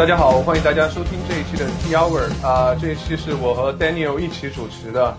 [0.00, 5.14] 大家好，欢迎大家收听这一期的 T Hour 啊、这一期是我和 Daniel 一起主持的。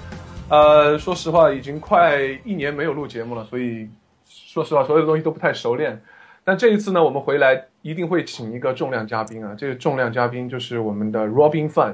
[0.50, 3.88] 呃，说实话，已经快一年没有录节目了，所以
[4.26, 6.02] 说实话，所有的东西都不太熟练。
[6.44, 11.94] 但这一次呢，我们回来一定会请一个重量嘉宾啊，这个重量嘉宾就是我们的 Robin Fan。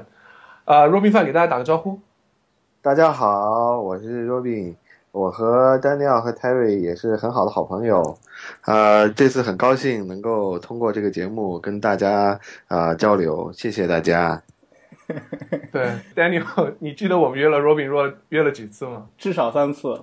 [0.64, 2.00] 啊、r o b i n Fan 给大家打个招呼。
[2.80, 4.74] 大家好，我是 Robin，
[5.18, 8.16] 我和 Daniel 和 Terry 也是很好的好朋友，
[8.66, 14.40] 呃，这次很高兴能够通过这个节目跟大家啊、交流，谢谢大家。
[15.72, 19.06] 对，Daniel， 你记得我们约了 Robin 约约了几次吗？
[19.18, 20.00] 至少三次，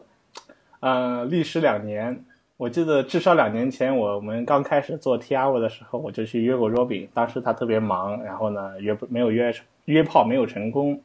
[0.81, 2.25] 呃，历时两年。
[2.57, 10.99] 我记得至少两年前我们刚开始做 T R 的时候，我就去约过 Robin，当时他特别忙，然后呢约不没有约成约炮没有成功。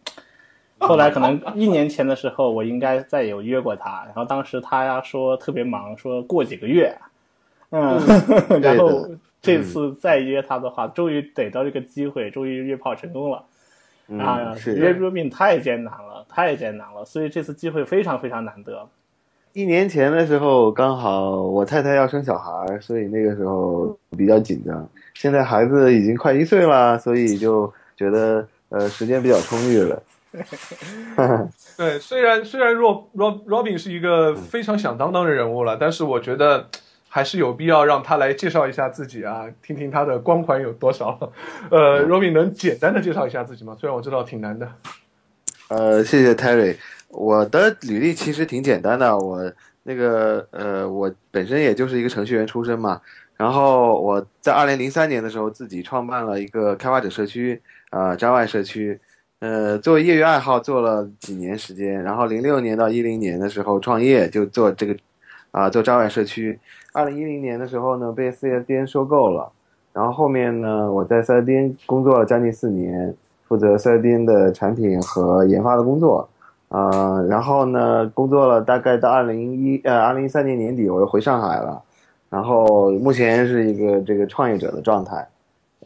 [0.81, 6.93] 后来可能一年前的时候，我应该再有约过他，然后当时他说特别忙，说过几个月，
[7.71, 8.01] 嗯，
[8.61, 9.09] 然后
[9.41, 13.45] 这次再约他的话，终于逮到这个机会，终于约炮成功了。
[14.19, 18.89] 啊嗯，，是约 Robin 太艰难了，太艰难了，所以这次机会非常非常难得。
[19.53, 24.89] 一年前的时候，刚好我太太要生小孩，所以那个时候比较紧张。
[25.15, 30.03] 现在孩子已经快一岁了，所以就觉得呃时间比较充裕了。
[31.77, 36.69] 对，虽然虽然 Rob Rob Robin 是一个非常响当当的人物了，但是我觉得
[37.09, 41.19] 还是有必要让他来介绍一下自己啊，听听他的光环有多少。
[41.71, 43.77] 呃，Robin 能简单的介绍一下自己吗？
[43.81, 44.71] 虽然我知道挺难的。
[45.69, 46.77] 呃，谢谢 Terry。
[47.09, 53.01] 我的履历其实挺简单的，我那个呃，我本身也就是一个程序员出身嘛。
[53.37, 59.01] 然后我在二零零三年的时候自己创办了一个开发者社区，啊、Java 社区。
[59.41, 64.95] 呃，作为业余爱好做了几年时间，然后零六年到一零年的时候创业就做这个，
[65.51, 66.59] 啊、做 Java 社区。
[66.93, 69.51] 二零一零年的时候呢，被 CSDN 收购了。
[69.95, 73.15] 然后后面呢，我在 CSDN 工作了将近四年，
[73.49, 76.29] 负责 CSDN 的产品和研发的工作。
[76.69, 81.83] 呃，然后呢，工作了大概到二零一呃二零一三年年底，我又回上海了。
[82.29, 85.27] 然后目前是一个这个创业者的状态。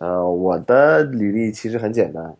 [0.00, 2.34] 呃，我的履历其实很简单，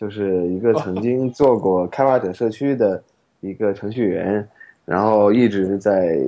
[0.00, 3.02] 就是一个曾经做过开发者社区的
[3.40, 4.48] 一个程序员，
[4.86, 6.18] 然后一直在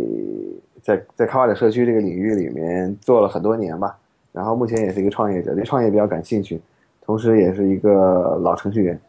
[0.82, 3.96] 在在开发者社区这个领域里面做了很多年吧。
[4.30, 6.60] 然后目前也是一个创业者，对创业比较感兴趣，
[7.00, 9.00] 同时也是一个老程序员。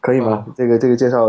[0.00, 0.46] 可以吗？
[0.56, 1.28] 这个这个介绍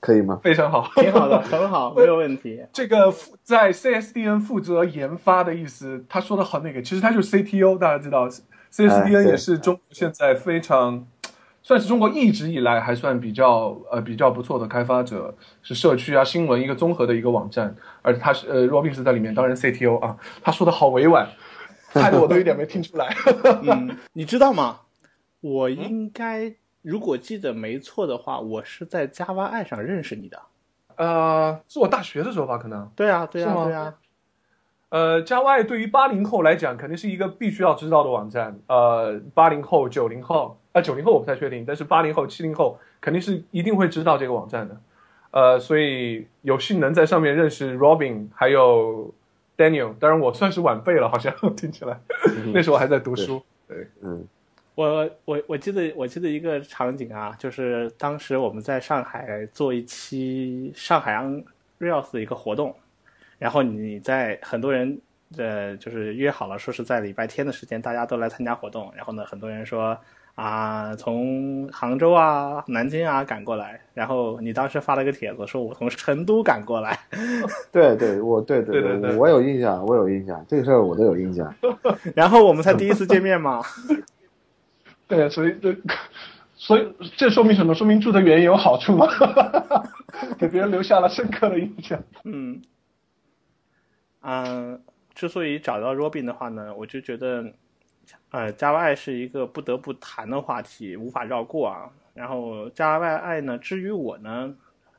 [0.00, 0.40] 可以吗？
[0.42, 2.64] 非常好，挺好的，很好，没有问题。
[2.74, 8.28] 这个在 CSDN 负责研发的意思，他说的好那个，其实他就是 CTO，大家知道
[8.76, 11.06] ，CSDN 也是中国现在非常
[11.62, 21.28] 算是中国一直以来还算比较呃比较不错的开发者，是社区啊新闻一个综合的一个网站，而他是呃 Robin 是在里面担任 CTO 啊，他说的好委婉，
[21.92, 23.14] 害得我都有点没听出来。
[23.62, 24.80] 嗯，你知道吗？
[25.40, 30.40] 我应该如果记得没错的话，我是在 Java 爱上认识你的。
[30.96, 32.88] 呃，是我大学的时候吧，可能。
[32.96, 33.94] 对啊，对啊，对啊。
[34.88, 38.58] 呃，Java 对于八零后来讲，肯定是一个必须要知道的网站。
[38.68, 44.76] 呃，八零后、九零后，啊、九零后我不太确定，但是八零后、七零后肯定是一定会知道这个网站的。
[45.32, 49.12] 呃，所以有幸能在上面认识 Robin，还有
[49.56, 52.00] Daniel，当然我算是晚辈了，好像听起来，
[52.54, 53.42] 那时候还在读书。
[53.68, 54.24] 对，嗯
[54.76, 62.74] 我我我记得我记得一个场景啊，就是当时我们在上海做一期上海 Unreals 的一个活动，
[63.38, 64.98] 然后你在很多人
[65.36, 69.98] 呃就是约好了说是在礼拜天的时间大家都来参加活动，然后呢很多人说
[70.34, 76.98] 啊从杭州啊南京啊赶过来，然后你当时发了个帖子说我从成都赶过来，
[77.72, 81.52] 对对，我对对对对对我有印象，我有印象，这个事儿我都有印象。
[82.14, 83.62] 然后我们才第一次见面嘛，
[85.08, 85.74] 对，所以这，
[86.54, 87.74] 所以这说明什么？
[87.74, 89.06] 说明住得远也有好处嘛，
[90.38, 91.98] 给别人留下了深刻的印象。
[92.24, 92.60] 嗯，
[94.28, 94.82] 嗯，
[95.14, 97.44] 之所以找到 Robin 的话呢，我就觉得，
[98.30, 101.88] 呃，Java 爱是一个不得不谈的话题，无法绕过啊。
[102.12, 104.52] 然后 Java 爱呢，至于我呢，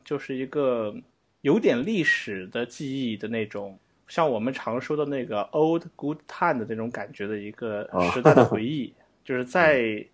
[0.06, 0.96] 就是一个
[1.42, 3.78] 有点历史的记忆的那种，
[4.08, 8.94] 像我们常说的那个 old good time 的那种感觉的一个哦时代的回忆，
[9.26, 10.06] 就是在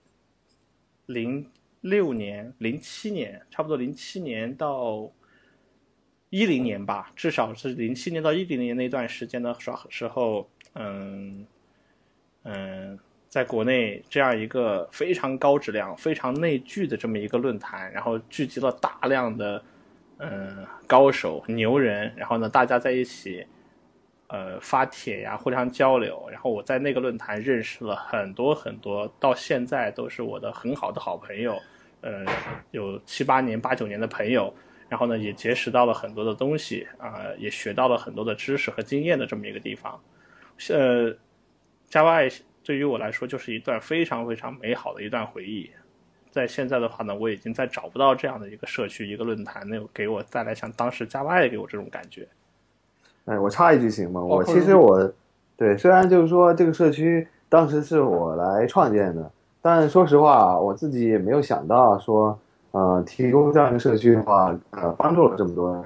[1.05, 1.47] 零
[1.81, 5.07] 六年、零七年，差不多零七年到
[6.33, 11.45] 一零年吧，至少是零七年到一零年那段时间的时时候，嗯
[12.41, 12.97] 嗯，
[13.29, 19.63] 在国内这样一个非常高质量、非常内聚的这么一个论坛，然后聚集了大量的
[20.17, 23.45] 嗯高手牛人，然后呢，大家在一起
[24.25, 26.27] 呃发帖呀，互相交流。
[26.31, 31.61] 然后我在那个论坛认识了很多很多，到现在都是我的很好的好朋友，
[32.01, 32.25] 呃，
[32.71, 34.51] 有七八年、八九年的朋友。
[34.93, 39.99] 然后呢，也结识到了很多的东西啊，也学到了很多的知识和经验的这么一个地方。
[40.69, 41.11] 呃
[41.89, 42.31] ，Java
[42.63, 45.67] 对于我来说就是一段非常非常美好的一段回忆。
[46.29, 52.27] 在现在的话呢，我已经在找不到这样的一个社区、一个论坛，能给我带来像当时 Java 给我这种感觉。
[53.25, 54.21] 哎，我插一句行吗？
[54.21, 55.11] 我其实我
[55.57, 62.39] 对，虽然就是说这个社区当时是我来创建的，但说实话，我自己也没有想到说。
[62.73, 65.83] 呃，提供这样一个社区的话，呃，帮助了这么多人，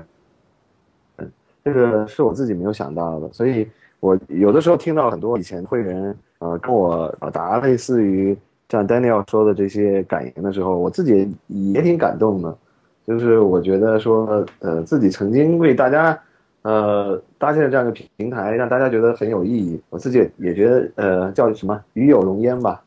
[1.17, 1.31] 嗯，
[1.65, 3.67] 这个是我自己没有想到的，所以
[3.99, 8.37] 我有的时候听到很多以前会员呃跟我表达类似于
[8.69, 12.57] 像 Daniel 说的这些感言的时候，我自己也挺感动的，
[13.05, 16.17] 就是我觉得说呃自己曾经为大家
[16.61, 22.81] 呃搭建了这样一个平台，让大家觉得很有意义，我自己也觉得呃叫什么与有荣焉吧，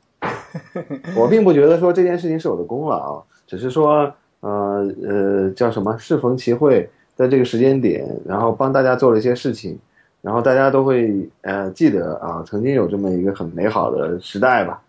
[1.19, 3.23] 我并不觉得说这件事情是我的功劳。
[3.51, 5.99] 只是说，呃呃，叫什么？
[5.99, 9.77] 适逢其会，在这个时间点，然后帮大家做了一些事情，
[10.23, 14.81] 然后大家都会呃记得啊，曾经有这么一个很美好的时代吧。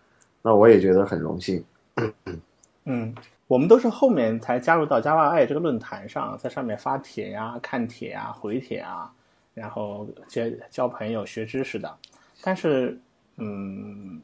[0.42, 1.64] 那我也觉得很荣幸。
[2.84, 3.12] 嗯，
[3.48, 9.10] 我们都是后面才加入到 Java i 这个论坛上，在上面发帖呀、看帖呀、回帖啊，
[9.54, 11.92] 然后结交朋友、学知识的。
[12.44, 12.96] 但是，
[13.38, 14.22] 嗯。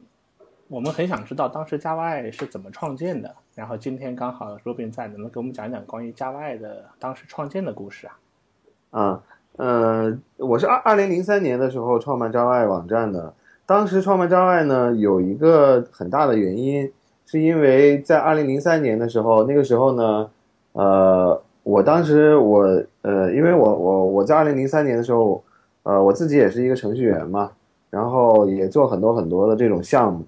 [0.71, 8.17] 我们很想知道当时 Java i 是怎么创建的，然后今天刚好罗斌在，能不能给我们讲讲关于 Java 的当时创建的故事啊？
[8.91, 9.21] 啊，
[9.57, 13.33] 呃，我是二二零零三年的时候创办 Java 网站的，
[13.65, 16.89] 当时创办 Java 呢有一个很大的原因，
[17.25, 20.29] 是因为在二零零三年的时候，那个时候呢，
[20.71, 22.61] 呃，我当时我
[23.01, 25.43] 呃，因为我我我在二零零三年的时候，
[25.83, 27.51] 呃，我自己也是一个程序员嘛，
[27.89, 30.25] 然后也做很多很多的这种项目。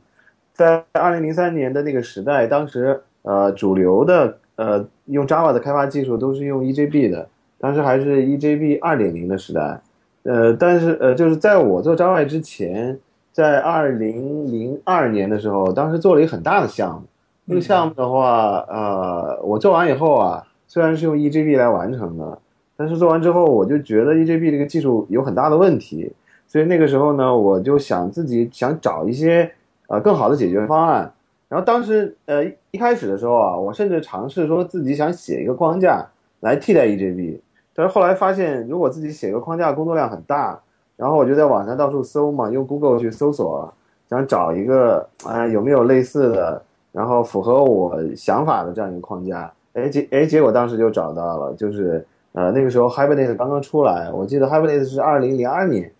[0.51, 7.27] 在二零零三年的那个时代，当时呃主流的呃用 Java 的开发技术都是用 EJB 的，
[7.59, 9.81] 当时还是 EJB 二点零的时代，
[10.23, 12.99] 呃，但是呃就是在我做 Java 之前，
[13.31, 17.03] 在二零零二年的时候，当时做了一个很大的项目，
[17.45, 22.39] 那个项目的话，呃，我做完以后啊，虽然是用 EJB 来完成的，
[22.77, 26.11] 但是做完之后，我就觉得 EJB 这个技术有很大的问题，
[26.47, 29.51] 所以那个时候呢，我就想自己想找一些。
[29.87, 31.11] 呃，更好的解决方案。
[31.51, 36.07] 然后当时，呃，一开始的时候啊，我甚至尝试说自己想写一个框架
[36.39, 37.41] 来替代 EJB，
[37.75, 40.57] 但是后来发现，如果自己写个框架，工作量很大。
[40.95, 43.69] 然后我就在网上到处搜嘛，用 Google 去搜索，
[44.09, 46.61] 想找一个啊有没有类似的，
[46.93, 49.51] 然后符合我想法的这样一个框架。
[49.73, 55.91] 哎结哎结果当时就找到了，就是呃那个时候 Hibernate 刚刚出来，我记得 Hibernate 是二零零二年。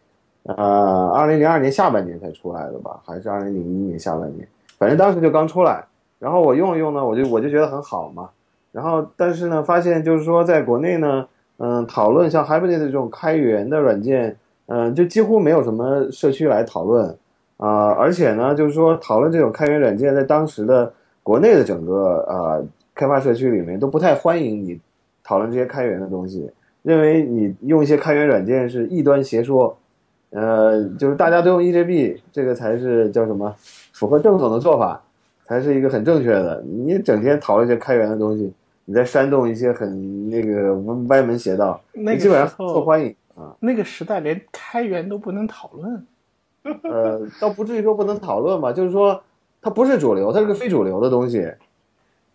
[0.43, 4.47] 呃，二零零二年下半年才出来的吧，还是二零零一年下半年？
[4.81, 5.85] 反正当时就刚出来，
[6.17, 8.31] 然后我用了用呢，我就我就觉得很好嘛。
[8.71, 14.35] 然后但是呢，发现就是说在国内呢，嗯，讨论像 Hibernate 这种开源的软件，
[14.65, 17.15] 嗯，就几乎没有什么社区来讨论
[17.57, 17.89] 啊。
[17.89, 20.91] 而且呢，就是说讨论这种开源软件，在当时的
[21.21, 24.81] 国内的整个呃开发社区里面都不太欢迎你
[25.23, 26.49] 讨论这些开源的东西，
[26.81, 29.77] 认为你用一些开源软件是异端邪说。
[30.31, 33.53] 呃，就是大家都用 EJB，这个才是叫什么，
[33.91, 35.01] 符合正统的做法，
[35.43, 36.61] 才是一个很正确的。
[36.63, 38.53] 你整天讨论一些开源的东西，
[38.85, 40.73] 你在煽动一些很那个
[41.09, 43.53] 歪门邪道，那基本上不受欢迎啊。
[43.59, 46.07] 那个时代连开源都不能讨论，
[46.83, 49.21] 呃，倒不至于说不能讨论吧，就是说
[49.61, 51.51] 它不是主流，它是个非主流的东西。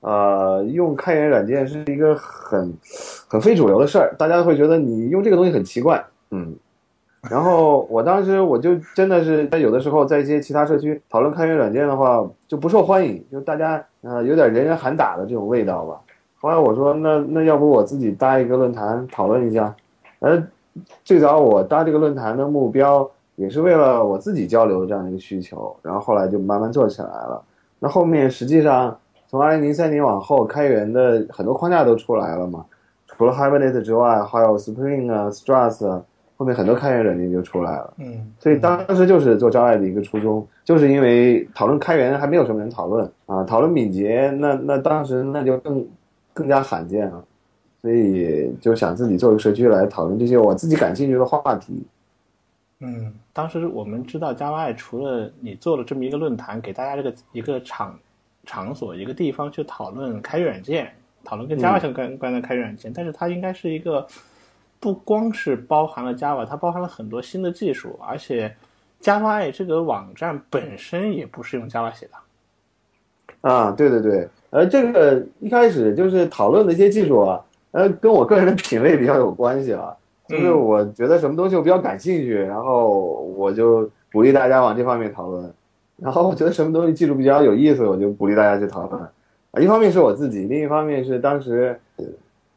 [0.00, 2.72] 呃，用开源软件是一个很
[3.26, 6.54] 很非主流的事儿，大家会觉得你用这个东西很奇怪，嗯。
[7.30, 16.00] 然后我当时我就真的是在有的时候在一些其他社区讨论开源软件的话就不受欢迎，就大家呃有点人人喊打的这种味道吧。
[16.38, 19.74] 后来我说那那要不我自己搭一个论坛讨论一下。
[20.20, 20.42] 呃，
[21.04, 27.42] 最早我搭这个论坛的目标也是为了我自己交流这样一个需求，然后后来就慢慢做起来了。
[27.78, 28.96] 那后面实际上
[29.28, 32.64] 从二零零三年往后，开源的很多框架都出来了嘛，
[33.08, 36.02] 除了 Hibernate 之外，还有 Spring 啊、Struts 啊。
[36.38, 45.86] 后面很多开源软件就出来了，嗯，所以当时就是做 Java 的一个初衷，就是因为讨论开源还没有什么人讨论啊，讨论敏捷，那那当时那就更
[46.34, 47.24] 更加罕见了，
[47.80, 51.82] 所以就想自己做一个社区来讨论这些我自己感兴趣的话题。
[52.80, 57.98] 嗯，当时我们知道 Java 除了你做了这么一个论坛，给大家这个一个场
[58.44, 60.92] 场所一个地方去讨论开源软件，
[61.24, 64.06] 讨论跟 Java 相关关的开源软件，但是它应该是一个。
[64.78, 68.54] 不光是包含了 Java，它包含了很多新的技术，而且
[69.00, 72.12] Java 这个网站本身也不是用 Java 写的。
[73.48, 77.40] 啊，对对对，呃，这个一开始就是讨论的一些技术啊，
[77.70, 79.94] 呃，跟我个人的品味比较有关系啊，
[80.26, 82.88] 就是我觉得什么东西我比较感兴趣，然后
[83.36, 85.52] 我就鼓励大家往这方面讨论，
[85.96, 89.00] 然后我觉得什么东西技术比较有意思，我就鼓励大家去讨论。
[89.52, 91.78] 啊，一方面是我自己，另一方面是当时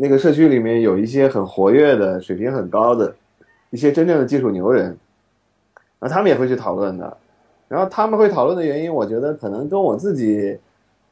[0.01, 3.13] 那个社区里面有一些很活跃的、水平很高的
[3.69, 4.97] 一些真正的技术牛人，
[5.99, 7.17] 然后，他们也会去讨论的。
[7.67, 10.57] 然后他们会讨论的原因，我觉得可能跟我自己。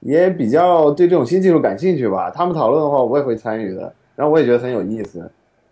[0.02, 2.30] 也比较对这种新技术感兴趣吧。
[2.30, 3.92] 他们讨论的话，我也会参与的。
[4.16, 5.28] 然后我也觉得很有意思。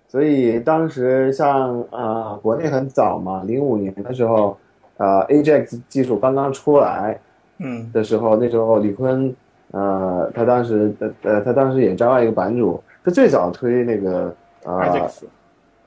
[0.08, 4.58] 所以当时像啊，国内很早嘛，零五年的时候，
[4.98, 7.20] 呃，AJAX 技术刚刚出来，
[7.60, 9.32] 嗯的时候，那时候李坤，
[9.70, 14.36] 呃，他当时呃呃，他当时也招了一个版主，他最早推那个
[14.66, 15.08] 啊，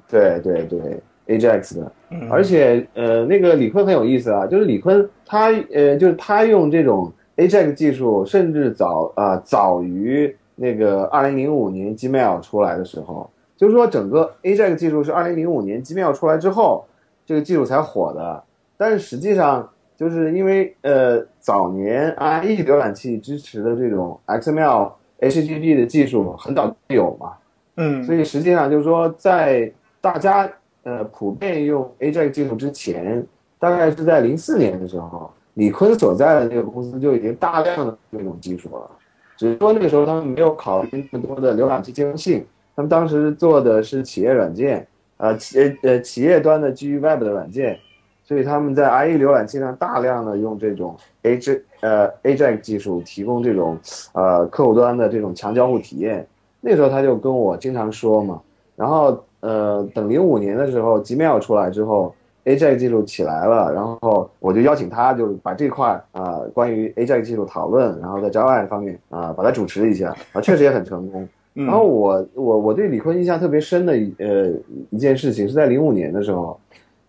[0.08, 1.92] 对对对，AJAX 的。
[2.30, 7.12] 而且呃，那个李坤很有意思啊，就是李坤他呃，就是他用这种。
[7.38, 16.84] Ajax 技术甚至早啊早于那个二零零五年 Gmail 出来的时候，就是说整个 Ajax 技术是二零零五年 Gmail 出来之后，
[17.24, 18.42] 这个技术才火的。
[18.76, 27.32] 但是实际上就是因为呃早年 IE 浏览器支持的这种 XML HTTP 的技术很早就有嘛，
[27.76, 30.50] 嗯，所以实际上就是说在大家
[30.82, 33.26] 呃普遍用 Ajax 技术之前，
[33.58, 35.30] 大概是在零四年的时候。
[35.54, 38.88] 李坤所在的那个公司就已经大量的这种技术了，
[39.36, 42.46] 只是说那个时候他们没有考虑那么多的浏览器兼容性，
[42.76, 47.76] 他们当时做的是企业软件，呃企呃企业端的基于 Web 的软件，
[48.22, 53.78] 所以他们在 IE 浏览器上大量的用这种 H 呃 Ajax 技术提供这种
[54.12, 56.26] 呃客户端的这种强交互体验。
[56.60, 58.40] 那时候他就跟我经常说嘛，
[58.76, 62.14] 然后呃等零五年的时候 Gmail 出来之后。
[62.44, 71.28] Ajax 技术起来了，然后我就邀请他，就把这块啊关于 Ajax 技术讨论，然后在 Java 方面啊把它主持一下啊，确实也很成功。
[71.52, 74.50] 然后我我我对李坤印象特别深的呃
[74.88, 76.58] 一件事情是在零五年的时候，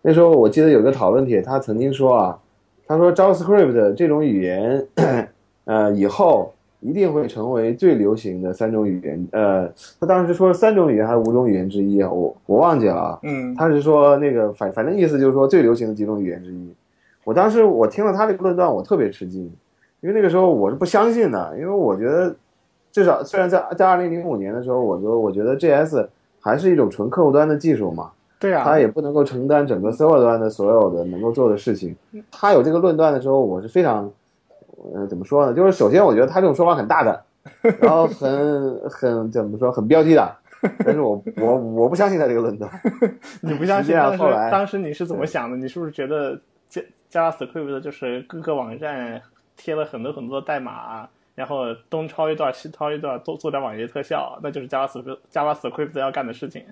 [0.01, 2.37] 那时候我记得有个讨论帖，他曾经说啊，
[2.89, 4.85] 他说 JavaScript 这种语言
[5.63, 6.51] 呃以后。
[6.81, 9.27] 一定会成为最流行的三种语言。
[9.33, 9.69] 呃，
[9.99, 12.09] 他当时说三种语言还是五种语言之一啊？
[12.09, 13.19] 我我忘记了啊。
[13.23, 16.73] 嗯，他是说那个反反正意思就是说最流行的几种语言之一。
[17.25, 19.41] 我当时我听了他这个论断，我特别吃惊，
[19.99, 22.33] 因为那个时候我是不相信的，因为我觉得
[22.93, 26.07] 至少虽然在在二零零五年的时候，我说我觉得 JS
[26.39, 28.09] 还是一种纯客户端的技术嘛。
[28.39, 28.63] 对啊。
[28.63, 31.95] 他也不能够承担整个 server 端的所有的能够做的事情。
[32.31, 34.09] 他有这个论断的时候，我是非常。
[34.95, 35.53] 呃，怎么说呢？
[35.53, 37.21] 就是首先，我觉得他这种说法很大胆，
[37.81, 40.33] 然后很很怎么说，很标题党。
[40.85, 42.71] 但是我我我不相信他这个论断。
[43.43, 43.93] 你不相信？
[43.93, 45.57] 当时当时你是怎么想的？
[45.57, 46.81] 你是不是觉得加
[47.11, 49.21] JavaScript 就是各个网站
[49.57, 51.05] 贴了很多很多的代码，
[51.35, 56.63] 然后东抄一段西抄一段，做做点网页特效，那就是 JavaScript JavaScript 要干的事情？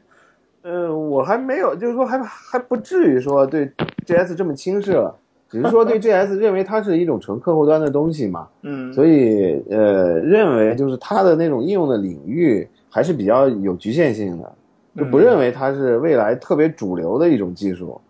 [0.67, 3.71] 呃，我还没有，就是说还还不至于说对
[4.05, 5.15] JS 这么轻视了。
[5.49, 14.51] 只是说对 JS 认为它是一种纯客户端的东西嘛，嗯，所以呃认为就是它的那种应用的领域还是比较有局限性的，
[14.97, 18.01] 就不认为它是未来特别主流的一种技术。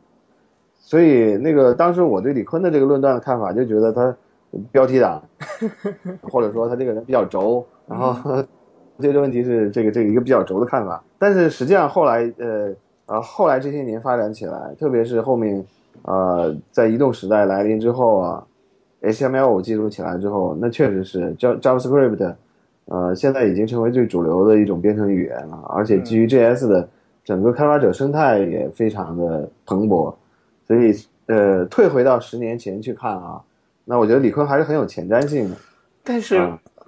[0.80, 4.16] 所以那个当时我对李坤的这个论断的看法，就觉得他
[4.72, 5.22] 标题党，
[6.24, 8.44] 或者说他这个人比较轴，然后
[9.00, 11.04] 这个问题是这个这个一个比较轴的看法。
[11.18, 12.74] 但是实际上后来呃
[13.06, 15.66] 啊后来这些年发展起来，特别是后面。
[16.04, 18.46] 呃，在移动时代来临之后啊
[19.01, 22.36] ，HTML5 技术起来之后，那确实是 JavaScript，
[22.86, 26.88] 呃，现在已经成为最主流的一种编程语言了，而且基于 JS 的
[27.25, 30.13] 整个开发者生态也非常的蓬勃，
[30.68, 30.94] 所以
[31.25, 33.42] 呃，退回到十年前去看啊，
[33.84, 35.58] 那我觉得李坤还是很有前瞻性的，
[36.04, 36.39] 但是。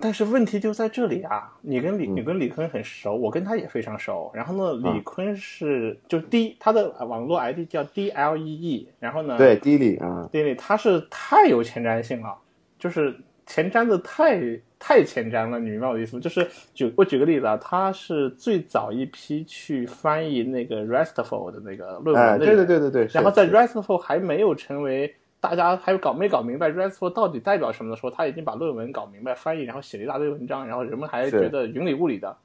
[0.01, 1.51] 但是问题就在这里啊！
[1.62, 4.32] 你跟李你跟李坤很熟，我跟他也非常熟。
[4.34, 8.89] 然后呢，李坤是就 D，他的网络 ID 叫 D L E E。
[9.00, 12.34] 然后呢，对 D 里啊，D 里他是太有前瞻性了，
[12.77, 13.15] 就是
[13.46, 14.39] 前瞻的太
[14.79, 15.60] 太前瞻了。
[15.60, 16.22] 你明白我的意思吗？
[16.22, 23.08] 就是举我举个例子啊，他是最早一批去翻译那个 RESTful 的那个论文的，对对对对对。
[23.13, 25.13] 然后在 RESTful 还没有成为。
[25.39, 32.36] 大家还搞没搞明白 RESTful 到底代表什么的时候，他已经把论文搞明白、翻译，然后写了一大堆文章，然后人们还觉得云里雾里的。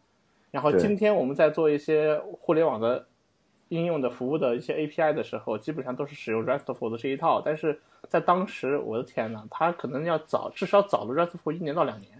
[0.50, 3.04] 然后今天我们在做一些互联网的
[3.68, 7.42] 应用的服务的一些 API 的时候，基本上都是使用 RESTful 的这一套。
[7.44, 12.10] 但是在当时，我的天呐，他可能要早，至少早了 RESTful 一年到两年。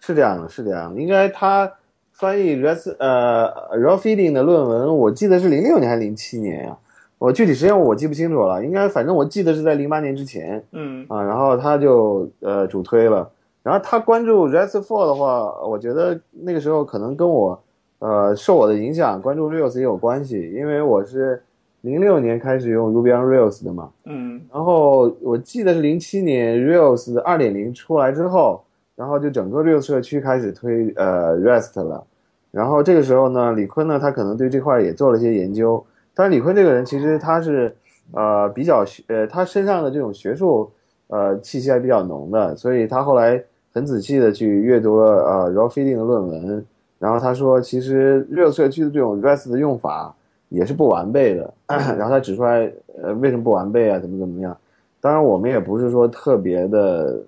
[0.00, 1.72] 是这样的，是这样的，应该他。
[2.14, 3.48] 翻译 REST 呃
[3.78, 6.78] raw feeding 的论文，我记得是零六年还是零七年呀、
[7.22, 11.22] 我具体时间我记不清楚了，应该反正我记得是在零八年之前嗯啊。
[11.22, 13.30] 然后他就呃主推了，
[13.62, 17.62] 然后他关注 r e s t f o r 的话，我觉得那个时候可能跟我
[18.00, 21.40] 呃受我的影响，关注 Rails 也有关系，因为我是
[21.82, 23.90] 零六年开始用 Ruby on Rails 的嘛。
[24.04, 28.64] 嗯然后我记得是零七年 Rails 二点零出来之后，
[28.96, 32.04] 然后就整个 Rails 社区开始推呃 REST 了。
[32.50, 35.86] 然后这个时候呢，李坤呢，他可能对这块也做了一些研究。
[36.14, 37.74] 但是李坤这个人其实他是
[38.12, 40.70] 呃比较学呃他身上的这种学术
[41.08, 43.42] 呃气息还比较浓的，所以他后来
[43.72, 46.64] 很仔细的去阅读了呃 raw feeding 的论文。
[46.98, 50.14] 然后他说，其实热社区的这种 REST 的用法
[50.50, 51.52] 也是不完备的。
[51.66, 54.56] 然后他指出来呃为什么不完备啊，怎么怎么样。
[55.00, 57.20] 当然，我们也不是说特别的，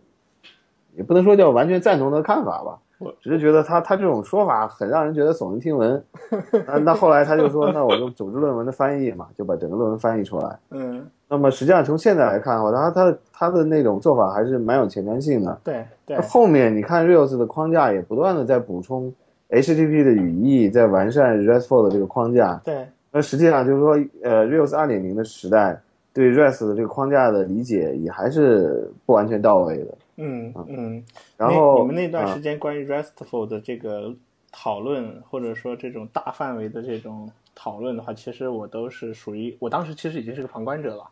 [0.96, 2.78] 也不能说叫完全赞同的看法吧，
[3.20, 6.02] 只是觉得他他这种说法很让人觉得耸人听闻。
[6.66, 10.58] 那那后来他就说，那我就组织论文的翻译嘛，就把整个论文翻译出来。
[10.70, 15.60] 嗯，那么实际上从现在来看的话，他他他的那种做法还是蛮有前瞻性的。
[15.64, 19.12] 对对，后面你看 Rails 的框架也不断的在补充
[19.50, 22.60] HTTP 的语义，在完善 RESTful 的这个框架。
[22.64, 23.90] 对，那实际上就是说，
[24.22, 25.78] 呃，Rails 二点零的时代
[26.12, 29.94] 对 REST 的这个框架的理解也还是不完全到位的。
[30.16, 31.04] 嗯嗯。
[31.36, 34.14] 然后那你们那段啊时间关于 RESTful 的这个
[34.52, 41.04] 讨论，或者说这种大范围的这种讨论的话，其实我都是属于，我当时其实已经是个旁观者了。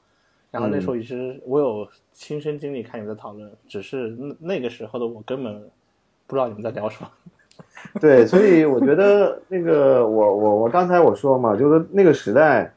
[0.51, 5.59] 然后那时候也是我有亲身经历看你们的讨论，只是那那个时候的我根本
[6.27, 7.11] 不知道你们在聊什么。
[7.99, 12.71] 对，所以我觉得那个我我我刚才我说嘛，就是那个时代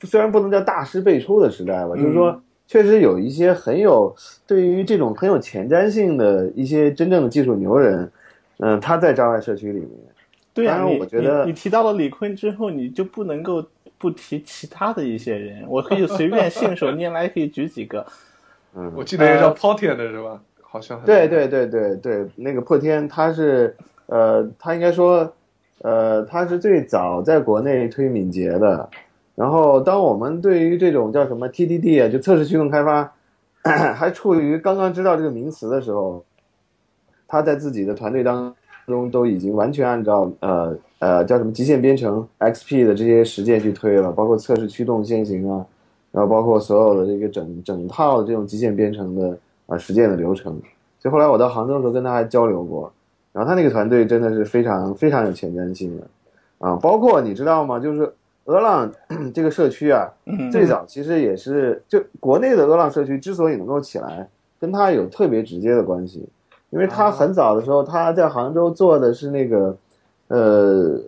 [0.00, 4.14] 虽然不能叫大师辈出的时代吧，就是说确实有一些很有
[4.46, 8.10] 对于这种很有前瞻性的一些真正的技术牛人，
[8.58, 9.90] 嗯、他在障碍社区里面。
[10.52, 13.64] 当然你我觉得你你提到了李坤之后，你就不能够
[13.98, 15.64] 不提其他的一些人。
[15.68, 18.04] 我可以随便信手拈来，可以举几个。
[18.74, 20.40] 嗯，我记得一个叫 Portian 的是吧？
[20.62, 23.74] 好像很对对对对对，那个破天他是
[24.06, 25.32] 呃，他应该说
[25.82, 28.88] 呃，他是最早在国内推敏捷的。
[29.36, 33.12] 然后，当我们对于这种叫什么 TDD 啊，就测试驱动开发，
[33.94, 36.24] 还处于刚刚知道这个名词的时候，
[37.28, 38.54] 他在自己的团队当
[38.86, 45.66] 中都已经完全按照呃呃叫什么极限编程 XP 的这些实践去推了，包括测试驱动先行啊，
[46.12, 50.58] 然后包括所有的这个整整套这种极限编程的啊实践的流程。
[50.98, 52.90] 所以后来我到杭州的时候跟他还交流过，
[53.34, 56.06] 然后他那个团队真的是非常非常有前瞻性的
[56.58, 57.78] 啊，包括你知道吗？
[57.78, 58.10] 就是
[58.46, 58.90] 俄浪
[59.32, 64.28] 这个社区啊，嗯，最早其实也是就国内的俄浪社区之所以能够起来，
[64.58, 66.26] 跟它有特别直接的关系，
[66.70, 69.76] 因为他很早的时候他在杭州做的是那个
[70.28, 71.00] 呃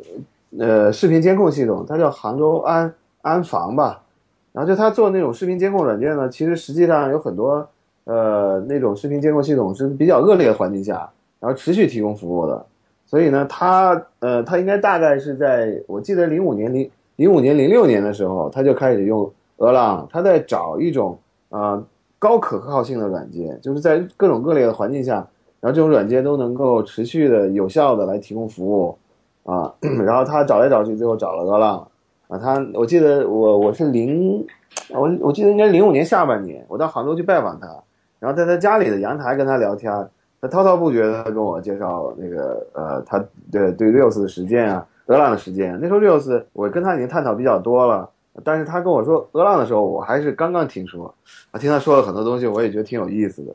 [0.58, 4.02] 呃视频监控系统，它叫杭州安安防吧，
[4.52, 7.68] 然后就他做那种视频监控软件呢，其实实际上有很多
[8.04, 12.66] 呃那种视频监控系统是比较恶劣的环境下，然后持续提供服务的，
[13.06, 21.18] 所以呢，他呃他应该大概是在我记得零五年零零五年零六年的时候，他就开始用俄朗，他在找一种
[21.50, 21.82] 啊、
[22.16, 25.14] 高可靠性的软件，就是在各种各类的环境下，
[25.60, 28.96] 然后这种软件都能够持续的、有效的来提供服务
[29.42, 29.74] 啊。
[30.06, 31.88] 然后他找来找去，最后找了俄朗
[32.28, 32.38] 啊。
[32.38, 34.46] 他我记得我我是零，
[34.90, 37.66] 我我记得应该零五年下半年，我到杭州去拜访他，
[38.20, 39.92] 然后在他家里的阳台跟他聊天，
[40.40, 43.18] 他滔滔不绝的跟我介绍那个呃他
[43.50, 45.78] 对对 Rails 的实践啊，俄浪的时间。
[45.82, 48.08] 那时候 Rails 我跟他已经探讨比较多了。
[48.44, 51.12] 但是他跟我说俄浪的时候，我还是刚刚听说，
[51.50, 53.52] 啊，听他说了很多东西，我也觉得挺有意思的。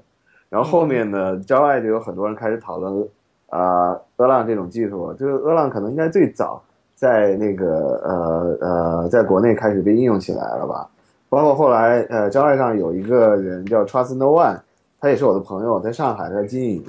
[0.49, 3.07] 然后后面呢，郊外就有很多人开始讨论
[3.49, 6.61] 啊、俄浪这种技术，就是俄浪可能应该最早
[6.95, 10.85] 在那个呃呃在国内开始被应用起来了吧。
[11.29, 14.59] 包括后来呃郊外上有一个人叫 Trust No One，
[14.99, 16.83] 他也是我的朋友，在上海在经营，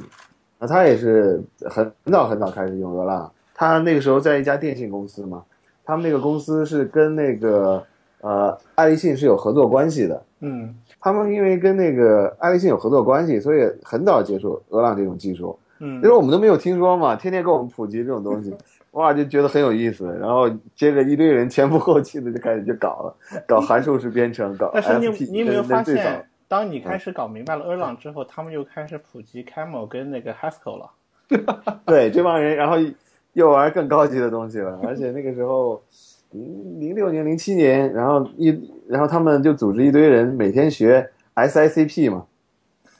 [0.58, 5.44] 那他也是很很早很早开始用俄浪，他那个时候在一家电信公司嘛。
[5.86, 7.84] 他们那个公司是跟那个
[8.22, 10.22] 呃爱立信是有合作关系的。
[10.40, 15.58] 嗯他们因为跟那个爱立信有合作关系，所以很早接触俄朗这种技术。
[15.80, 18.54] 嗯那时候我们都没有听说嘛，天天给我们普及这种东西，
[18.92, 20.06] 哇，就觉得很有意思。
[20.18, 23.14] 然后接着一堆人前赴后继的就开始就搞了，
[23.46, 30.90] 搞函数式编程，搞但是你你有没有发现，当你开始搞明白了 Erlang 之后，他们又开始普及 Camel 跟那个 Haskell 了。
[31.84, 32.76] 对这帮人，然后
[33.34, 35.82] 又玩更高级的东西了，而且那个时候，
[36.30, 42.26] 零零六年、零七年，然后一然后他们就组织一堆人每天学 SICP 嘛，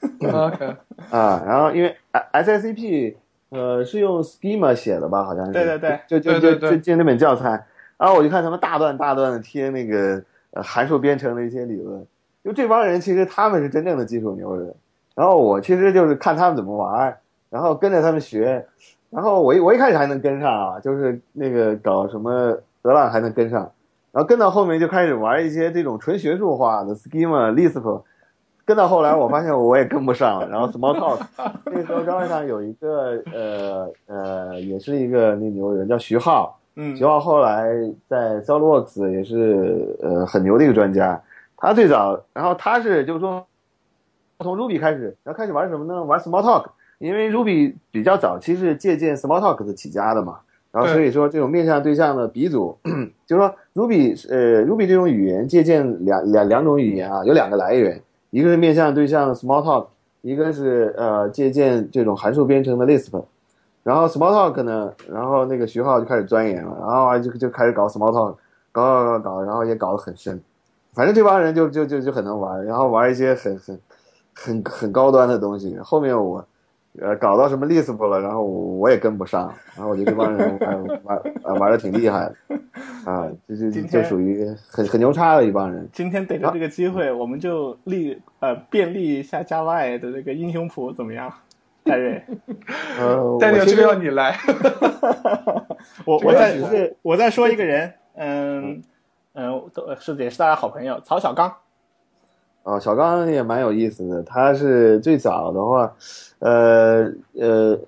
[0.23, 0.77] OK，
[1.11, 1.97] 啊，然后因为
[2.33, 3.15] SICP，
[3.51, 5.25] 呃，是用 Schema 写的吧？
[5.25, 5.53] 好像是。
[5.53, 7.51] 对对对，就就就就就那本教材，
[7.97, 12.05] 然后我就看他们大段大段的贴那个呃函数编程的一些理论，
[12.45, 14.75] 就这帮人其实他们是真正的技术牛人，
[15.15, 17.17] 然后我其实就是看他们怎么玩，
[17.51, 18.67] 然后跟着他们学，
[19.15, 23.61] 然后我一我一开始还能跟上啊，就是那个搞什么德朗还能跟上，
[24.11, 28.03] 然后跟到后面就开始玩一些这种纯学术化的 Schema、Lisp。
[28.67, 30.49] 跟到后来，我发现我也跟不上了。
[30.49, 31.21] 然后 Smalltalk，
[31.67, 37.69] 那个时候招上有一个呃呃，也是一个那牛人叫徐浩，嗯徐浩后来
[38.09, 41.21] 在 SolidWorks 也是呃很牛的一个专家。
[41.59, 43.45] 他最早，然后他是就是说
[44.39, 46.03] 从 Ruby 开始，然后开始玩什么呢？
[46.03, 46.65] 玩 Smalltalk，
[46.99, 50.39] 因为 Ruby 比较早期是借鉴 Smalltalk 的起家的嘛。
[50.73, 52.77] 然后所以说这种面向对象的鼻祖，
[53.27, 58.03] 就是说 Ruby 呃 Ruby 这种语言借鉴两两两种语言啊，有两个来源。
[58.31, 59.87] 一个是面向对象 Smalltalk，
[60.23, 63.23] 一个是呃借鉴这种函数编程的 Lisp，
[63.85, 68.35] 然后 Smalltalk 呢，然后那个徐浩就开始钻研了，然后就就开始搞 Smalltalk，
[68.73, 70.43] 搞搞搞搞，然后也搞得很深，
[70.93, 73.79] 反正这帮人就就就就很能玩，然后玩一些很很
[74.35, 75.79] 很很高端的东西。
[75.79, 76.45] 后面我
[77.01, 82.57] 呃搞到什么 Lisp 了，然后我也跟不上，然后我觉得这帮人 玩玩玩玩的挺厉害的，
[83.11, 85.89] 啊，就就就属于很很牛叉的一帮人。
[85.93, 91.33] 今天逮着这个机会，我们就立呃便利一下 Java 的这个英雄谱怎么样？
[91.85, 92.23] 戴瑞，
[92.99, 94.39] 呃，但这个要你来，
[96.07, 98.83] 我这个我再只是我再说一个人，嗯
[99.35, 101.53] 嗯，都是也是大家好朋友曹小刚，
[102.65, 104.23] 哦，小刚也蛮有意思的。
[104.23, 105.95] 他是最早的话，
[106.41, 107.79] 呃呃，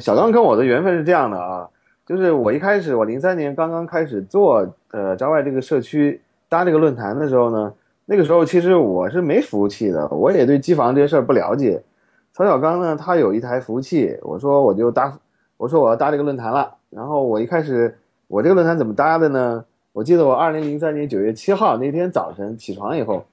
[0.00, 1.68] 小刚跟我的缘分是这样的啊，
[2.06, 7.72] 就是我一开始我零三年刚刚开始做呃招外这个社区搭这个论坛的时候呢，
[8.06, 11.82] 那个时候其实我是没服务器的，我也对机房这些事儿不了解。
[12.32, 15.12] 曹小刚呢，他有一台服务器，我说我就搭，
[15.56, 16.72] 我说我要搭这个论坛了。
[16.90, 19.64] 然后我一开始我这个论坛怎么搭的呢？
[19.92, 23.24] 我记得我二零零三年九月七号那天早晨起床以后，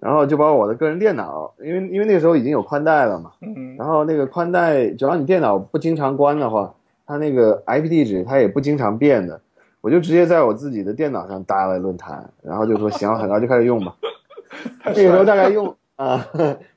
[0.00, 6.74] 然后就把我的个人电脑，因为因为那个时候已经有宽带了嘛，嗯然后那个宽带，只要你电脑不经常关的话，
[7.06, 9.38] 它那个 IP 地址它也不经常变的，
[9.82, 13.94] 我就直接在我自己的电脑上搭了论坛，然后就说行，然后就开始用吧。
[14.86, 16.26] 那个时候大概用啊，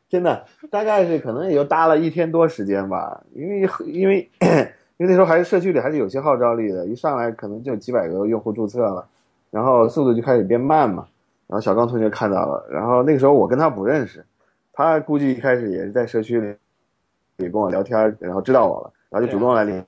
[0.09, 4.29] 真的大概是可能也就搭了一天多时间吧，因为因为
[4.97, 9.07] 因为那时候还是社区里还是有些号召力的，一上来可能就几百个用户注册了，
[9.49, 11.07] 然后速度就开始变慢嘛。
[11.47, 14.25] 然后小刚同学看到了，然后那个时候我跟他不认识，
[14.71, 16.55] 他估计一开始也是在社区里
[17.37, 19.85] 也跟我聊天，然后知道我了，然后就主动来联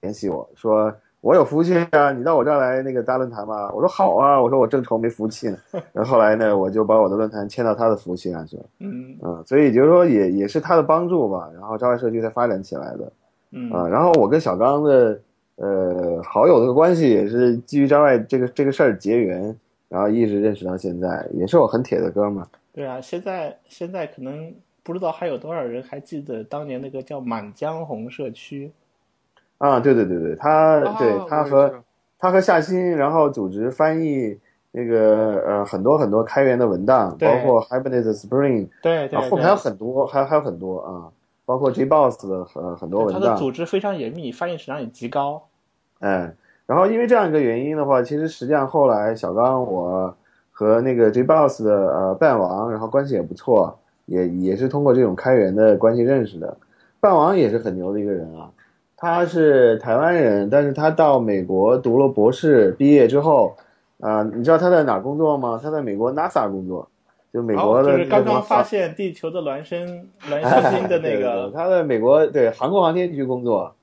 [0.00, 3.70] 联系我说我有服务器啊，你到我这儿来那个搭论坛吧。
[3.74, 5.58] 我说好啊，我说我正愁没服务器呢。
[5.92, 8.62] 然后后来呢，我就把我的论坛迁到他的服务器上去了。
[8.78, 13.12] 嗯嗯，所以就是说也也是他的帮助吧，然后招外社区才发展起来的。
[13.50, 15.20] 嗯啊，然后我跟小刚的
[15.56, 19.54] 呃好友的关系也是基于招外这个这个事儿结缘，
[19.90, 22.48] 然后一直认识到现在，也是我很铁的哥们儿。
[22.72, 28.72] 对啊，现在现在可能不知道还有多少人还记得当年那个叫满江红社区。
[29.58, 31.84] 啊，对对对对，他、对他和
[32.18, 34.38] 他和夏新，然后组织翻译
[34.70, 41.12] 那个呃很多很多开源的文档，包括 Hibernate Spring，对对啊，后面还有，很多，还还有很多啊，
[41.44, 45.42] 包括 JBoss 的很很多他的文档，组织非常严密，翻译质量也极高。
[45.98, 46.32] 哎，
[46.70, 50.14] 然后因为这样一个原因的话，其实实际上后来小刚我
[50.52, 56.56] 和那个 JBoss 的呃半王，然后关系也不错，也也是通过这种开源的关系认识的。
[57.00, 58.48] 半王也是很牛的一个人啊，
[58.96, 63.56] 他是台湾人，但是他到美国读了博士，毕业之后，
[63.98, 65.58] 啊、你知道他在哪工作吗？
[65.60, 66.88] 他在美国 NASA 工作，
[67.32, 68.94] 就美国的、哦就是刚刚发现。
[68.94, 73.74] 地球的孪生孪生星的 那个对，他在美国对航空航天局工作。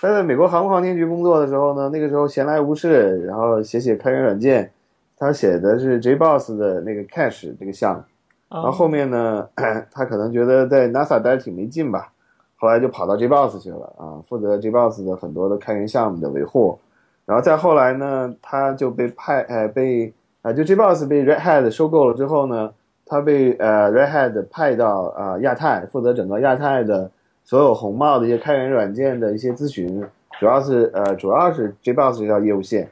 [0.00, 4.70] 他在美国航空航天局工作的时候呢，那个时候闲来无事，然后写写开源软件。
[5.16, 8.02] 他写的是 JBoss 的那个 Cache 这个项目，
[8.50, 9.48] 然然后后面呢，
[9.90, 12.12] 他可能觉得在 NASA 待着挺没劲吧，
[12.56, 16.78] 后来就跑到 JBoss 去了啊，负责 JBoss 的很多的开源项目的维护。
[17.24, 22.70] 然后再后来呢，他就被派呃被呃就 JBoss 被 Red Hat 收购了之后呢，
[23.06, 27.08] 他被呃 Red Hat 派到呃亚太，负责整个亚太的
[27.44, 30.02] 所有红帽的一些开源软件的一些咨询，
[30.40, 32.90] 主要是呃主要是 JBoss 这条业务线。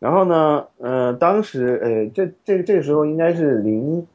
[0.00, 4.06] 然后呢，呃，当时呃这这这个时候应该是零，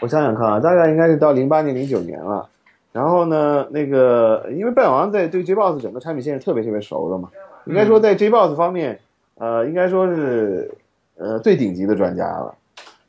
[0.00, 2.48] 我想想看啊，大概应该是到零八年零九年了。
[2.92, 7.30] 然后呢，那个因为半王在对 JBoss 整个产品线是特别特别熟的嘛，
[7.64, 9.00] 应该说在 JBoss 方面，
[9.36, 10.70] 呃，应该说是
[11.16, 12.54] 呃最顶级的专家了。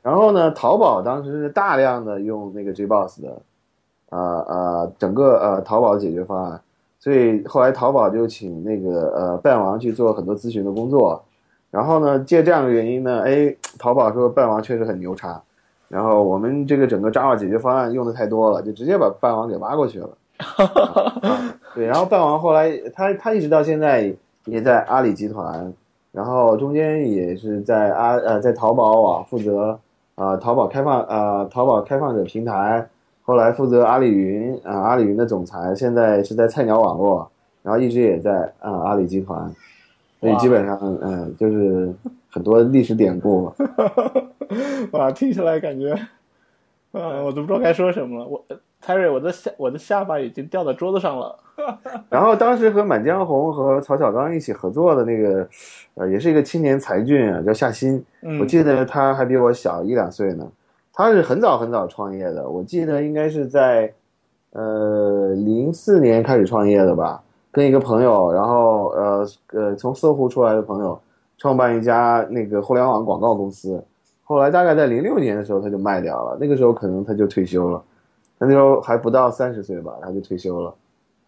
[0.02, 3.42] 然后呢，淘宝当时是大量的用那个 JBoss 的，
[4.13, 6.62] 呃呃，整个呃淘宝的解决方案，
[6.99, 11.23] 所以后来淘宝就请那个呃半王去做很多咨询的工作。
[11.71, 15.41] 然后呢，借这样的原因呢，哎，淘宝说半王确实很牛叉。
[15.89, 20.10] 然后我们这个整个 Java 解决方案用的太多了，就直接把半王给挖过去了。
[21.76, 24.13] 对，然后半王后来他他一直到现在
[24.45, 25.73] 也在阿里集团，
[26.12, 29.80] 然后中间也是在阿呃在淘宝网负责
[30.15, 32.88] 啊淘宝开放啊淘宝开放者平台，
[33.24, 37.30] 后来负责阿里云啊阿里云的总裁，现在是在菜鸟网络，
[37.64, 39.52] 然后一直也在啊阿里集团，
[40.20, 41.94] 所以基本上嗯就是
[42.30, 43.52] 很多历史典故。
[44.92, 45.94] 哇，听起来感觉，
[46.92, 48.28] 啊，我都不知道该说什么了。
[48.28, 48.44] 我。
[48.86, 51.40] Terry，，我的下我的下巴已经掉到桌子上了。
[52.12, 55.48] 然后当时和《满江红》和曹小刚一起合作的那个，
[55.94, 58.04] 呃，也是一个青年才俊啊，叫夏新。
[58.42, 60.46] 我记得他还比我小一两岁呢。
[60.93, 63.91] 他是很早很早创业的，我记得应该是在，
[64.51, 67.21] 呃，零四年开始创业的吧。
[67.51, 70.99] 跟一个朋友，然后呃呃，从搜狐出来的朋友，
[71.38, 73.84] 创办一家那个互联网广告公司。
[74.23, 76.38] 后来大概在零六年的时候，他就卖掉了。
[76.39, 77.84] 那个时候可能他就退休了。
[78.39, 80.73] 他那时候还不到三十岁吧，他就退休了，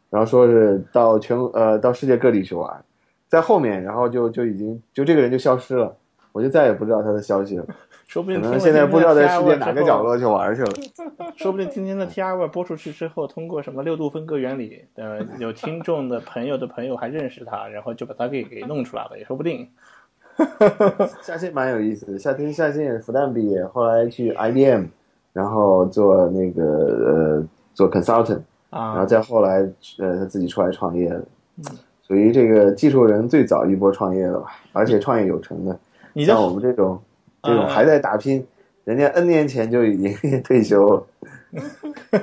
[0.09, 2.83] 然后说是到全呃到世界各地去玩，
[3.27, 5.95] 在后面，然后就就已经就这个人就消失了，
[6.31, 7.65] 我就再也不知道他的消息了。
[8.07, 10.71] 说不定可能现在不知道在世界哪个角落去玩去了。
[11.35, 19.67] 说不定今天的 T R 播出去之后，通过什么六度分割原理，呃，有听众的朋友的朋友还认识他，然后就把他给给弄出来了，也说不定。
[21.21, 24.85] 夏新蛮有意思的，夏天夏新也是复旦毕业，后来去 I B M。
[25.33, 28.39] 然后做那个呃做 consultant，
[28.69, 31.21] 啊，然后再后来呃他自己出来创业的，
[32.07, 35.77] 属于这个技术人最早一波创业的吧，而且创业有成的。
[36.13, 36.97] 你像我们这种
[37.45, 38.45] 这种还在打拼，
[38.83, 41.07] 人家 N 年前就已经退休了。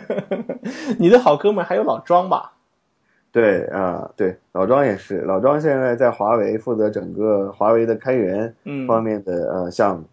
[0.99, 2.53] 你的好哥们还有老庄吧？
[3.31, 8.53] 对啊，对老庄也是，老庄现在在华为负责整个华为的开源
[8.87, 10.05] 方面的呃项目，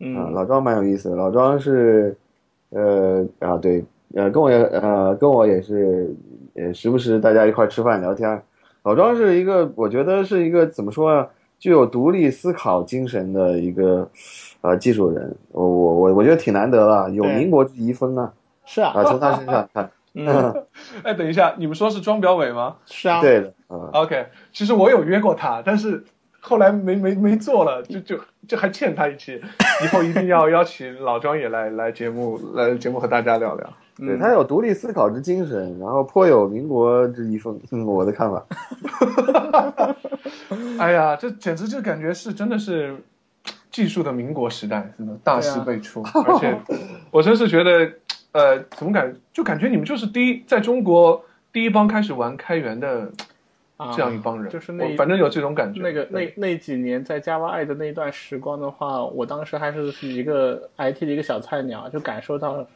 [0.00, 2.16] 嗯，老庄蛮有意思的，老庄是。
[2.70, 3.82] 呃啊对，
[4.14, 6.12] 呃跟我也呃跟我也是，
[6.56, 8.42] 呃时不时大家一块吃饭聊天。
[8.82, 14.08] 老庄是一个，我觉得是一个怎么说啊，具有独立思考精神的一个
[14.60, 15.36] 呃技术人。
[15.52, 18.32] 我我我我觉得挺难得了，有民国之遗风啊。
[18.64, 19.90] 是啊，啊从他身上看。
[20.14, 20.66] 嗯
[21.04, 22.76] 哎，等一下，你们说是庄表伟吗？
[22.86, 23.20] 是啊。
[23.20, 23.52] 对的。
[23.68, 26.04] 嗯 OK，其实我有约过他，但是。
[26.38, 28.16] 后来没没没做了，就就
[28.46, 29.42] 就还欠他一期，
[29.82, 33.68] 以后一定要邀请老庄也来来节目来节目和大家聊聊。
[33.98, 38.44] 对他有独立思考之精神，然后颇有民国之遗风，我的看法。
[40.78, 42.96] 哎呀，这简直就感觉是真的是
[43.70, 46.58] 技术的民国时代，真的大师辈出，而且
[47.10, 47.92] 我真是觉得，
[48.32, 53.10] 呃，怎么感就感觉你们就是第一在中国第一帮开始玩开源的。
[53.94, 55.82] 这样一帮人，就是那反正有这种感觉。
[55.82, 62.66] 那个那那几年在 Java 爱的那段时光的话，我当时还是是一个 IT 的一个小菜鸟，就感受到，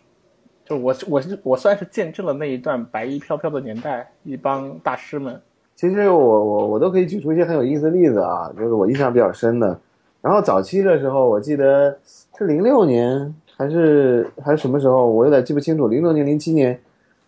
[0.71, 5.41] 就我我是我算是见证了那一段白衣飘飘的年代，一帮大师们。
[5.75, 9.77] 其实我我我都可以举出一些很有意思的例子啊，就是我印象比较深的。
[10.21, 11.99] 然后早期的时候，我记得
[12.39, 15.89] 是零六年还是还是什么时候，我有点记不清楚。
[15.89, 16.81] 零六年零七年，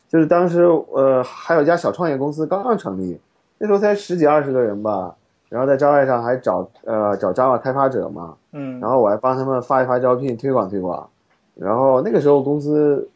[0.09, 3.19] 就是当时呃还有家小创业公司刚刚成立。
[3.59, 5.13] 那时候才十几二十个人吧，
[5.49, 11.09] 然后在 Java 上还找呃找 Java 开发者嘛，嗯，然后我还帮他们发一发招聘，推广推广。
[11.55, 13.07] 然后那个时候公司，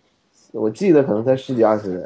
[0.52, 2.02] 我记得可能才十几二十人，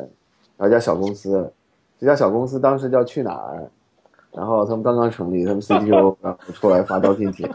[0.57, 1.53] 然后一家小公司，
[1.99, 3.71] 这家小公司当时叫去哪儿，
[4.33, 7.49] 然后他们刚刚成立，他们 CTO 然后出来发招聘帖，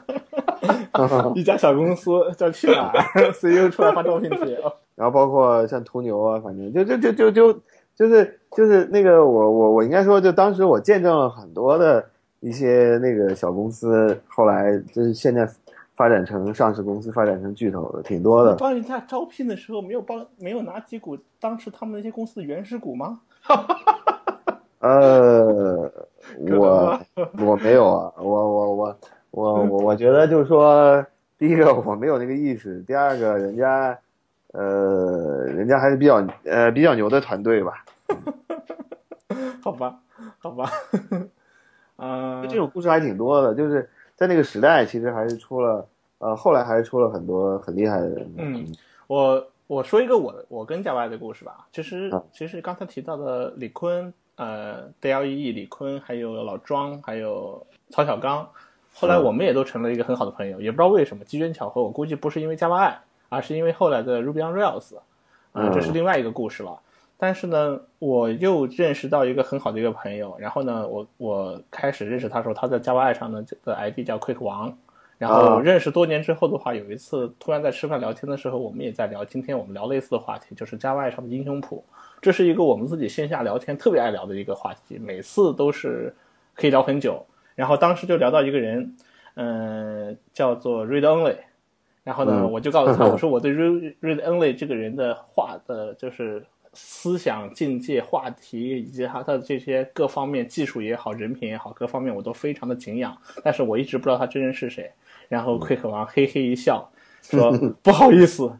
[1.36, 4.60] 一家小公司叫去哪儿，CEO 出来发招聘帖，
[4.96, 7.60] 然后包括像途牛啊，反正就就就就就。
[7.98, 12.04] 就是就是那个我我我应该说，就当时我见证了很多的
[12.42, 15.50] 一些那个小公司，后来就是现在
[15.96, 18.56] 发展成上市公司，发展成巨头的挺多的。
[18.56, 23.22] 帮人家招聘的时候，没有帮没有拿几股当时他们那些公司的原始股吗？
[24.80, 25.92] 呃，
[26.52, 27.00] 我
[27.40, 28.98] 我没有啊，我我我
[29.32, 31.04] 我我我觉得就是说，
[31.38, 33.98] 第一个我没有那个意识，第二个人家。
[34.58, 37.84] 呃，人家还是比较呃比较牛的团队吧。
[39.62, 40.00] 好吧，
[40.38, 40.64] 好吧。
[41.98, 48.34] 啊，这种故事还挺多的，就是在那个时代，其实还是出了呃，后来还是出了很多很厉害的人。
[48.38, 48.66] 嗯，
[49.08, 51.68] 我我说一个我我跟 Java 的故事吧。
[51.72, 58.48] 其实其实刚才提到的李坤，呃，DLE 李坤，还有老庄，还有曹小刚，
[58.94, 63.00] 后来我们也都成了一个很好的朋友，也不知道为什么机缘巧合，我估计不是因为 Java 爱。
[63.28, 64.96] 而是因为后来的 Ruby on Rails，
[65.52, 66.80] 啊，这是另外一个故事了。
[67.18, 74.78] 但是呢，我又认识到一个很好的一个朋友，然后呢，我我开始认识他的时候，他在 Java 上呢的 ID 叫 Quick 王，
[75.18, 81.84] 然后认识多年之后的话，有一次突然在吃饭聊天的时候，我们也在聊，今天我们聊类似的话题，就是 Java 上的英雄谱，
[82.22, 86.14] 这是一个我们自己线下聊天特别爱聊的一个话题，每次都是
[86.54, 87.26] 可以聊很久。
[87.56, 88.96] 然后当时就聊到一个人，
[89.36, 91.38] 嗯、叫做 Read Only。
[92.04, 103.18] 然后呢，嗯我就告诉他， 我说我对 Read Read Only 这个人的话的，就是思想境界、话题以及他的这些各方面技术也好、人品也好，各方面我都非常的敬仰。
[103.44, 104.92] 但是我一直不知道他真人是谁。
[105.28, 106.88] 然后 Quick 王嘿嘿一笑，
[107.24, 108.52] 说 不好意思。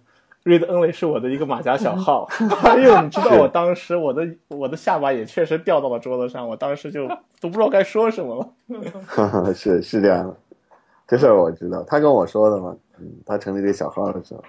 [0.46, 2.30] Read Only 是我的一个马甲小号，
[2.64, 7.08] 哎呦，你知道我当时我的我的下巴也确实掉到了桌子上，我当时就
[7.42, 9.54] 都不知道该说什么了。
[9.54, 10.36] 是是这样的，
[11.08, 12.78] 这事儿我知道，他跟我说的嘛。
[13.00, 14.44] 嗯，他成立这小号的时候，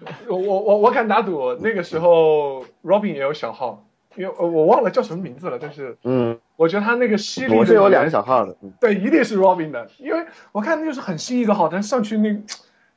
[0.28, 3.84] 我我我我敢打赌，那个时候 Robin 也有小号，
[4.16, 12.36] 因为呃我忘了叫什么名字了，但是嗯，我觉得他那个犀利的我是有两个小号的，嗯对，一定是 Robin 的，因为我看那就是很新一个号，但上去那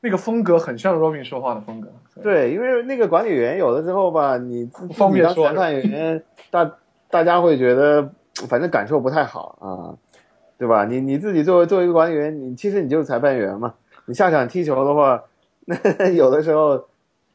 [0.02, 1.90] 那个风格很像 Robin 说话的风格。
[2.22, 6.72] 对，因为那个管理员有的时候吧，你不方便裁判员，大
[7.10, 8.10] 大家会觉得
[8.48, 9.96] 反正感受不太好啊，
[10.58, 10.86] 对吧？
[10.86, 13.74] 你你自己作为作为一个管理员，你其实你就是裁判员嘛。
[14.06, 15.24] 你下场踢球的话，
[15.70, 16.84] 那 有的时候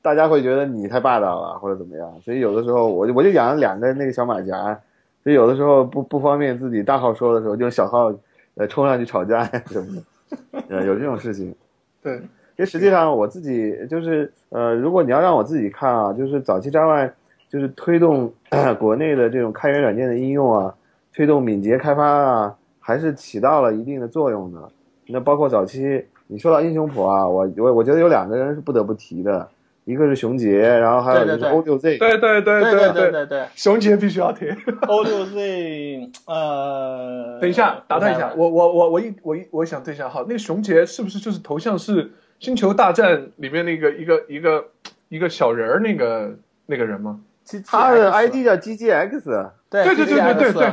[0.03, 4.79] 大家会觉得你太霸道了或者怎么样，所以有的时候我就我就养了两个那个小马甲，
[5.23, 8.13] 所以有的时候不不方便自己大号说的时候，就小号
[8.57, 11.55] 呃冲上去吵架呀什么的， 呃有这种事情。
[12.03, 12.23] 对，因
[12.59, 17.11] 为实际上我自己就是呃，如果你要让我自己看啊，就是早期 Java
[17.49, 18.33] 就是推动
[18.79, 20.75] 国内的这种开源软件的应用啊，
[21.15, 24.69] 推动敏捷开发啊，还是起到了一定的作用的。
[25.07, 29.49] 那包括早期你说到英雄谱啊，我我我觉得有两个人是不得不提的，
[29.85, 34.47] 一个是熊杰，然后还有一个是 O 六 Z，对对对对对对对，熊杰必须要提
[34.89, 44.65] ，O 六 Z，呃， 等一下打断一下，我我我我一我一我想对一下，好，那个熊杰是不是就是头像是星球大战里面那个一个一个
[45.09, 46.33] 一个小人儿那个
[46.67, 47.21] 那个人吗？
[47.65, 50.73] 他的 ID 叫 GGX，对对对对对对。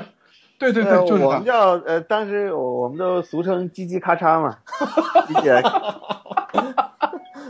[0.62, 1.44] 对对对呃，就是我们。
[1.44, 4.58] 叫呃，当时我我们都俗称“叽叽咔嚓”嘛，
[5.28, 5.64] GGX。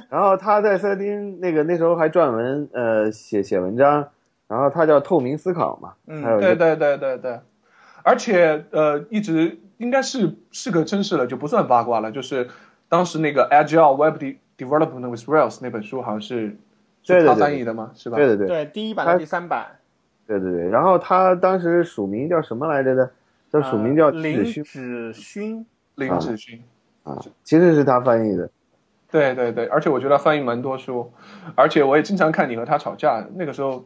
[0.09, 4.07] 然后他在塞丁那个那时候还撰文呃写写文章，
[4.47, 7.39] 然后他叫透明思考嘛，嗯对对对对对，
[8.03, 12.11] 而且呃，一直应该是是个真事了，就不算八卦了。
[12.11, 12.49] 就是
[12.89, 16.57] 当时那个 Agile Web De- Development with Rails 那本书，好像是
[17.03, 17.91] 是他翻译的吗？
[17.95, 18.17] 是吧？
[18.17, 19.79] 对对对对第一版第三版，
[20.27, 20.69] 对对对。
[20.69, 23.11] 然后他当时署名叫什么来着的？
[23.51, 26.63] 叫署名叫呃林子勋林子勋。
[27.03, 28.49] 啊，其实是他翻译的。
[29.11, 31.11] 对对对，而且我觉得他翻译蛮多书，
[31.55, 33.27] 而且我也经常看你和他吵架。
[33.35, 33.83] 那个时候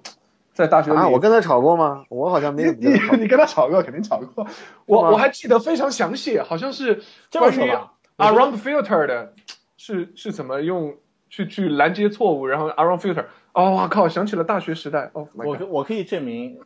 [0.54, 2.06] 在大学里，啊，我跟他吵过吗？
[2.10, 4.46] 我好像没有你你你跟他吵过，肯定吵过。
[4.86, 9.34] 我我还记得非常详细，好像是这么关于说吧 around filter 的，
[9.78, 10.94] 是是怎么用
[11.30, 13.26] 去去拦截错误，然后 around filter。
[13.56, 15.10] 哦，我靠，想起了大学时代。
[15.14, 16.60] 哦、我我可以证明，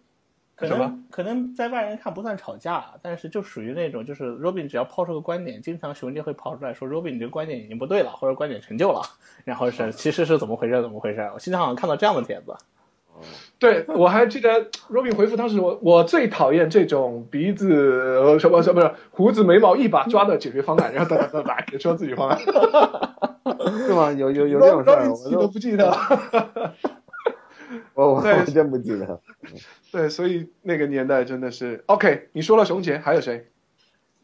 [0.55, 9.01] 可能可能在外人看不算吵架，但是就属于那种，就是 Robin 只要抛出个观点，经常熊杰会跑出来说 Robin 你这个观点已经不对了，或者观点陈旧了，
[9.45, 12.55] 然后是其实是怎么回事怎么回事，我经常好像看到这样的帖子。
[13.59, 14.49] 对，我还记得
[14.89, 17.71] Robin 回复当时我我最讨厌这种鼻子
[18.23, 22.39] 呃什么什么是胡子眉毛一把抓的解决方案，然后哒哒哒哒给出自己方案。
[23.85, 24.11] 是吗？
[24.11, 26.75] 有有有这种事儿我都都不记得 了。
[27.93, 29.19] 我我真不记得。
[29.91, 32.29] 对，所以那个年代真的是 OK。
[32.33, 33.47] 你说了熊杰，还有谁？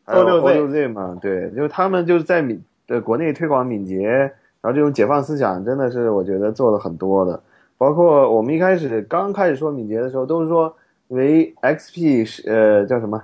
[0.06, 4.32] 还有 O6Z O 六 Z 嘛，对，就是他们就是在敏呃国内推广敏捷，然
[4.64, 7.42] 后这种解放思想真的是我觉得做了很多的，
[7.78, 10.76] 包括我们一开始刚开始说敏捷的时候，都是说
[11.08, 13.24] 为 XP 是呃叫什么，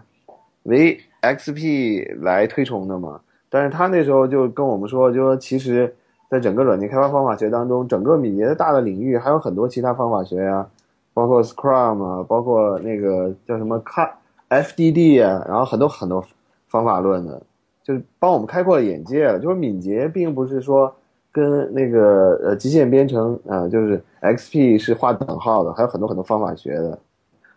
[0.63, 5.93] 为 XP 来推崇的嘛，但是他那时候就跟我们说，就说其实
[6.29, 10.65] 在整个软件开发方法学当中，整个敏捷的大的领域还有很多其他方法学呀、
[11.13, 14.09] 包括 Scrum 啊，包括那个叫什么 Cut
[14.49, 16.23] FDD 啊，然后很多很多
[16.69, 17.41] 方法论的，
[17.83, 19.37] 就是帮我们开阔了眼界。
[19.39, 20.95] 就是敏捷并不是说
[21.31, 26.97] 跟那个呃极限编程啊、呃就是 XP 是划等号的，还有很多很多方法学的。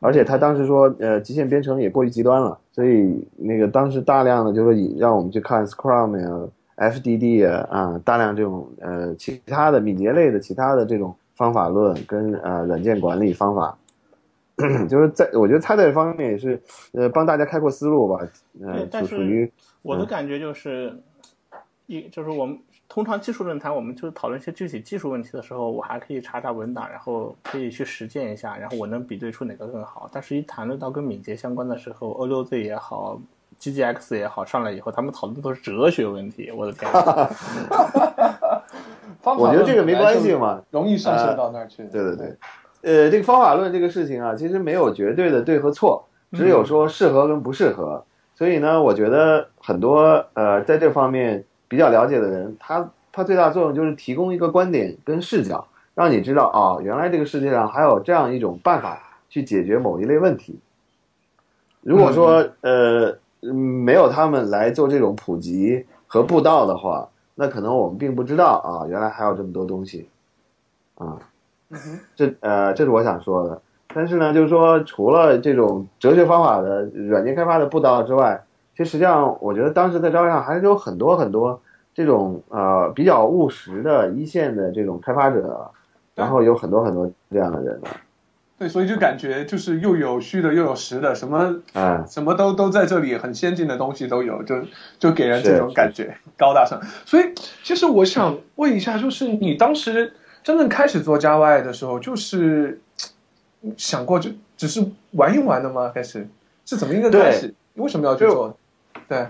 [0.01, 6.49] 而且他当时说，呃，极限编程也过于极端了，所以那个当时大量的就是以让我们去看 Scrum 呀、
[6.91, 13.79] FDD 呀啊，大量这种呃其他的敏捷类的其他的这种方法论跟呃软件管理方法，
[14.91, 16.61] 就是在我觉得他在这方面也是
[16.91, 18.19] 呃帮大家开阔思路吧，
[18.61, 19.53] 呃对，但属属于是
[19.83, 20.93] 我的感觉就是，
[21.87, 22.59] 一就是我们
[22.89, 30.09] 通常技术论坛，我们就是讨论一些具体技术问题的时候，我还可以查查文档，然后可以去实践一下，然后我能比对出哪个更好。
[30.13, 33.21] 但是，一谈论到跟敏捷相关的时候，O 六 Z 也好
[33.59, 36.53] ，GGX 也好，上来以后，他们讨论都是哲学问题。
[36.53, 36.89] 我的天！
[39.25, 41.83] 我觉得这个没关系嘛，容易上升到那儿去。
[41.85, 42.37] 对对对，
[42.83, 48.05] 呃，这个方法论这个事情啊，其实没有绝对的对和错，只有说适合跟不适合。
[48.35, 51.43] 所以呢，我觉得很多呃，在这方面
[51.75, 60.61] 比较了解的人，他他最大作用就是提供一个观点跟视角，让你知道啊，原来这个世界上还有这样一种办法去解决某一类问题。
[61.81, 70.09] 如果说呃没有他们来做这种普及和布道的话，那可能我们并不知道啊，原来还有这么多东西
[70.95, 71.19] 啊。
[72.15, 73.61] 这呃，这是我想说的。
[73.93, 78.44] 但是呢，就是说，除了这种哲学方法的软件开发的布道之外，
[78.77, 81.61] 其实实际上，我觉得当时在招上还是有很多很多
[81.95, 85.71] 这种呃比较务实的一线的这种开发者，
[86.15, 87.81] 然后有很多很多这样的人。
[88.59, 94.57] 对，所以就感觉就是又有虚的，又有实的，什么啊，什么都都在这里，很先进的东西都有，就
[94.99, 96.81] 就给人这种感觉高大上。
[97.05, 100.13] 所以，其实我想问一下，就是你当时
[100.43, 102.81] 真正开始做 Java 的时候，就是。
[103.79, 105.91] 想过就只是玩一玩的吗？
[105.95, 106.29] 开始
[106.67, 107.55] 是怎么一个开始？
[107.77, 108.55] 为什么要去做？
[109.09, 109.27] 对，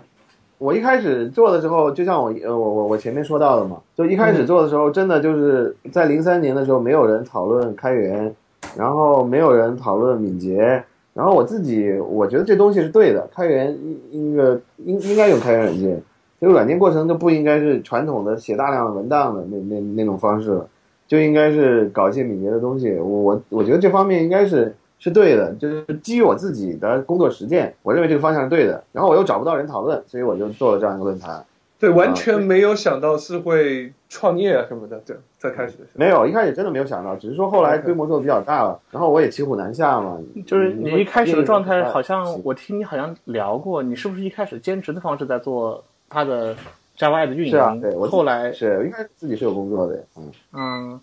[0.58, 8.34] 我一开始做的时候，就像我呃我我我前面说到的嘛，就一开始做的时候，真的就是在零三年的时候，没有人讨论开源，
[8.76, 14.44] 然后没有人讨论敏捷，然后我自己我觉得这东西是对的，开源应应该
[14.84, 16.02] 应应该用开源软件，
[16.40, 20.68] 这个软件过程就不应该是传统的写大量的文档的那那那种方式了。
[21.06, 28.82] 就应该是搞一些敏捷的东西，我我我觉得这方面应该是是对的，就是基于我自己的工作实践，我认为这个方向是对的。
[28.90, 31.44] 然后我又找不到人讨论，所以我就做了这样一个论坛。
[31.78, 34.98] 对，完全没有想到是会创业啊什么的。
[35.04, 40.18] 对，在开始的时候没有，一开始真的没有想到，只是说后来规模做的比较大了，然后我也骑虎难下嘛。
[40.46, 46.56] 就是你一开始的状态，好像我听你好像聊过，你是不是一开始兼职的方式在做他的
[46.96, 51.00] ？Java 的运营是啊，对我后来是应该自己是有工作的，嗯嗯，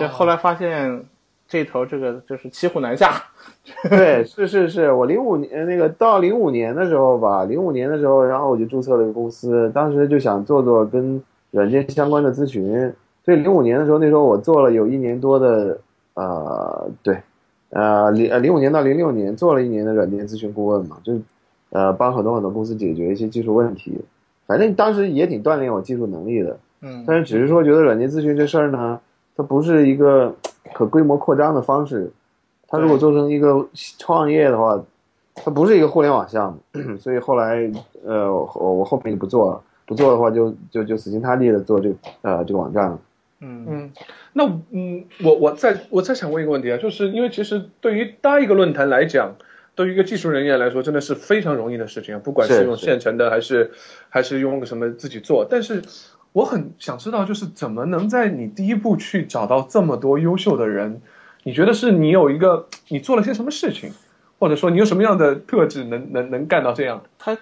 [0.00, 1.04] 就后来发现
[1.46, 3.20] 这头这个就是骑虎难下，
[3.88, 12.92] 对，是是是，我零五年那个到零五年的时候吧，零五年的时候，然后我就注册了一个公司，当时就想做做跟软件相关的咨询，
[13.24, 15.78] 所以零五年的时候，那时候我做了有一年多的，
[16.12, 17.16] 呃，对，
[17.70, 21.14] 呃零呃零五年到零六年做了一年的软件咨询顾问嘛，就
[21.70, 23.98] 呃帮很多很多公司解决一些技术问题。
[24.46, 29.00] 反正当时也挺锻炼我技术能力的，嗯，但是只是说觉得软件咨询这事儿呢，
[29.34, 30.34] 它不是一个
[30.74, 32.12] 可规模扩张的方式，
[32.74, 33.66] 它如果做成一个
[33.98, 34.82] 创业的话，
[35.34, 37.70] 它不是一个互联网项目， 所以后来
[38.04, 42.98] 呃我我后面就不做了，不做的话就就就死心塌地的做这个呃这个网站了，
[43.40, 43.92] 嗯嗯，
[44.32, 49.34] 那嗯我我再我再想问一个问题啊，就是因为其实对于搭一个论坛来讲。
[49.76, 53.72] 对于一个技术人员来说，真的是非常容易的事情，不管是用现成的还是
[54.08, 55.44] 还是用个什么自己做。
[55.50, 55.82] 但是
[56.30, 61.02] 我很想知道，就是怎么能在你第一步去找到这么多优秀的人？
[61.44, 63.92] 你觉得是你有一个你做了些什么事情，
[64.38, 67.00] 或者说你有什么样的特质能能能干到这样？
[67.18, 67.36] 他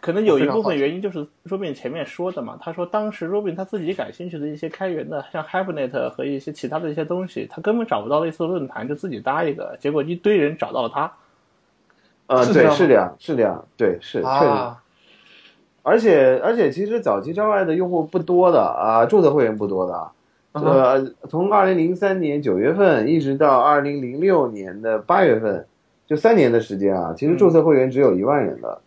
[0.00, 2.58] 可能有一部分原因就是 Robin 前面说的嘛。
[2.60, 11.12] 他说当时 Robin 他自己感兴趣的一些开源的，像 Hibernate 和一些其他的一些东西，他根本找不到类似的论坛，就自己搭一个，结果一堆人找到了他。
[12.26, 14.74] 呃，对，是这样，是这样，对，是确实，
[15.82, 20.10] 而且而且，其实早期招外的用户不多的啊，注册会员不多的，
[20.64, 25.66] 呃，从二零零三年九月份一直到二零零六年的八月份，
[26.06, 28.80] 就三年的时间啊，其实注册会员只有一万人的。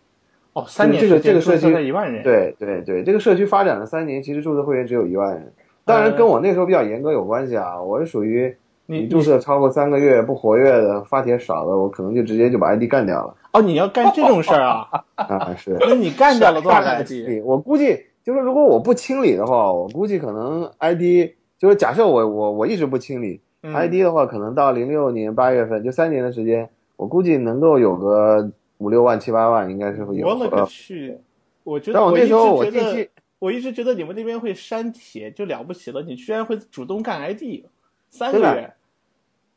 [0.52, 5.52] 哦，三年这个这个社区一万人，对对对，这个社区发展了三年，其实注册会员只有一万人。
[5.84, 8.54] 当然跟我那时候比较严格有关系啊，我是属于。
[8.86, 13.34] 你注册超过三个月不活跃的，发帖少的，我可能就直接就把 ID 干掉了。
[13.52, 14.86] 哦，你要干这种事儿啊？
[15.14, 15.78] 啊，是。
[15.80, 17.40] 那你干掉了多少 ID？
[17.46, 21.30] 我估计就是如果我不清理的话，我估计可能 ID
[21.62, 30.26] 就是假设我我我一直不清理 ID 的话，可能到零六年八月份就三年的时间，我估计能够有个五六万七八万，应该是会有。
[30.26, 31.16] 我勒个去！
[31.62, 37.64] 我觉得我那时候我一直我一直觉得你们那边会删帖就了不起了，你居然会主动干 ID，
[38.10, 38.72] 三个月。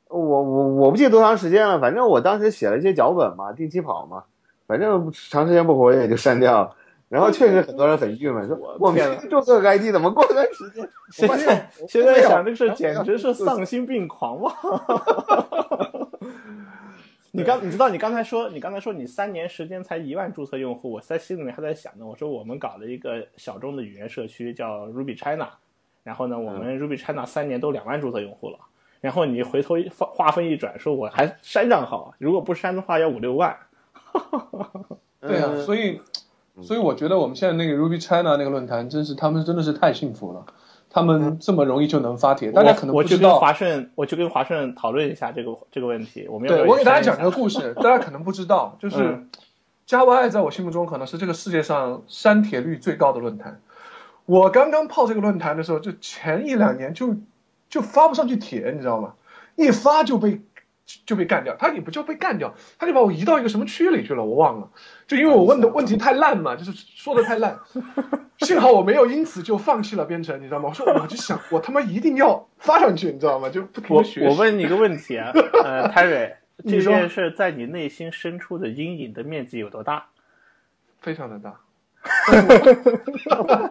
[0.08, 4.26] 我我我不记得多长时间了，反正我当时写了一些脚本嘛，定期跑嘛，
[4.68, 6.76] 反正长时间不活跃就删掉。
[7.08, 10.90] 然后确实很多人很郁闷，说我们注册个 ID 怎么过段时间？
[11.12, 14.52] 现在现在想这个事简直是丧心病狂嘛！
[17.32, 22.06] 你刚你知道你刚才说你刚才说你三年时间才一万注册用户，我在心里面还在想呢。
[22.06, 25.50] 我说我们搞了一个小众的语言社区叫 Ruby China，
[26.04, 28.58] 然后呢，我们 Ruby China 三年都两万注册用户了。
[29.02, 33.56] 然后你回头划划分一转，说我还删账号，如果不删的话要五六万。
[35.20, 36.00] 对啊，所以
[36.62, 40.46] 所以我觉得我们现在那个 Ruby China 那个论坛，真是他们真的是太幸福了。
[40.90, 43.20] 他们这么容易就能发帖，大家可能我不知道。
[43.20, 46.26] 去跟华盛，我就跟华盛讨论一下这个这个问题。
[46.30, 49.30] 我们要对我给大家讲个故事， 大家可能不知道，就是嗯
[49.86, 53.60] 加 Y 在我心目中可能是这个世界上删帖率最高的论坛。
[54.26, 57.18] 我刚刚泡这个论坛的时候，就前一两年就
[57.70, 59.16] 就发不上去帖，你知道吗？
[59.58, 60.40] 一发就被
[61.06, 64.70] 就被干掉，他也不叫被干掉，他就把我移到一个什么区里去了，我忘了。
[65.08, 67.60] 就因为我问的问题太烂嘛，就是说的太烂，
[68.40, 70.70] 幸好我没有因此就放弃了编程，你知道吗？
[70.70, 73.50] 我说我就想我他妈一定要发上去，你知道吗？
[73.50, 74.28] 就不停我的学习。
[74.28, 75.32] 我问你个问题啊，
[75.64, 80.08] 呃，Terry，这件事在你内心深处的阴影的面积有多大？
[81.02, 81.60] 非常的大。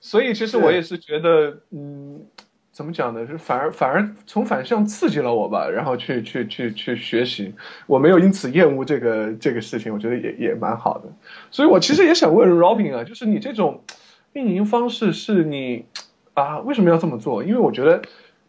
[0.00, 2.26] 所以其实我也是觉得，嗯，
[2.72, 3.26] 怎么讲呢？
[3.26, 7.54] 是反而反而从反向刺激了我吧，然后去去去去学习，
[7.86, 11.04] 我没有因此厌恶这个这个事情，我觉得也也蛮好的。
[11.50, 13.82] 所以我其实也想问 Robin 啊，就是你这种
[14.32, 15.84] 运营方式是你
[16.32, 17.44] 啊为什么要这么做？
[17.44, 18.00] 因为我觉得，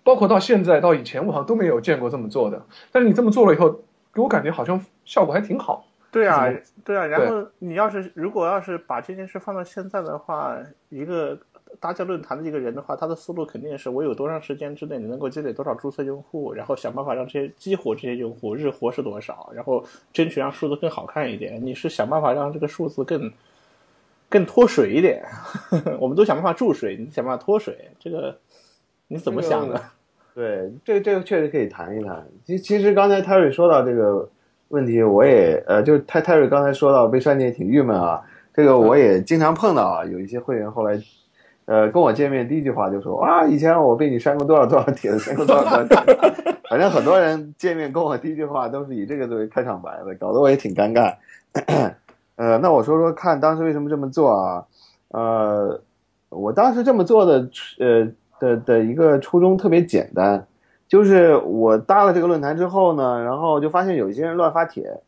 [0.03, 2.65] 包括到现在到以前，我好像都没有见过这么做的。
[2.93, 3.82] 但是你这么做了以后，
[4.13, 5.86] 给我感觉好像效果还挺好。
[6.11, 6.47] 对啊
[6.86, 7.05] 对啊。
[7.07, 10.55] 然后你要是如果要是把这件事放到现在的话，
[10.89, 11.38] 一个
[11.80, 21.59] 搭建论坛的一个人的话，他的思路肯定是我有多长时间之内你能够积累多少注册用户，然后想办法让这些激活这些用户，日活是多少，然后争取让数字更好看一点。
[21.63, 23.32] 你是想办法让这个数字更
[24.30, 25.24] 更脱水一点。
[25.99, 28.38] 我们都想办法注水，你想办法脱水，这个
[29.07, 29.82] 你怎么想的？
[30.36, 32.26] 对，这个这个确实可以谈一谈。
[32.45, 34.30] 其其实刚才 Terry 说到这个
[34.69, 38.21] 问题，我也呃，就是泰瑞刚才说到被删帖挺郁闷啊，
[38.53, 40.97] 这个我也经常碰到啊，有一些会员后来。
[41.66, 46.55] 呃，跟我见面第一句话就说啊，以前我被你删过多少多少帖子，删过多少多少帖子。
[46.70, 51.14] 反正很多人见面跟我第一句话都是以这个作为开场白的，搞得我也挺尴尬。
[52.36, 54.66] 呃，那我说说看，当时为什么这么做啊？
[55.09, 55.80] 呃，
[56.30, 57.47] 我当时这么做的，
[57.80, 58.07] 呃
[58.39, 60.43] 的的一个初衷特别简单，
[60.88, 64.99] 就是我搭了这个论坛之后呢，然后就发现有一些人乱发帖，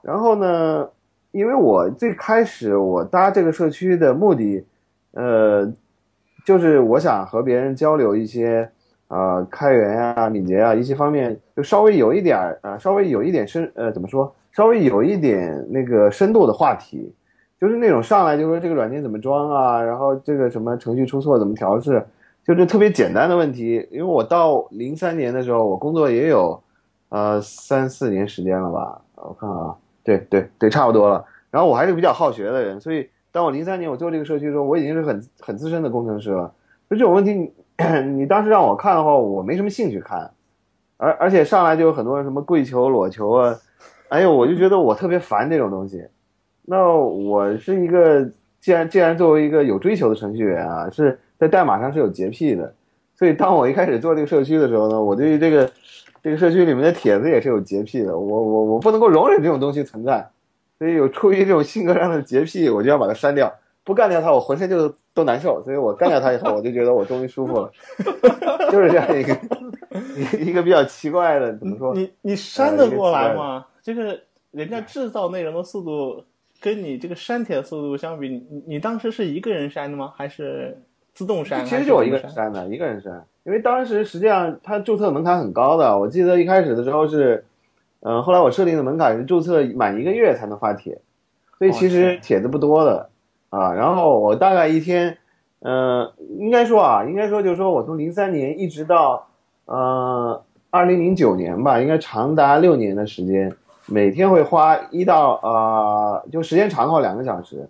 [0.00, 0.88] 然后呢，
[1.32, 4.64] 因为我最开始我搭这个社区的目的，
[5.14, 5.72] 呃，
[6.44, 8.68] 就是我想和别人交流一些
[9.08, 17.14] 啊、呃开源啊、敏捷啊一些方面，就稍微有一点儿啊、稍微有一点深呃怎么说，稍微有一点那个深度的话题，
[17.60, 22.04] 就是那种上来就说这个软件怎么装啊，然后这个什么程序出错怎么调试，
[22.44, 23.86] 就是特别简单的问题。
[23.90, 26.60] 因为我到零三年的时候，我工作也有
[27.08, 31.24] 呃三四年时间了吧，我看啊，对对对，差不多了。
[31.50, 36.54] 然后我还是比较好学的人，所以当我零三年我做这个社区的时候，我已经是很很资深的工程师了。
[36.88, 37.52] 就这种问题，你
[38.12, 40.30] 你当时让我看的话，我没什么兴趣看，
[40.98, 43.56] 而而且上来就有很多什么跪求裸求啊，
[44.08, 46.06] 哎呦，我就觉得我特别烦这种东西。
[46.62, 48.24] 那我是一个，
[48.60, 52.72] 既然既然作为一个有追求的程序员啊，是在代码上是有洁癖的，
[53.16, 55.68] 所以当我一开始做这个社区的时候呢，我对于这个
[56.22, 60.24] 这个社区里面的帖子也是有洁癖的，我我我不能够容忍这种东西存在，
[60.78, 63.52] 所以有出于这种性格上的洁癖，我就要把它删掉，
[63.84, 67.70] 不干掉它我浑身就都难受，所以我干掉它以后，我就觉得我终于舒服了，
[68.70, 69.38] 就是这样一个
[70.38, 71.94] 一个比较奇怪的怎么说？
[71.94, 73.66] 你你删得过来吗？
[73.82, 76.24] 就是人家制造内容的速度
[76.60, 80.12] 跟你这个删帖的速度相比，你你当时是一个人删的吗？
[80.16, 80.76] 还是
[81.12, 81.64] 自动删？
[81.64, 83.24] 其实就我一个人删的，一个人删。
[83.44, 87.44] 因为当时实际上它注册门槛很高的，我记得一开始的时候是，
[88.06, 91.00] 嗯、后来我设定的门槛是注册满一个月才能发帖，
[91.58, 93.08] 所以其实帖子不多的
[93.48, 93.72] 啊。
[93.72, 95.16] 然后我大概一天，
[95.60, 99.26] 嗯、应该说啊，应该说就是说我从零三年一直到
[99.64, 103.50] 呃二零零九年吧，应该长达六年的时间，
[103.86, 107.68] 每天会花一到呃，就时间长的话两个小时，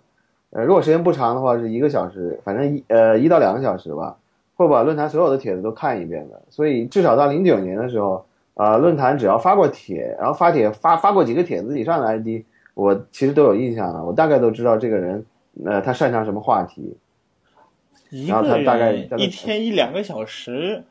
[0.51, 4.17] 呃，如果时间不长的话是一个小时，反正一呃一到两个小时吧。
[4.57, 8.25] 会把论坛所有的帖子都看一遍的，所以至少到零九年的时候，
[8.55, 12.43] 啊、论坛只要发过帖，然后发帖发发过几个帖子以上的 ID，
[12.73, 15.25] 我其实都有印象了，我大概都知道这个人，
[15.63, 16.97] 呃，他擅长什么话题。
[18.09, 20.83] 一然后他个人一天一两个小时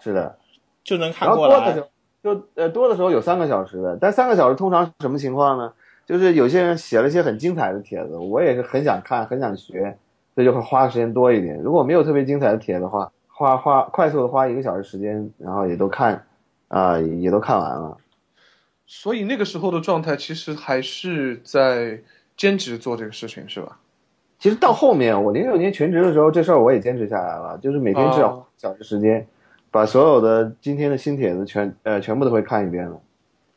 [0.00, 0.36] 是的，
[0.84, 5.72] 就能看然后过来多的时候，就呃多的时候有三个小时的，但三个小时通常什么情况呢？
[6.04, 9.96] 就是有些人写了一些很精彩的帖子，我也是很想看，很想学，
[10.34, 11.56] 所以就会花的时间多一点。
[11.62, 16.25] 如果没有特别精彩的帖子的话，花花快速的花一个小时时间，然后也都看，
[16.68, 17.98] 啊、也都看完了。
[18.86, 22.00] 所以那个时候的状态其实还是在
[22.36, 23.78] 兼职做这个事情，是吧？
[24.38, 29.26] 其实到后面，我零六年全职的时候，这事儿我也坚持下来了，就是每天至少哦小时时间，
[29.70, 33.00] 把所有的今天的新帖子全呃全部都会看一遍了。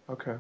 [0.05, 0.31] OK，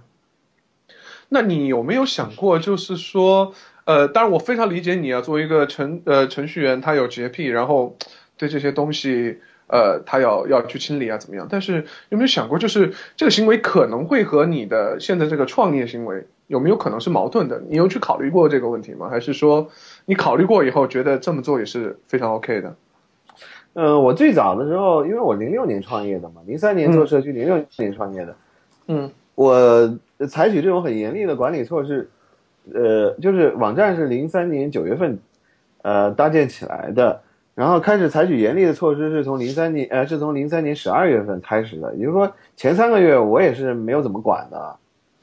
[1.27, 3.53] 那你有没有想过，就是说，
[3.83, 7.97] 呃，当然我非常理解你啊，作为一个程呃程序员，他有洁癖，然后
[8.37, 11.47] 对这些东西，呃，他要要去清理啊，怎么样？
[11.49, 17.61] 但是有没有想过，就是这个行为可能会和你的现在这个创业行为有没有可能是矛盾的？
[17.69, 19.07] 你有去考虑过这个问题吗？
[19.09, 19.69] 还是说
[20.05, 22.75] 你考虑过以后觉得这么做也是非常 OK 的？
[23.73, 28.35] 呃，我最早的时候，因为我零六年创业的嘛，零三年做社区，零六年创业的，
[28.87, 29.97] 嗯我
[30.27, 32.09] 采取这种很严厉的管理措施，
[32.73, 35.19] 呃，就是网站是零三年九月份，
[35.83, 37.21] 呃，搭建起来的，
[37.59, 44.75] 然后开始采取严厉的措施是从零三年，呃，是从零三年十二月份开始的，也就是说前三个月我也是没有怎么管的，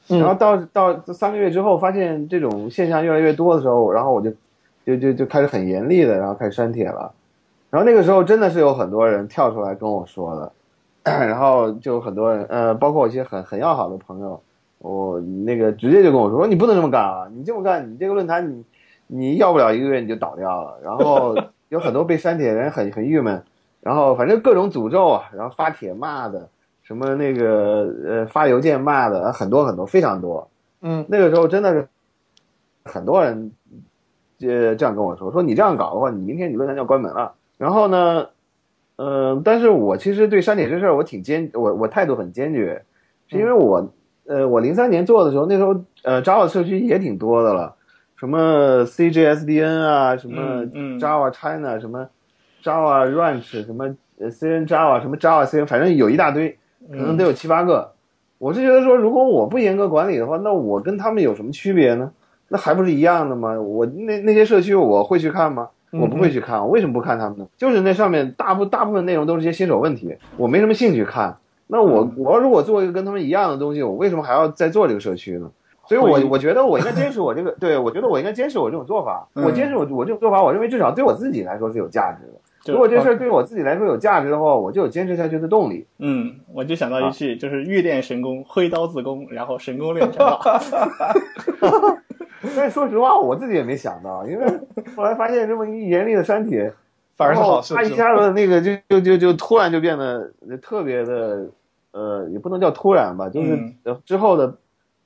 [0.09, 4.29] 嗯然后到到三个月之后，发现这种现象越来越多的时候，然后我就
[4.85, 7.11] 就就就开始很严厉的，然后开始删帖了，
[7.71, 10.51] 然后那个时候真的是有很多人跳出来跟我说的。
[11.03, 14.37] 然后就很多人，呃，包括我一些很很要好的朋友，
[14.79, 17.29] 我那个直接就跟我说，你不能这么干啊！
[17.33, 18.63] 你这么干，你这个论坛你
[19.07, 20.77] 你要不了一个月你就倒掉了。
[20.83, 21.33] 然后
[21.69, 23.43] 有很多被删帖的人很很郁闷，
[23.81, 26.49] 然后反正各种诅咒啊，然后发帖骂的，
[26.83, 30.49] 什么那个呃发邮件骂的很多很多，非常多。
[30.81, 31.87] 嗯那个时候真的是
[32.85, 33.51] 很多人，
[34.41, 37.33] 呃，这样跟我说，说你这样搞的话，你明天你论坛就要关门了。
[37.57, 38.27] 然后呢，
[38.97, 42.85] 嗯、但是我其实对删帖这事儿我挺坚，我我态度很坚决，
[43.27, 43.91] 是因为我，
[44.27, 47.75] 呃，我零三年做的时候，那时候呃 Java 社区也挺多的了，
[48.19, 50.65] 什么 CJSDN 啊，什么
[50.99, 52.07] Java China，什么
[52.63, 56.57] Java Ranch，什么呃 CN Java，什么 Java CN，反正有一大堆，
[56.89, 57.93] 可能得有七八个。
[58.39, 62.11] 我是觉得说，如果我不严格管理的话，那我跟他们有什么区别呢？
[62.49, 63.59] 那还不是一样的吗？
[63.59, 65.69] 我那那些社区我会去看吗？
[65.91, 67.47] 嗯我不会去看，我为什么不看他们呢？
[67.55, 71.37] 就是那上面大部大部分内容都是些新手问题，我没什么兴趣看。
[71.67, 75.49] 那我嗯我如果做一个跟他们一样的东西，我为什么还要再做这个社区呢？
[75.87, 79.27] 所以我我觉得我应该坚持我这个， 对我觉得我应该坚持我这种做法。
[79.35, 82.73] 嗯我坚持我我这种做法，我认为至少对我自己来说是有价值的。
[82.73, 85.87] 如果这事儿对我自己来说有价值的话，我就有坚持下去的动力。
[85.99, 90.37] 嗯，我就想到一句，就是欲练神功，挥刀自宫，然后神功练成道。
[92.55, 94.45] 但是说实话，我自己也没想到，因为
[94.95, 96.73] 后来发现这么一严厉的删帖，
[97.15, 97.73] 反而是好事。
[97.73, 100.29] 他一下子那个就就就就突然就变得
[100.61, 101.47] 特别的，
[101.91, 103.57] 呃，也不能叫突然吧，就是
[104.05, 104.53] 之后的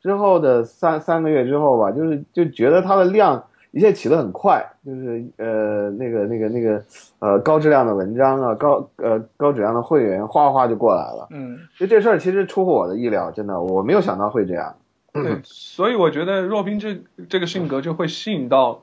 [0.02, 6.84] 之后的三三个月之后吧，就是就觉得它的量一切起得很快，就是呃那个那个那个
[7.20, 11.28] 呃高质量的文章啊，高呃高质量的会员哗哗就过来了。
[11.30, 14.76] 嗯就这事儿其实出乎我的意料，真的我没有想到会这样。
[15.14, 18.82] 对，所以我觉得若冰这这个性格就会吸引到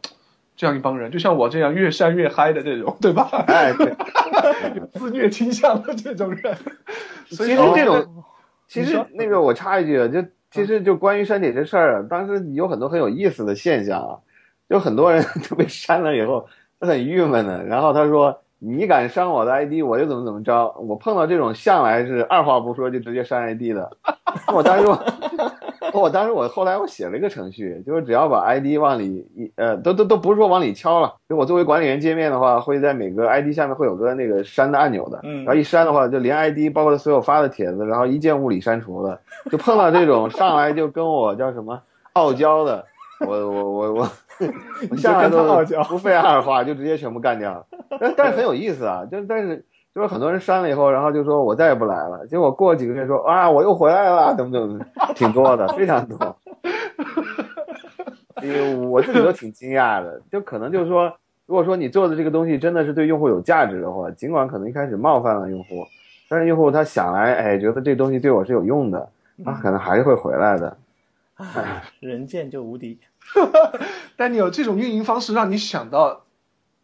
[0.57, 3.29] 这样一帮人，就像我这样越晒越嗨的这种，对吧？
[3.47, 3.95] 哎，对。
[4.77, 6.55] 有 自虐倾向的这种人。
[7.27, 8.25] 所以其实说这种，
[8.69, 14.19] 其实那个我插一句，啊，就其实就关于删帖这事儿，当时有很多很有意思的现象啊，
[14.69, 16.47] 有很多人 都被删了以后，
[16.81, 20.73] 他很郁闷的，然后他说你敢删我的 ID，我就怎么怎么着。
[20.79, 23.91] 我碰到这种向来是二话不说就直接删 ID 的，
[24.55, 24.87] 我当时。
[25.93, 39.21] 我 当时我后来我写了一个程序，就是只要把 ID 往里一呃都都都不是说往里敲了，就我作为管理员界面的话，会在每个 ID 下面会有个那个删的按钮的，嗯然后一删的话，就连 ID 包括他所有发的帖子，然后一键物理删除的，
[39.51, 41.81] 就碰到这种上来就跟我叫什么
[42.15, 42.85] 傲娇的，
[43.27, 44.11] 我我我我
[44.91, 47.67] 我下来都娇不费二话就直接全部干掉了，
[48.01, 49.65] 但但是很有意思啊，就但是。
[49.95, 52.27] 就是很多人删了以后，然后就说我再也不来了。
[52.27, 54.85] 结果过几个月说啊，我又回来了，怎么怎么，
[55.15, 56.37] 挺多的，非常多。
[58.43, 61.13] 因 为我自己都挺惊讶的，就可能就是说，
[61.47, 65.85] 如果说你做的这个东西真的是对用户有价值的话，尽管可能一开始冒犯了用户，
[66.29, 69.11] 但是用户他想来，哎，觉得这东西对我是有用的，
[69.45, 70.77] 他可能还是会回来的。
[72.01, 72.99] 人贱就无敌。
[74.17, 76.23] 但你有这种运营方式，让你想到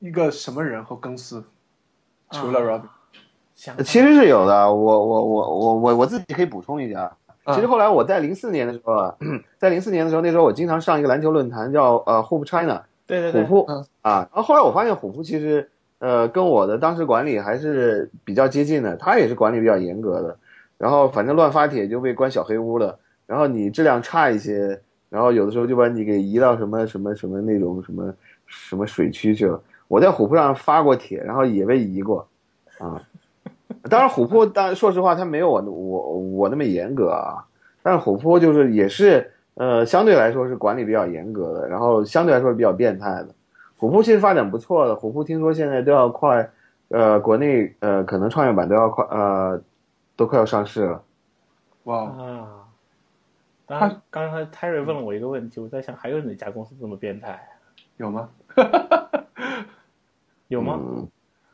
[0.00, 1.44] 一个什么人和公司？
[2.34, 2.82] 除了 Robin，
[3.54, 7.04] 想其实是有的，我我我我我我自己可以补充一下。
[7.06, 9.14] 嗯其实后来我在零四年的时候啊，
[9.60, 13.84] 在零四年的时候，那时候我经常上一个篮球论坛叫呃 Hoop China，对对对，虎扑嗯。
[14.00, 15.68] 啊，然后后来我发现虎扑其实
[15.98, 20.38] 呃跟我的当时管理还是比较接近的，他也是管理比较严格的，
[20.78, 24.80] 然后反正乱发帖就被关小黑屋了，然后你质量差一些，
[25.10, 28.14] 然后有的时候就把你给移到什么什么什么那种什么
[28.46, 29.62] 什么水区去了。
[29.88, 32.26] 我在虎扑上发过帖，然后也被移过，
[32.78, 33.02] 啊，
[33.90, 37.44] 当然虎扑当然说实话它没有我我我那么严格啊，
[37.82, 43.28] 但是虎扑就是也是呃相对来说是管理比较严格的，然后相对来说是比较变态的。
[43.76, 46.50] 虎扑其实发展不错的，虎扑听说现在都要快，
[46.88, 49.60] 呃，国内呃可能创业板都要快呃
[50.16, 51.02] 都快要上市了。
[51.84, 52.60] 哇，啊。
[53.66, 57.48] 刚刚才 Terry 问了我一个问题，我在想还有哪家公司这么变态？
[57.96, 58.28] 有吗？
[60.48, 60.78] 有吗？
[60.80, 61.08] 嗯，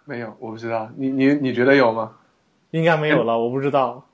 [0.04, 0.90] 没有，我不知道。
[0.96, 2.12] 你你你觉得有吗
[2.70, 4.04] 应该没有了，我不知道。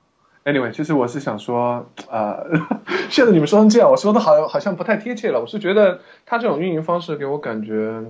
[0.45, 2.45] ？Anyway，其实我是想说，呃，
[3.09, 5.41] 现在你们说成这样，我说的好好像不太贴切了。
[5.41, 8.01] 我是觉得他这种运营方式给我感觉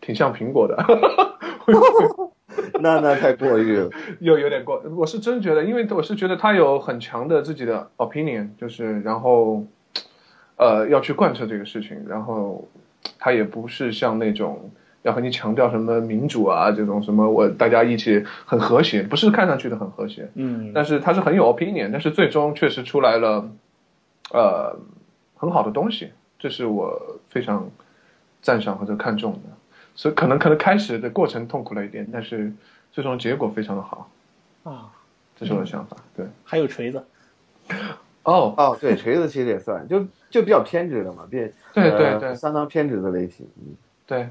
[0.00, 0.82] 挺像苹果的。
[2.80, 3.90] 那那太过于了。
[4.20, 9.64] 有有点过，我是真觉得，因为我是觉得他有很强的自己的 opinion，就是然后，
[10.56, 12.66] 呃，要去贯彻这个事情，然后
[13.18, 14.70] 他也不是像那种
[15.02, 23.50] 要和你强调什么民主啊这种什么我大家一起很和谐，不是看上去的很和谐，嗯，但是他是很有 opinion，但是最终确实出来了，
[24.32, 24.78] 呃，
[25.36, 27.70] 很好的东西，这是我非常
[28.40, 29.40] 赞赏或者看重的。
[29.96, 32.52] 所以可能可能开始的过程痛苦了一点，但是
[32.90, 34.10] 最终结果非常的好，
[34.64, 34.90] 啊，
[35.36, 35.96] 这是我的想法。
[36.16, 37.04] 对，还有锤子，
[38.24, 43.46] 哦，哦，对，锤子其实也算，就就比较偏执的嘛，变呃对对对相当偏执的类型。
[43.56, 44.28] 嗯，对，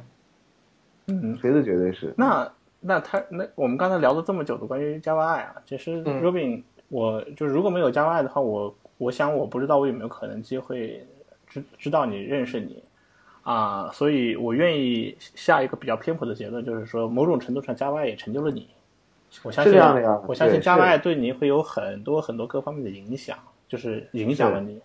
[1.08, 2.14] 嗯，锤子绝对是。
[2.18, 11.06] 那那他那我们刚才聊了这么久的关于 Java I 啊，其实嗯 Robin，、我就是如果没有 Java I 的话，我我想我不知道我有没有可能机会
[11.48, 12.84] 知知道你认识你
[13.44, 18.68] 啊，所以我愿意下一个比较偏颇的结论，就是说某种程度上 Java I 也成就了你。
[19.41, 23.38] 我相信是这样的呀我相信对 Java 对你会有很多很多各方面的影响，
[23.74, 24.80] 就是影响了你。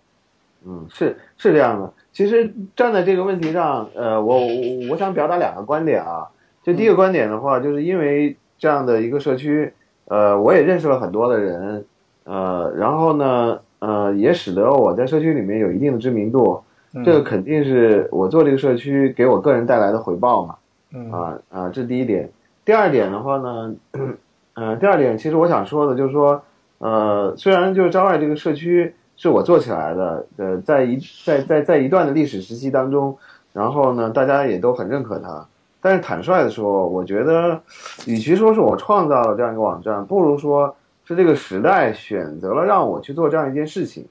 [0.66, 1.92] 嗯，是是这样的。
[2.10, 6.26] 其实站在这个问题上，呃，我我我想表达两个观点啊。
[6.62, 9.70] 就第一个观点的话，就是因为这样的一个社区，
[10.06, 11.84] 呃，我也认识了很多的人，
[12.24, 16.62] 呃，然后呢，呃，也使得我在社区里面有一定的知名度。
[16.94, 20.56] 嗯这个肯定是我做这个社区给我个人带来的回报嘛。
[20.94, 22.26] 嗯啊啊，这是第一点。
[22.64, 23.74] 第二点的话呢，
[24.54, 26.42] 呃，第二点其实我想说的就是说，
[26.78, 33.16] 呃，虽然就是招爱这个社区是我做起来的，呃，在一在在在一段的历史时期当中，
[33.52, 35.46] 然后呢，大家也都很认可它。
[35.80, 37.60] 但是坦率的说，我觉得，
[38.06, 40.74] 与其说是我创造了这样一个网站，不如说
[41.04, 44.04] 是这个时代选择了让我去做这样一件事情。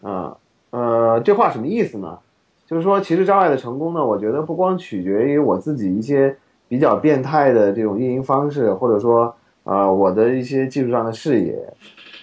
[0.00, 0.36] 啊、
[0.70, 2.18] 呃，这话什么意思呢？
[2.66, 6.36] 就是说，其实招爱的成功呢，我觉得不光取决于我自己一些
[6.66, 9.34] 比较变态的这种运营方式，或者说
[9.66, 11.54] 呃我的一些技术上的视野，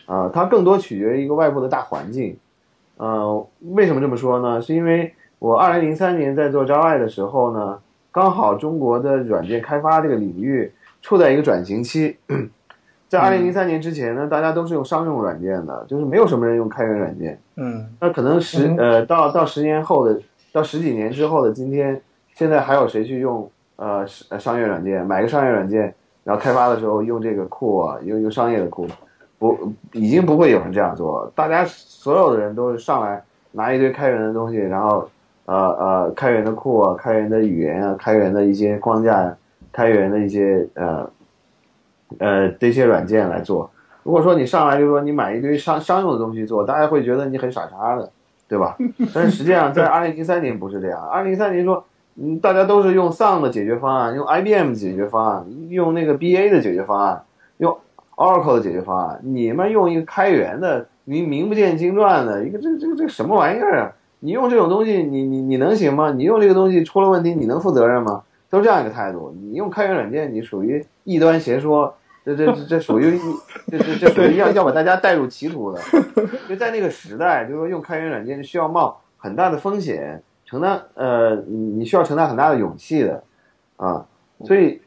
[0.07, 2.35] 啊、它更多取决于一个外部的大环境。
[2.97, 4.61] 呃，为什么这么说呢？
[4.61, 7.79] 是因为我二零零三年在做 Java 的时候呢，
[8.11, 10.71] 刚好中国的软件开发这个领域
[11.01, 12.17] 处在一个转型期。
[13.09, 17.39] 在二零零三年之前呢，大家都是用商用软件的，就是没有什么人用开源软件。
[17.57, 20.19] 嗯那可能十嗯呃到到十年后的
[20.51, 22.01] 到十几年之后的今天，
[22.33, 25.05] 现在还有谁去用呃是呃商业软件？
[25.05, 28.87] 买个商业软件，然后开发的时候用这个库啊，用用商业的库，
[29.37, 29.57] 不
[29.91, 31.31] 已经不会有人这样做。
[31.35, 33.21] 大家所有的人都是上来
[33.51, 35.09] 拿一堆开源的东西，然后
[35.45, 39.35] 呃呃开源的库啊，开源的语言啊，开源的一些框架，
[39.71, 41.09] 开源的一些呃
[42.19, 43.69] 呃这些软件来做。
[44.03, 48.09] 如果说你上来就说你买一堆商商用的东西做，大家会觉得你很傻叉的，
[48.47, 48.77] 对吧？
[49.13, 51.83] 但是实际上在二零零三年不是这样，二零零三年说，
[52.15, 57.23] 嗯，大家都是用 Sun 的解决方案，用 IBM 的解决方案，用那个 BA 的解决方案，
[57.57, 57.77] 用
[58.15, 63.91] Oracle 的解决方案，你们用一个开源的，名名不见经传的一个这这这什么玩意儿啊？
[64.19, 66.11] 你用这种东西，你你你能行吗？
[66.11, 68.23] 你用这个东西出了问题，你能负责任吗？
[68.49, 69.35] 都是这样一个态度。
[69.41, 71.93] 你用开源软件，你属于异端邪说，
[72.23, 73.19] 这这这这属于
[73.67, 75.81] 这这这属于要要把大家带入歧途的。
[76.47, 80.21] 就在那个时代，就是说用开源软件需要冒很大的风险，
[80.53, 83.23] 承担呃你你需要承担很大的勇气的
[83.77, 84.05] 啊，
[84.45, 84.79] 所以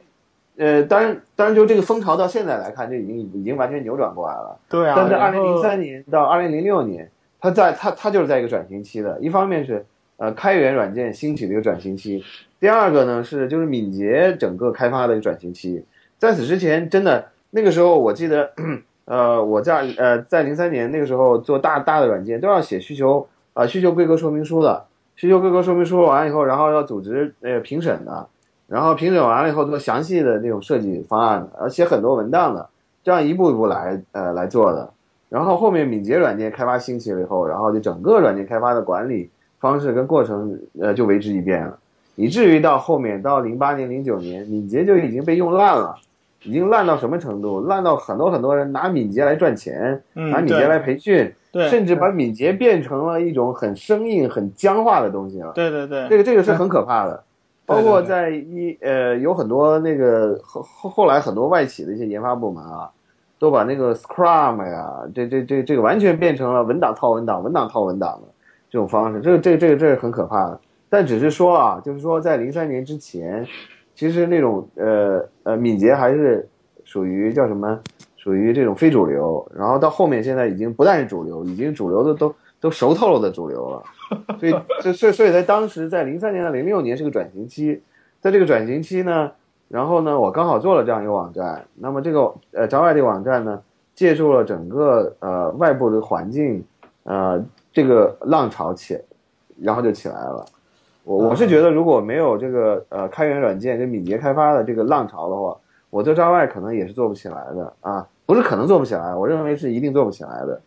[0.56, 4.56] 呃当然当然就这个风潮到现在来看，就已经已经完全扭转过来了。
[4.68, 7.10] 对啊，但在二零零三年到二零零六年，
[7.40, 9.18] 它在它它就是在一个转型期的。
[9.20, 9.84] 一方面是
[10.18, 12.22] 呃开源软件兴起的一个转型期，
[12.60, 15.84] 第二个呢是就是敏捷整个开发的一个转型期。
[16.16, 18.52] 在此之前，真的那个时候我记得，
[19.04, 24.84] 呃我在呃在零三年那个时候做大大的软件都要写需求啊、需求规格说明书的，
[25.16, 28.28] 需求规格说明书完以后，然后要组织那个评审的，
[28.68, 32.68] 然后评审完了以后做详细的那种设计方案的，而写很多文档的，
[33.02, 34.90] 这样一步一步来呃来做的。
[35.28, 41.76] 然后后面敏捷软件开发兴起了以后，然后就整个软件开发的管理方式跟过程呃就为之一变了，
[42.14, 45.96] 以至于到后面到零八年零九年，敏捷就已经被用烂了，
[46.42, 47.66] 已经烂到什么程度？
[47.66, 51.32] 烂到很多很多人拿敏捷来赚钱，嗯拿敏捷来培训，
[51.70, 55.52] 甚至把敏捷变成了一种很生硬、很僵化的东西了。
[55.52, 57.22] 对对对，这个这个是很可怕的。
[57.64, 62.88] 包括在一呃，有很多那个后后后来很多外企的一些研发部门啊，
[63.40, 68.28] 都把那个 Scrum 呀，这这这这个完全变成了文档套文档、文档套文档的
[68.70, 70.60] 这种方式，这个这个这个这是很可怕的。
[70.88, 73.44] 但只是说啊，就是说在零三年之前，
[73.96, 76.46] 其实那种呃呃敏捷还是
[76.84, 77.80] 属于叫什么，
[78.16, 79.44] 属于这种非主流。
[79.56, 83.82] 然后到后面现在已经不但是主流，已经主流的都 都熟透了的主流了。
[84.38, 84.52] 所以
[84.92, 87.82] 所以所以在当时在零三年到零六年是个转型期，
[88.20, 89.32] 在这个转型期呢，
[89.66, 91.66] 然后呢，我刚好做了这样一个网站。
[91.74, 93.60] 那么这个呃招外这个网站呢，
[93.94, 96.62] 借助了整个呃外部的环境，
[97.04, 97.42] 呃
[97.72, 98.98] 这个浪潮起，
[99.58, 100.44] 然后就起来了。
[101.06, 105.56] 我我是觉得，如果没有这个呃开源软件跟敏捷开发的这个浪潮的话，
[105.88, 110.60] 我做招外可能也是做不起来的啊，不是可能做不起来，我认为是一定做不起来的。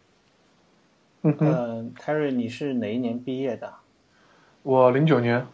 [1.24, 3.70] 嗯，Terry，你是哪一年毕业的？
[4.64, 5.46] 我零九年，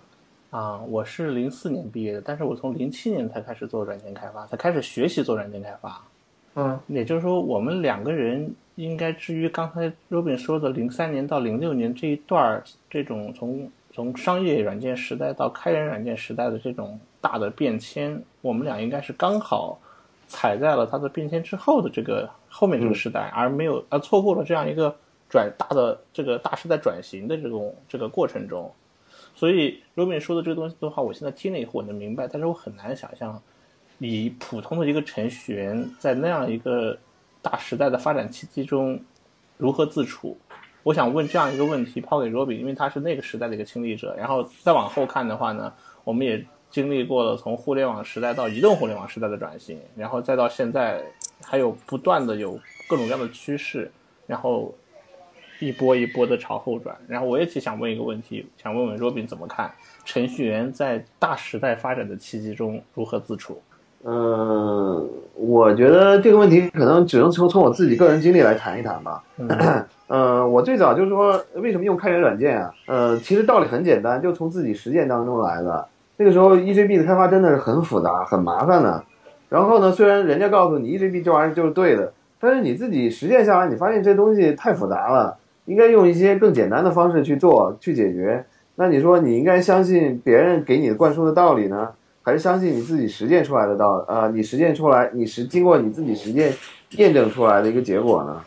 [0.52, 6.00] 啊，我是零四年毕业的，但是我从零七年才开始做软件开发，才开始学习做软件开发。
[6.58, 19.80] 嗯也就是说，我们两个人应该至于刚才 Robin 说的零三年到零六年这一段儿，这种从从商业软件时代到开源软件时代的这种大的变迁，我们俩应该是刚好
[20.28, 24.93] 踩在了它的变迁之后的这个后面这个时代，而没有而错过了这样一个
[25.30, 28.70] 转大的这个大时代转型的这种这个过程中。
[29.34, 33.41] 所以 Robin 说的这个东西的话，我现在听了以后我能明白，但是我很难想象，
[34.00, 36.98] 以普通的一个程序员在那样一个
[37.41, 39.00] 大时代的发展契机中
[39.56, 40.38] 如何自处。
[40.86, 44.16] 我想问这样一个问题，抛给 Robin，因为他是那个时代的一个亲历者。
[44.16, 45.74] 然后再往后看的话呢，
[46.04, 51.02] 我们也经历过了从互联网时代到移动互联网时代的转型，然后再到现在，
[51.44, 52.52] 还有不断的有
[52.88, 53.92] 各种各样的趋势，
[54.28, 54.72] 然后
[55.60, 56.96] 一波一波的朝后转。
[57.08, 59.74] 然后我也其实想问一个问题，想问问 Robin 怎么看
[60.06, 63.60] 程序员在大时代发展的契机中如何自处？
[64.08, 69.24] 嗯，我觉得这个问题可能只能从从我自己个人经历来谈一谈吧。
[69.38, 69.47] 嗯
[70.08, 72.72] 呃，我最早就是说，为什么用开源软件啊？
[72.86, 75.88] 呃，其实道理很简单，就从自己实践当中来的。
[76.18, 79.03] 那个时候 EJB 的开发真的是很复杂、很麻烦的。
[79.49, 85.36] 然后呢，虽然人家告诉你 EJB 这玩意儿就是对的，但是你自己实践下来，你发现这东西太复杂了，
[85.66, 88.45] 应该用一些更简单的方式去做、去解决。
[88.76, 91.89] 那你说你应该相信别人给你的灌输的道理呢，
[92.26, 94.04] 还是相信你自己实践出来的道？
[94.08, 96.52] 呃，你实践出来，你实经过你自己实践
[96.98, 98.42] 验证出来的一个结果呢？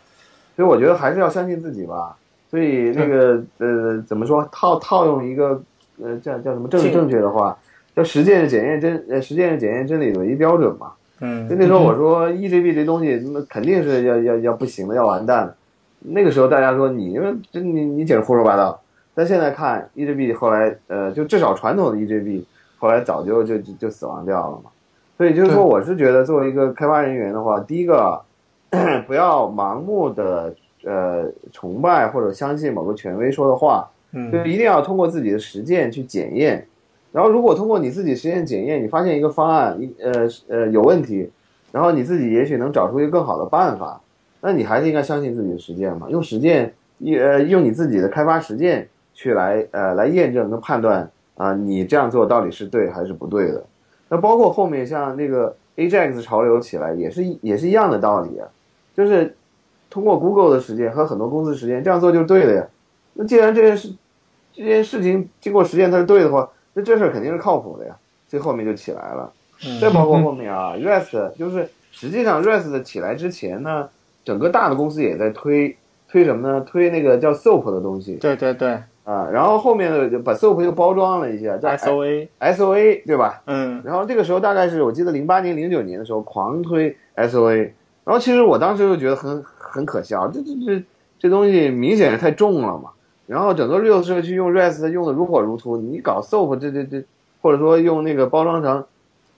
[0.57, 2.13] 所以我觉得还是要相信自己吧。
[2.51, 5.61] 所以那个呃，怎么说套套用一个
[6.03, 7.57] 呃叫叫什么正进正确的话，
[7.95, 10.91] 叫实践是检验真呃实践是检验真理的唯一标准嘛。
[11.21, 15.55] 嗯就嗯那时候我说 EJB 这东西那肯定是要要要不行的，要完蛋的。
[16.01, 17.17] 那个时候大家说你
[17.49, 18.81] 这你你简直胡说八道。
[19.15, 22.43] 但现在看 EJB 后来呃，就至少传统的 EJB
[22.79, 24.71] 后来早就就就就死亡掉了嘛。
[25.17, 28.19] 所以就是说，我是觉得作为一个开发人员的话，第一个
[29.05, 30.55] 不要盲目的
[30.85, 36.65] 呃崇拜或者相信某个权威说的话，嗯就嗯一定要通过自己的实践去检验。
[37.11, 40.11] 然后，如果通过你自己实践检验，你发现一个方案一呃
[40.47, 41.29] 呃有问题，
[41.71, 43.99] 然后你自己也许能找出一个更好的办法，
[44.41, 51.09] 那你还是应该相信自己的实践嘛，用实践一呃用你自己的开发实践去来呃来验证跟判断
[51.39, 53.63] 啊、你这样做到底是对还是不对的。
[54.09, 58.47] 那包括后面像那个 Ajax 潮流起来也是一也是一样的道理啊，
[58.93, 59.33] 就是
[59.89, 62.67] 通过 Google 的实践和很多公司实践这样做就是对的呀。
[63.13, 63.93] 那既然这件事
[64.53, 67.95] 这件事情经过实践它是对的话，那这事儿肯定是靠谱的呀。
[68.27, 69.31] 最后面就起来了。
[69.79, 73.89] 再包括后面啊，REST 就是实际上 REST 的起来之前呢，
[74.25, 75.75] 整个大的公司也在推
[76.07, 76.61] 推什么呢？
[76.61, 79.29] 推那个叫 SOAP 的东西对对对啊。
[79.31, 83.41] 然后后面呢，就把 SOAP 又包装了一下，叫，SOA，SOA 对吧？
[83.45, 87.71] 嗯然后这个时候大概是我记得零八年、零九年的时候狂推 SOA，
[88.03, 90.83] 然后其实我当时就觉得很很可笑，这这这
[91.17, 92.91] 这东西明显是太重了嘛。
[93.27, 97.03] 然后整个 Real 社区用 REST 用的如火如荼，你搞 SOAP 这这这，
[97.41, 98.83] 或者说用那个包装成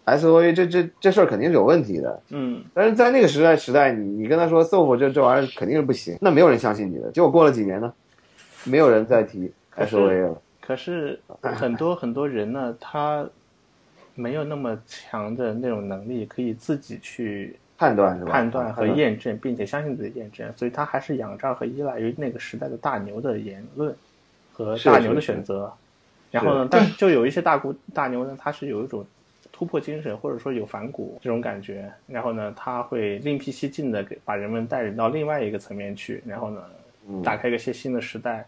[0.05, 2.21] SOA，这这这事儿肯定是有问题的。
[2.29, 7.11] 嗯但是在那个时代时代，你你跟他说 SOAP 这这玩意儿肯定是不行，那没有人相信你的。
[7.11, 7.91] 结果过了几年呢，
[8.63, 9.51] 没有人再提
[9.81, 10.33] 可是。
[10.63, 13.27] 可是很多很多人呢，他
[14.13, 18.31] 没有那么强的那种能力，可以自己去判断是吧？
[18.31, 23.93] 判断和验证，并且相信自己验证，所以他还是仰仗和依赖于那个时代的大牛的言论
[24.53, 25.73] 和大牛的是选择。
[26.29, 29.03] 然后呢，但就有一些大股大牛呢，他是有一种
[29.51, 31.91] 突破精神，或者说有反骨这种感觉。
[32.07, 36.23] 然后呢，他会另辟蹊径的给把人们带领到另外一个层面去。
[36.25, 36.61] 然后呢，
[37.23, 38.45] 打开一个些新的时代。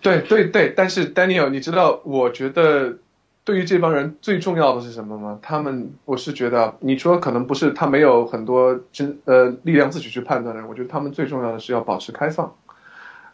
[0.00, 2.96] 对对对，但是 Daniel，你知道，我觉得
[3.44, 5.38] 对于这帮人最重要的是什么吗？
[5.42, 12.54] 他们，我是觉得，你说可能不是他没有很多真呃力量自己去判断的，我觉得他们最重要的是要保持开放。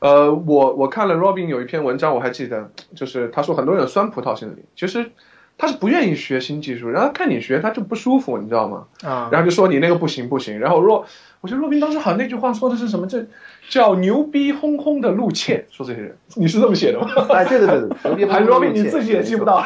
[0.00, 5.12] 呃，我我看了 Robin 有一篇文章，我还记得，就是他说很多人有酸葡萄心理，其实
[5.56, 8.86] 他是不愿意学新技术，然后看你学他就不舒服，你知道吗？
[9.04, 11.06] 啊，然后就说你那个不行不行，然后若
[11.42, 13.04] 我觉得若冰当时好像那句话说的是什么？
[13.06, 13.26] 这
[13.68, 17.08] 叫牛逼哄哄的陆倩，说这些人，你是这么写的吗？
[17.34, 19.56] 哎，对对对对，牛逼还是若冰你自己也记不到？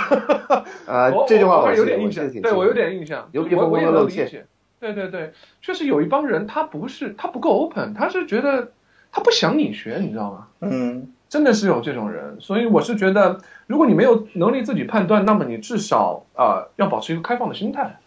[0.86, 4.46] 啊我，这句话我有我点印象，对我有点印象，牛逼哄哄的露怯能 理解。
[4.80, 8.72] 对对对，确实有一帮人他不是他不够 open，他是觉得
[9.12, 10.46] 他不想你学，你知道吗？
[10.60, 17.98] 嗯，真的是有这种人，所以我是觉得，如果你没有能力自己判断，那么你至少啊、呃要保持一个开放的心态。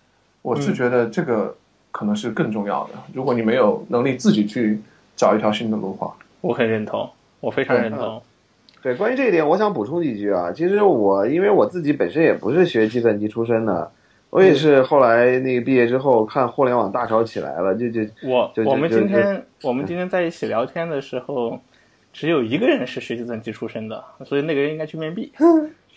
[0.41, 1.57] 我是觉得这个
[1.91, 2.91] 可能是更重要的。
[3.13, 4.79] 如果你没有能力自己去
[5.15, 7.09] 找一条新的路的话，我很认同，
[7.39, 8.21] 我非常认同。
[8.81, 10.51] 对，关于这一点，我想补充几句啊。
[10.51, 13.91] 其实我因为我自己本身也不是学计算机出身的，
[14.29, 21.59] 我也是后来那个毕业之后看互联网大潮起来了，就就我我们今天我们今天在一起聊天的时候，
[22.13, 25.33] 只有一个人是学计算机出身的，所以那个人应该去面壁。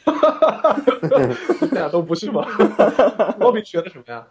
[1.60, 2.44] 这俩都不是吗？
[3.38, 4.24] 罗比学的什么呀？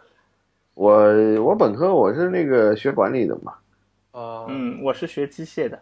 [0.74, 3.52] 我我本科我是那个学管理的嘛，
[4.12, 5.78] 啊、嗯，我是学机械的。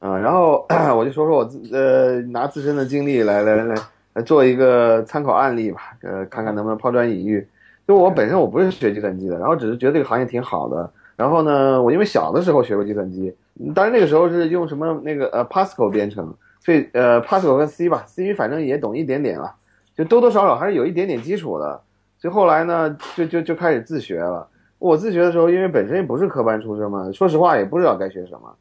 [0.00, 0.66] 啊、然后
[0.96, 3.74] 我就说说我自呃拿自身的经历来来来
[4.14, 7.46] 来做一个参考案例吧，呃，看看能不能抛砖引玉。
[7.86, 10.90] 就我本身我不是学计算机的，然后只是觉得这个行业挺好的。
[11.16, 13.34] 然后呢，我因为小的时候学过计算机，
[13.74, 19.54] 当然那个时候是用什么那个呃 Pascal 编程，所以呃 Pascal 跟 C 吧，C 反正也懂一点点了，
[19.96, 21.80] 就多多少少还是有一点点基础的。
[22.18, 24.46] 所以后来呢，就就就开始自学了。
[24.80, 28.54] 我自学的时候，因为本身也不是科班出身嘛，说实话也不知道该学什么，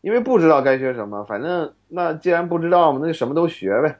[0.00, 3.96] 因为不知道该学什么，反正那既然不知道嘛，那就什么都学呗，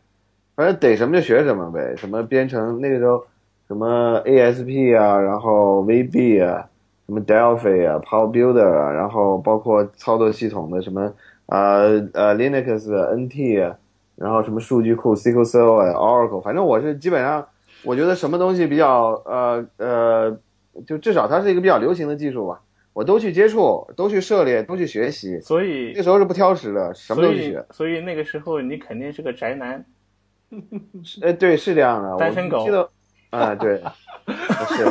[0.57, 1.95] 反正逮什么就学什么呗。
[1.97, 3.25] 什么编程那个时候，
[3.69, 6.67] 什么 ASP 啊，然后 VB 啊，
[7.07, 11.13] 什么 Delphi 啊，Power Builder 啊，然后包括操作系统的什么
[11.47, 13.77] 呃呃 Linux 啊 NT 啊，
[14.17, 17.47] 然后什么数据库 SQL Server 啊 Oracle，反正我是基本上。
[17.85, 20.39] 我觉得什么东西比较呃呃，
[20.87, 22.61] 就至少它是一个比较流行的技术吧，
[22.93, 25.41] 我都去接触，都去涉猎，都去学习。
[25.41, 27.65] 所以那时候是不挑食的，什么都去学。
[27.71, 29.85] 所以那个时候你肯定是个宅男。
[31.23, 32.17] 哎，对，是这样的。
[32.19, 32.89] 单身狗我记得，
[33.31, 33.83] 啊，对，
[34.69, 34.85] 是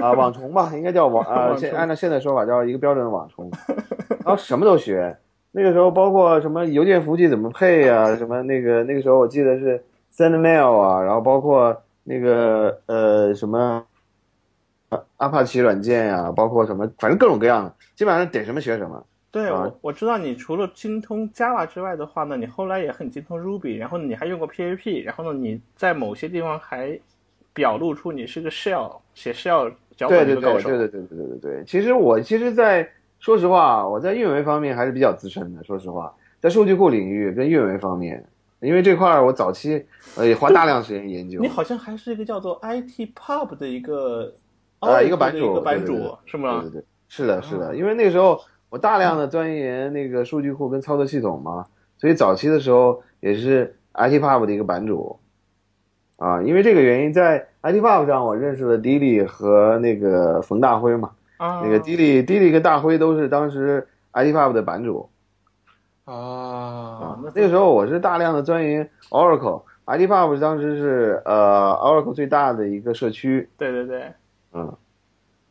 [0.00, 3.50] 啊，网虫吧，应该叫网啊，按照现在说法叫一个标准的网虫，
[4.24, 5.16] 然后什么都学。
[5.50, 9.82] 那个时候包括什么邮件服务器怎么配啊，什么那个那个时候我记得是
[10.16, 13.84] SendMail 啊，然后包括那个呃什么
[15.16, 19.04] 阿帕奇软件呀、包括什么，反正各种各样的，基本上点什么学什么。
[19.30, 26.96] 对，啊我我知道你除了精通 Java 之外的话呢，你后来也很精通 Ruby，然后你还用过 PHP，然后呢你在某些地方还
[27.52, 30.68] 表露出你是个 Shell 写 Shell 脚对对对本的高手。
[30.68, 31.64] 对对对对对对对。
[31.64, 32.88] 其实我其实在，
[33.18, 35.64] 说实话，我在运维方面还是比较资深的。
[35.64, 38.24] 说实话，在数据库领域跟运维方面，
[38.60, 39.84] 因为这块儿我早期
[40.16, 41.48] 呃也花大量时间研究你。
[41.48, 44.32] 好像还是一个叫做 IT Pub 的一个
[44.80, 46.70] 呃，一个版主，一个版主是吗对？
[46.70, 51.64] 对对，是的，是的，因为那个时候我大量的钻研那个数据库跟操作系统嘛，
[51.98, 55.18] 所以早期的时候也是 ITPub 的一个版主。
[56.16, 61.10] 啊，因为这个原因，在 ITPub 上我认识了 Dilly 和那个冯大辉嘛。
[61.38, 65.10] 啊，那个 Dilly Dilly 跟大辉都是当时 ITPub 的版主。
[66.04, 73.48] 啊啊，那个时候我是大量的钻研 Oracle，ITPub 当时是呃 Oracle 最大的一个社区。
[73.56, 74.12] 对对对，
[74.52, 74.70] 嗯，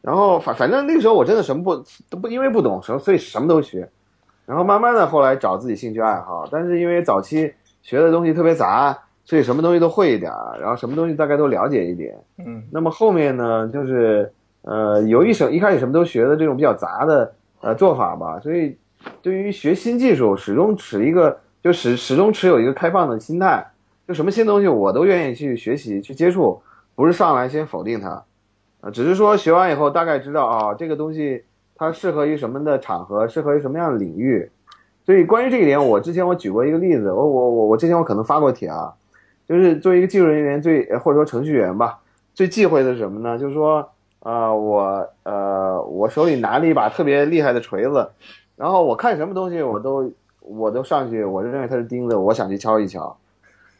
[0.01, 1.75] 然后反反正那个时候我真的什么不
[2.09, 3.89] 都不因为不懂什么，所以什么都学。
[4.45, 7.51] 然后慢慢的后来找自己兴趣爱好，但是因为早期
[7.81, 12.13] 学的东西特别杂，所以什么东西都会一点儿，然后什么东西大概都了解一点。
[12.37, 14.31] 嗯那么后面呢，就是
[14.63, 18.77] 呃有一手一开始什么都学的这种比较杂的呃做法吧，所以
[19.21, 23.65] 对于学新技术始终持一个就始始终持有一个开放的心态，
[24.07, 26.61] 就什么新东西我都愿意去学习去接触，
[26.95, 28.23] 不是上来先否定它，
[28.81, 31.43] 啊，只是说学完以后大概知道啊这个东西
[31.75, 34.49] 它适合于什么的场合，适合于什么样的领域。
[35.05, 38.93] 所以关于这一点，我之前我举过一个例子，我我我我之前我可能发过帖啊，
[39.45, 41.99] 就是作为一个技术人员最或者说程序员吧，
[42.33, 43.37] 最忌讳的是什么呢？
[43.37, 43.89] 就是说，
[44.19, 48.09] 呃，我呃我手里拿了一把特别厉害的锤子，
[48.63, 50.09] 然后我看什么东西我都
[50.39, 53.13] 我都上去，我就认为它是钉子，我想去敲一敲。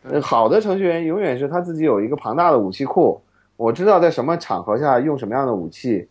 [0.04, 3.22] 呃好的程序员永远是他自己有一个庞大的武器库，
[3.56, 6.06] 我知道在什么场合下用什么样的武器，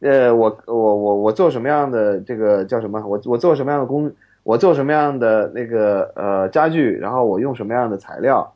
[0.00, 3.00] 呃，我我我我做什么样的这个叫什么？
[3.06, 4.10] 我我做什么样的工？
[4.42, 6.96] 我做什么样的那个呃家具？
[6.96, 8.52] 然后我用什么样的材料？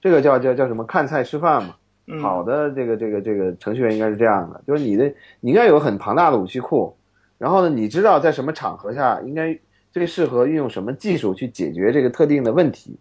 [0.00, 0.82] 这个叫叫叫什么？
[0.82, 1.76] 看菜吃饭嘛。
[2.08, 5.04] 嗯好的，这个这个这个程序员应该是这样的，就是你的
[5.38, 6.96] 你应该有很庞大的武器库，
[7.38, 9.56] 然后呢，你知道在什么场合下应该
[9.90, 12.98] 最适合运用什么技术去解决这个特定的问题。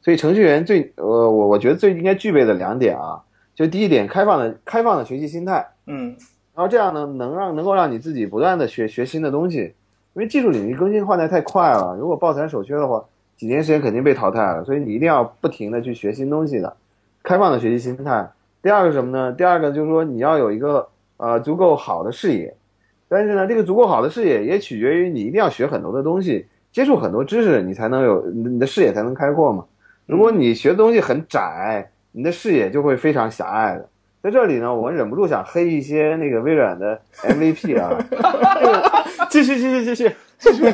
[0.00, 3.22] 所以程序员最呃我我觉得最应该具备的两点啊，
[3.54, 6.16] 就第一点开放的开放的学习心态，嗯
[6.54, 9.74] 然后这样呢能让能够让你自己不断的学学新的东西，
[10.14, 13.02] 因为技术领域更新换代太快了，如果抱残守缺的话，
[13.36, 16.76] 几年时间肯定被淘汰了，所以你一定要不停的去学新东西的，
[17.22, 18.28] 开放的学习心态。
[18.60, 19.32] 第二个什么呢？
[19.32, 22.54] 第二个就是说你要有一个呃足够好的视野，
[23.12, 29.62] 但是呢，这个足够好的视野也取决于你一定要学很多的东西，接触很多知识，你才能有你的视野才能开阔嘛。
[30.06, 33.86] 如果你学的东西很窄，你的视野就会非常狭隘的。
[34.22, 37.90] 在这里呢，我忍不住想黑一些那个微软的 MVP 啊，
[39.28, 40.64] 继续继续继续继续，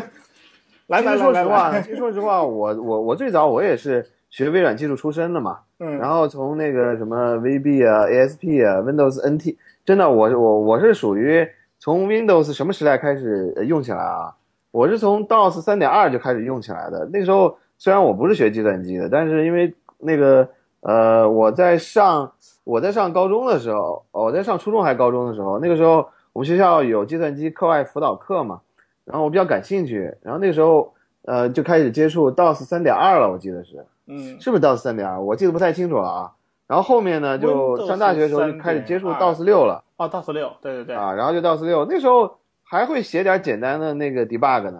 [0.86, 11.48] 来来说实话，其实说实话，我我我最早我也是学微软技术出身的嘛，嗯，然后从那个什么 VB 啊、ASP 啊、Windows NT，真的我我我是属于
[11.78, 14.34] 从 Windows 什么时代开始呃用起来啊？
[14.70, 17.08] 我是从 DOS 三点二就开始用起来的。
[17.12, 20.48] 那个时候虽然我不是学计算机的，但是因为那个
[20.80, 22.32] 呃我在上
[22.64, 28.60] 我在上高中的时候，我在上初中还是高中的时候，那个时候我们学校有计算机课外辅导课嘛，
[29.04, 30.92] 然后我比较感兴趣，然后那个时候
[31.24, 33.84] 呃就开始接触 DOS 三点二了，我记得是。
[34.10, 35.20] 嗯是不是 DOS 三点二？
[35.20, 36.32] 我记得不太清楚了啊。
[36.66, 44.78] 然后后面呢，就上大学的时候就开始接触 DOS 六了哦，DOS 六，对对对，啊，然后就 DOS 六，那时候还会写点简单的那个 debug 呢。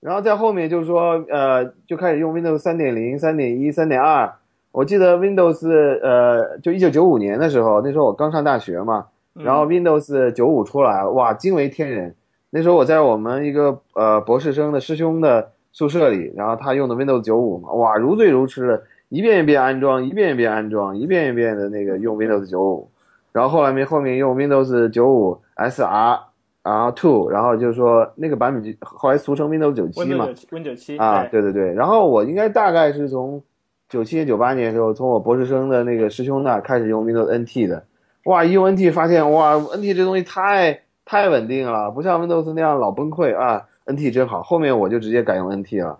[0.00, 4.32] 然后在后面就是说，呃，就开始用 Windows 三点零、三点一、三点二。
[4.70, 5.66] 我记得 Windows
[6.02, 12.14] 呃，就一九九五年的时候，那时候我刚上大学嘛，嗯然后 Windows 九五出来，哇，惊为天人。
[12.50, 22.90] 那时候我在我们一个呃博士生的师兄的宿舍里，然后他用的 Windows 九五嘛，哇，如醉如痴的，一遍一遍安装，一遍一遍安装，一遍一遍的那个用 Windows 九五，
[23.34, 26.20] 然后后来面后面用 Windows 九五 SR
[26.62, 33.42] 然后 Two，然后就是说那个版本就后来俗称 Windows 九七嘛 Win 九，七，Win 九七啊，对对对，然后我应该大概是从
[33.88, 37.84] 九七年、九八年的时候，从我博士生的那个师兄那开始用 Windows NT 的，
[38.26, 44.42] 哇，一用 NT 发现哇，NT 这东西太太稳定了，不像 Windows 那样老崩溃啊，NT 真好。
[44.42, 45.98] 后面我就直接改用 NT 了。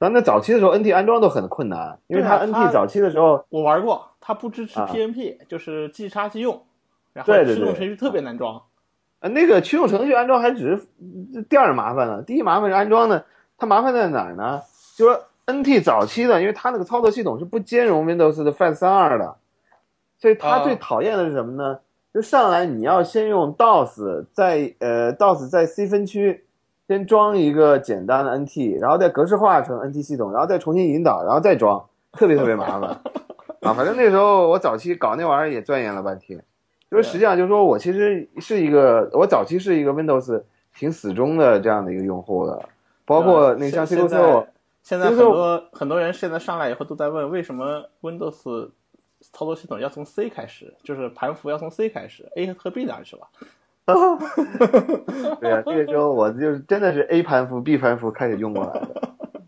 [0.00, 6.62] 然后那早期的时候，NT 安装都很困难，因为它 NT 早期的时候，我玩过，它不支持啊 PNP，就是即插即用，
[7.12, 8.62] 然后驱动程序特别难装。
[9.18, 10.82] 呃，那个驱动程序安装还只是
[11.34, 13.22] 呃第二麻烦了，第一麻烦是安装的，
[13.58, 14.62] 它麻烦在哪儿呢？
[14.96, 19.36] 就是说 NT 早期的，因为它那个操作系统是不兼容 Windows 的 FAT 三二的，
[20.18, 21.78] 所以它啊最讨厌的是什么呢？
[22.14, 26.44] 就上来你要先用 DOS，在呃 DOS 在 C 分区
[26.90, 32.90] 先装一个简单的 NT，然后再格式化成 NT 系统，然后再重新引导，然后再装，特别特别麻烦
[33.60, 33.72] 啊！
[33.72, 36.42] 反正那时候我早期搞那玩意儿也钻研了半天。
[36.90, 40.42] 就是实际上就是说我其实是一个，我早期是一个 Windows
[40.74, 42.60] 挺死忠的这样的一个用户的，
[43.04, 44.48] 包括那像 C 现 Q 在
[44.82, 48.68] 现在很多很多人现在上来以后都在问，为什么 Windows
[49.32, 53.28] 操作系统要从 C 开始，就是盘符要从 C 开始，A 和 B 哪儿去了？
[55.40, 58.88] 对啊，这个时候我就是真的是 A 盘符、B 盘符开始用过来的。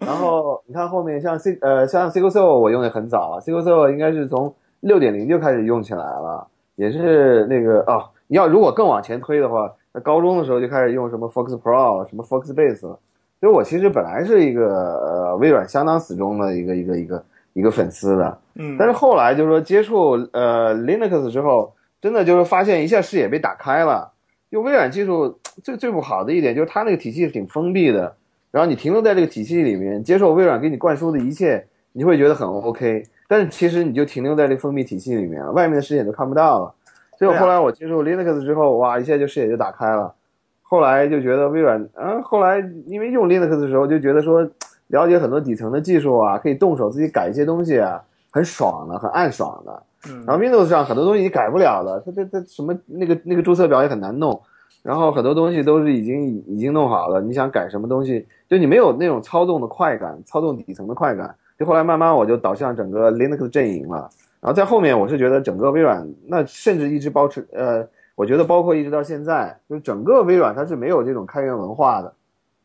[0.00, 12.98] 然后你看后面像 C 呃像 C Q C 我用的很早啊，C Q C 应该是从六点零就开始用起来了，也是那个哦，你要如果更往前推的话，那高中的时候就开始用什么 Fox Pro、什么 Fox Base 了。
[13.40, 24.10] 所以我其实本来是一个呃微软相当死忠的一个一个一个一个粉丝的，嗯，但是后来就是说接触呃 Linux 之后，真的就是发现一下视野被打开了。
[24.52, 28.14] 用微软技术最最不好的一点就是它那个体系是挺封闭的，
[28.50, 33.02] 然后你停留在这个体系里面，接受微软给你灌输的一切，你会觉得很 OK。
[33.26, 36.74] 但是其实你就停留在这个封闭体系里面了，外面的视野都看不到了。
[37.18, 40.14] 所以后来我接触 Linux 之后，哇，一下就视野就打开了。
[40.60, 44.46] 后来就觉得微软，嗯，后来因为用 Linux 的时候就觉得说，
[44.88, 48.02] 了解很多底层的技术啊，可以动手自己改一些东西啊，
[48.32, 49.82] 很爽的，很暗爽的。
[50.08, 54.42] 嗯然后 Windows 上很多东西你改不了的，它这这什么那个那个注册表也很难弄，
[54.82, 61.32] 然后很多东西都是已经已经弄好了，你想改什么东西，就你没有那种操纵的快感，操纵底层的快感。
[61.56, 64.10] 就后来慢慢我就导向整个 Linux 阵营了，
[64.40, 67.86] 然后在后面我是觉得整个微软那甚至一直保持呃，
[68.16, 72.12] 我觉得包括一直到现在，就整个微软它是没有这种开源文化的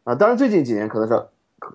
[0.06, 0.16] 啊。
[0.16, 1.14] 当然最近几年可能是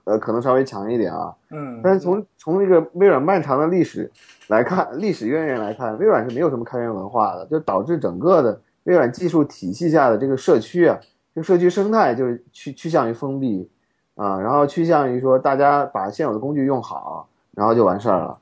[0.04, 4.10] 呃可能稍微强一点啊，嗯，但是从从这个微软漫长的历史
[4.48, 10.98] 来看，历史渊源来看，微软是没有什么开源文化的，就导致整个的微软技术体系下的这个社区啊，
[11.34, 13.70] 这个社区生态就是趋趋向于封闭
[14.14, 18.38] 啊，然后趋向于说大家把现有的工具用好，然后就完事儿了。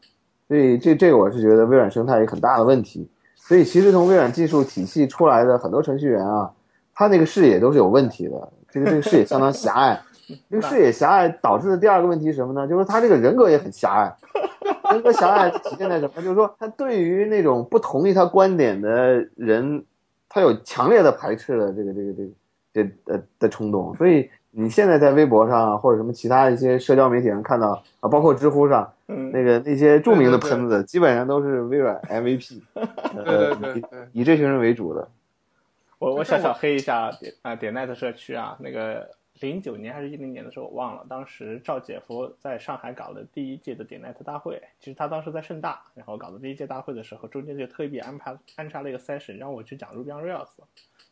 [0.49, 3.09] 所以这这个我是觉得微软生态有很大的问题。
[3.37, 6.51] 所以其实从微软技术体系出来的很多程序员啊，
[6.95, 10.01] 他那个视野都是有问题的，这个这个视野相当狭隘。
[10.51, 12.67] 这个视野狭隘导致的第二个问题是什么呢？
[12.67, 14.15] 就是他这个人格也很狭隘。
[14.93, 16.23] 人格狭隘体现在什么？
[16.23, 19.85] 就是说他对于那种不同意他观点的人，
[20.29, 22.31] 他有强烈的排斥的这个这个这个
[22.73, 23.95] 这呃的冲动。
[23.95, 32.61] 所以你现在在微博上或者什么其他一些社交媒体上看到啊，包括知乎上，那个那些著名的喷子，基本上都是微软 MVP，
[33.25, 35.07] 对对对，以这群人为主的。
[35.99, 39.09] 我我小小黑一下点啊点 net 社区啊那个。
[39.41, 41.07] 零九年还是一零年的时候，我忘了。
[41.09, 50.51] 当时赵姐夫在上海搞的第一届的点 net 大会，其实他当时在盛大，然后搞的第一届大会的时候，中间就特意安排安插了一个 session，让我去讲 Ruby on Rails。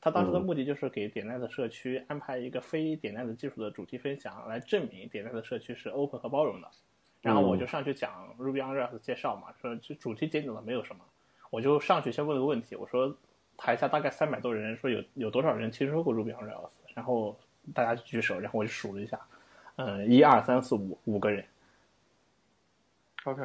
[0.00, 6.68] 他当时的目的就是给点 net 社区安排一个非点 net 技术的主题分享，来证明点 net 社区是 open 和包容的。
[7.22, 11.02] 然后我就上去讲 Ruby on Rails 介绍嘛，说就主题简短的没有什么，
[11.48, 13.16] 我就上去先问了个问题，我说
[13.56, 16.72] 台下大概三百多人，说有有多少人听说过 Ruby on Rails？
[16.94, 17.34] 然后。
[17.74, 19.18] 大家举手，然后我就数了一下，
[19.76, 21.44] 嗯，一二三四五，五个人。
[23.24, 23.42] OK，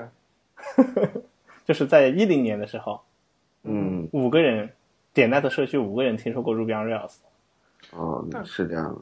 [1.66, 3.02] 就是在一零年的时候，
[3.64, 4.70] 嗯，五个人
[5.14, 7.16] 点 net 社区五个人听说过 Ruby on Rails。
[7.92, 9.02] 哦，是这样的，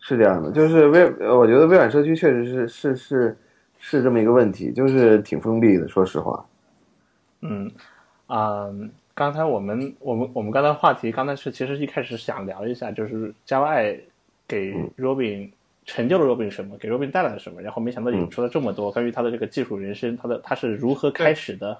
[0.00, 3.38] 是这样的，就是微，我觉得微软社区确实是是是
[3.78, 6.46] 是这么一个问题，就是挺封闭的，说实话。
[7.40, 7.70] 嗯，
[8.26, 8.68] 啊。
[9.14, 13.98] 刚才我们我们我们刚才话题刚才是其实一开始想聊一下，就是 Java
[14.48, 15.50] 给 Robin
[15.84, 21.78] 成就了 Robin 什么，给 Robin 带来了什么，然后没想到引出了这么多关于他的这个技术人生，他的他是如何开始的。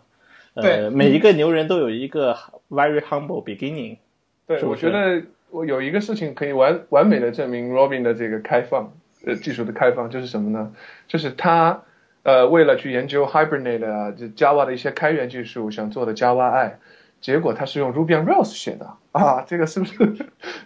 [0.54, 2.36] 呃，每一个牛人都有一个
[2.68, 3.96] very humble beginning。
[4.46, 8.92] 对，我觉得我有一个事情可以完完美的证明 Robin 的这个开放，
[9.24, 10.74] 呃，技术的开放就是什么呢？
[11.09, 11.82] 就是他
[12.24, 16.78] 呃为了去研究 Hibernate 啊，就 Java 的一些开源技术，想做的 Java I。
[17.23, 19.94] 结果他是用 Ruby on Rails 写的啊，这个是不是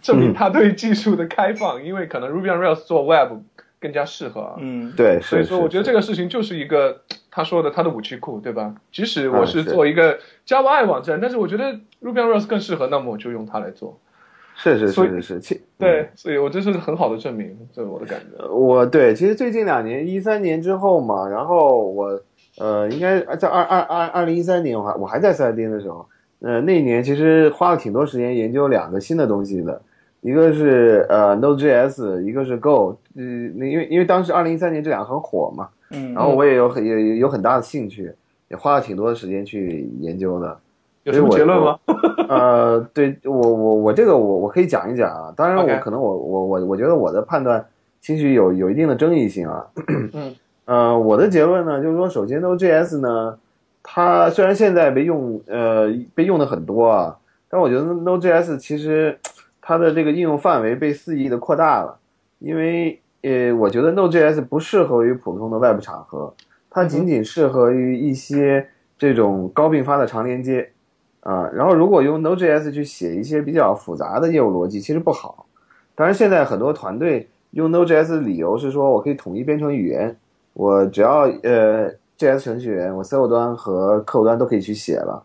[0.00, 1.84] 证明他对技术的开放？
[1.84, 3.42] 因为可能 Ruby on Rails 做 Web
[3.78, 4.56] 更加适合。
[4.58, 8.74] 嗯，对，所以说我觉得这个事情就是一个他说的他的武器库，对吧？
[8.90, 14.00] 即使我是做一个 Java I 网站，但是我觉得 Ruby on Rails 更适合，那么我就用它来做。
[14.54, 18.48] 是是是是是，对，所以我这是很好的证明，这是我的感觉。
[18.48, 22.18] 我对，其实最近两年，一三年之后嘛，然后我
[22.56, 26.08] 呃，应该在二二二二零一三年，我还我还在赛丁的时候。
[26.40, 29.80] 呃，那一年其实花了挺多时间研究两个新的东西的，
[30.20, 32.98] 一个是呃 Node.js，一个是 Go。
[33.14, 38.12] 嗯，因为因为当时二零一三年这两个很火嘛，嗯，然后我也有很也有很大的兴趣，
[38.48, 40.58] 也花了挺多的时间去研究的。
[41.04, 41.78] 有什么结论吗？
[42.28, 47.64] 呃，对我我我这个我我可以讲一讲啊，当然我可能我我我我觉得我的判断
[48.02, 49.66] 兴许有有一定的争议性啊。
[50.12, 50.34] 嗯，
[50.66, 53.38] 呃，我的结论呢就是说，首先 Node.js 呢。
[53.88, 57.16] 它虽然现在被用，呃，被用的很多啊，
[57.48, 59.16] 但我觉得 Node.js 其实
[59.62, 61.96] 它的这个应用范围被肆意的扩大了，
[62.40, 66.34] 因为呃，我觉得 Node.js 不适合于普通的外部场合，
[66.68, 68.66] 它仅仅适合于一些
[68.98, 70.68] 这种高并发的长连接
[71.20, 71.48] 啊。
[71.54, 75.46] 然后如果用 Node.js 去写一些比较复杂的业务逻辑，其实不好。
[75.94, 80.16] 当然，现在很多团队用 Node.js 的理由是说我可以统一编程语言，
[80.54, 81.94] 我只要呃。
[82.18, 85.22] JS 程序员，我 C 后端和客户端都可以去写了。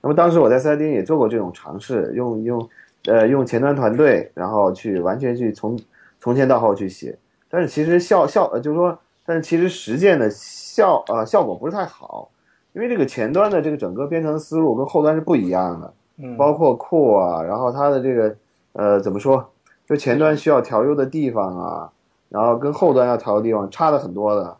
[0.00, 2.68] 那么当时我在三丁也做过这种尝试，用用
[3.06, 5.78] 呃用前端团队，然后去完全去从
[6.18, 7.18] 从前到后去写。
[7.50, 12.30] 但是其实效效呃就是说，但是其实实践的效呃效果不是太好，
[12.72, 18.34] 因为这个前端的这个整个编程思路跟后端是不一样的，嗯，包括库啊，然后它的这个
[18.72, 19.46] 呃怎么说，
[19.86, 21.90] 就前端需要调优的地方啊，
[22.30, 24.56] 然后跟后端要调的地方差的很多的。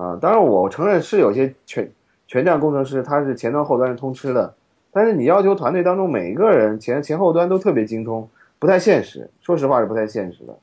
[0.00, 1.90] 啊，当然我承认是有些全
[2.26, 4.54] 全站工程师，他是前端后端是通吃的，
[4.90, 8.26] 但是你要求团队当中每一个人前前后端都特别精通，
[8.58, 9.28] 不太现实。
[9.42, 10.56] 说实话是不太现实的。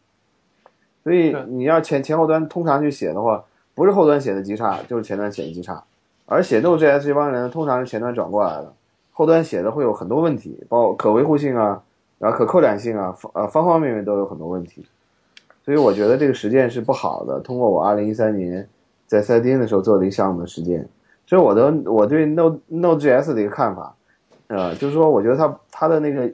[1.03, 3.43] 所以你要前前后端通常去写的话，
[3.75, 5.83] 不是后端写的极差，就是前端写的极差。
[6.25, 8.73] 而写 Node.js 这帮人通常是前端转过来的，
[9.13, 11.79] 后端写的会有很多问题，包括可维护性啊，
[12.17, 14.83] 然后可扩展性啊，呃方方面面都有很多问题。
[15.63, 17.39] 所以我觉得这个实践是不好的。
[17.39, 18.67] 通过我二零一三年。
[19.07, 20.87] 在赛丁的时候做的一个项目的实践，
[21.25, 23.95] 这是我的我对 Node Node.js 的一个看法，
[24.47, 26.29] 呃，就是说我觉得它它的那个，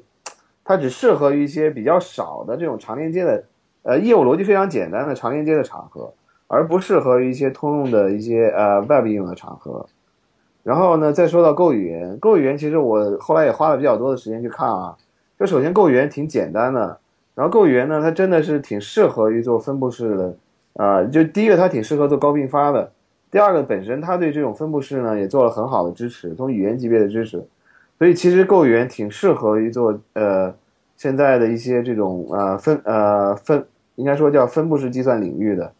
[0.63, 3.43] 它只适合于一些比较少的这种长连接的，
[3.83, 6.11] 呃，业务逻辑非常简单的长连接的场合，
[6.47, 9.85] 而不适合于一些通用的一些呃 Web 应用的场合，
[10.63, 14.95] 然后呢，再说到 Go 语言，Go 语言其实我后来也花了比较多的时间去看啊。
[15.37, 16.97] 就首先 Go 语言挺简单的，
[17.35, 20.35] 然后 Go 语言呢，它真的是挺适合于做分布式的，
[20.73, 22.91] 啊，就第一个它挺适合做高并发的，
[23.29, 27.43] 第二个本身它对这种分布式呢也做了很好的支持，从语言级别的支持，
[27.97, 30.53] 所以其实 Go 语言挺适合于做呃
[30.95, 35.71] 现在的一些这种呃分呃分应该说叫分布式计算领域的。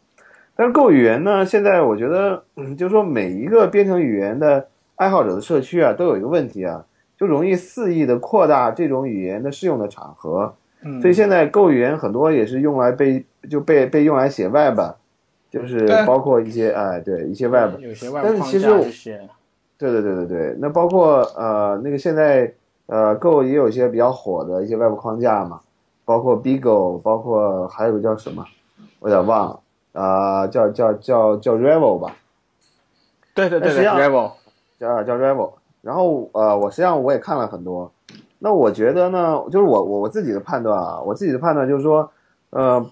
[0.56, 6.86] 但是 Go 语言呢，现在我觉得，嗯，就是说每一个编程语言的爱好者的社区啊，都有一个问题啊，
[7.18, 10.54] 就容易肆意的扩大这种语言的适用的场合。
[10.84, 14.80] 嗯，所以现在 Go 语言很多也是用来被就被被用来写 Web，
[15.50, 18.80] 就是包括一些哎对一些 Web，有些外但是其实我，
[19.78, 22.54] 对对对对对，那包括呃那个现在
[22.86, 25.62] 呃 Go 也有一些比较火的一些 Web 框架嘛，
[26.06, 28.46] 包括 Beagle，包括还有个叫什么，
[29.00, 29.60] 我有点忘了，
[30.02, 32.16] 啊、叫叫叫叫 Revel 吧，
[33.34, 34.32] 对对对对那实际上，Rebel，
[34.80, 35.52] 叫叫 Revel。
[35.82, 37.92] 然后呃，我实际上我也看了很多。
[38.40, 42.10] 那我觉得呢，就是我我我自己的判断啊，我自己的判断就是说，
[42.52, 42.86] 呃，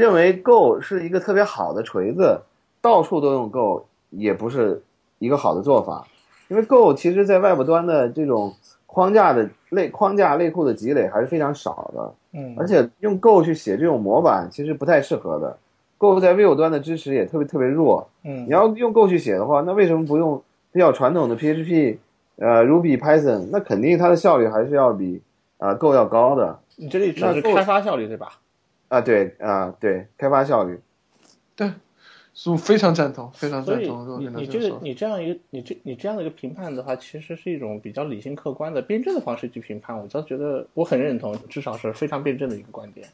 [0.00, 2.40] 认为 Go 是一个特别好的锤子，
[2.80, 4.82] 到处都用 Go 也不是
[5.18, 6.06] 一个好的做法，
[6.48, 8.52] 因为 Go 其实在外部端的这种
[8.86, 15.56] 框架的类框架类库的积累还是非常少的，嗯，而且用 Go 去写这种模板其实不太适合的。
[15.98, 21.98] Go 在 Vue 端的支持也特别特别弱，嗯你要用 Go 去写的话，那为什么不用比较传统的 PHP、
[22.36, 23.48] 呃 Ruby、Python？
[23.52, 25.20] 那肯定它的效率还是要比
[25.58, 28.28] 啊、Go 要高的你这里指的是开发效率对吧？
[28.90, 29.00] 啊。
[29.00, 30.78] 对啊，对，开发效率。
[31.56, 31.72] 对，
[32.34, 34.20] 是非常赞同，非常赞同。
[34.20, 43.06] 你你这个你这样一个你这你这样的一个评判的话，其实是一种比较理性客观的辩证的方式去评判，我倒觉得我很认同，至少是非常辩证的一个观点。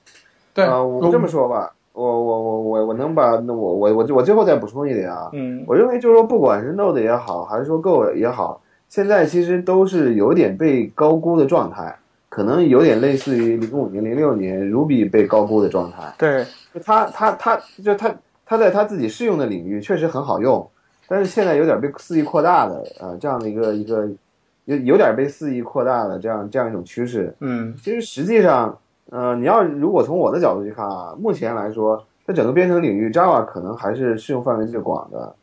[0.54, 11.98] 对，啊，我这么说吧，我我我我我能把那我我我我最后再补充一点啊，嗯我认为就是说，不管是 Node 也好，还是说 Go 也好，现在其实都是有点被高估的状态，
[12.28, 16.12] 可能有点类似于零五年、零六年 Ruby 被高估的状态。
[16.18, 16.44] 对，
[16.74, 20.68] 就它它它就它它在它自己适用的领域确实很好用，
[21.08, 24.08] 但是现在有点被肆意扩大的呃这样的一个一个
[24.64, 27.34] 有有点被肆意扩大的这样这样一种趋势。
[27.40, 28.76] 嗯其实实际上，
[29.10, 35.34] 呃，你要如果从我的角度去看啊，目前来说，在整个编程领域，Java 可能还是适用范围最广的，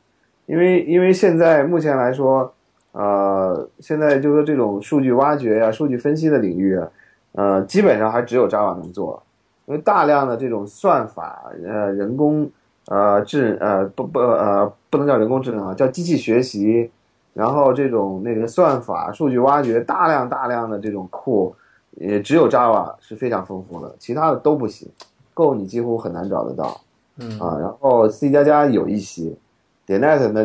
[0.45, 2.53] 因为因为现在目前来说，
[2.93, 6.79] 呃，现在就是说这种数据挖掘呀、数据分析的领域，
[7.33, 9.21] 呃，基本上还只有 Java 能做，
[9.65, 12.49] 因为大量的这种算法，呃，人工
[12.87, 16.89] 呃智呃不不呃不能叫人工智能啊，叫机器学习，
[17.33, 21.55] 然后这种那个算法、数据挖掘，大量大量的这种库。
[21.97, 24.89] 也只有 Java 是非常丰富的，其他的都不行。
[25.35, 26.81] Go 你几乎很难找得到
[27.19, 29.31] 嗯啊，然后 C 加加有一些
[29.87, 30.43] ，.NET 那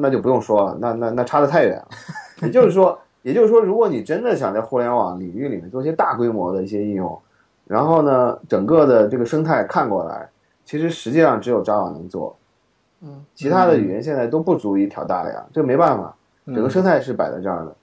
[0.00, 1.88] 那就不用说了，那那那差得太远了。
[2.42, 7.20] 也就是说，也就是说，如果你真的想在互联网领域里面做一些大规模的一些应用，
[7.66, 10.28] 然后呢，整个的这个生态看过来，
[10.64, 12.36] 其实实际上只有 Java 能做，
[13.02, 16.14] 嗯，其他的语言现在都不足以挑大梁，这没办法，
[16.46, 17.76] 整个生态是摆在这儿的。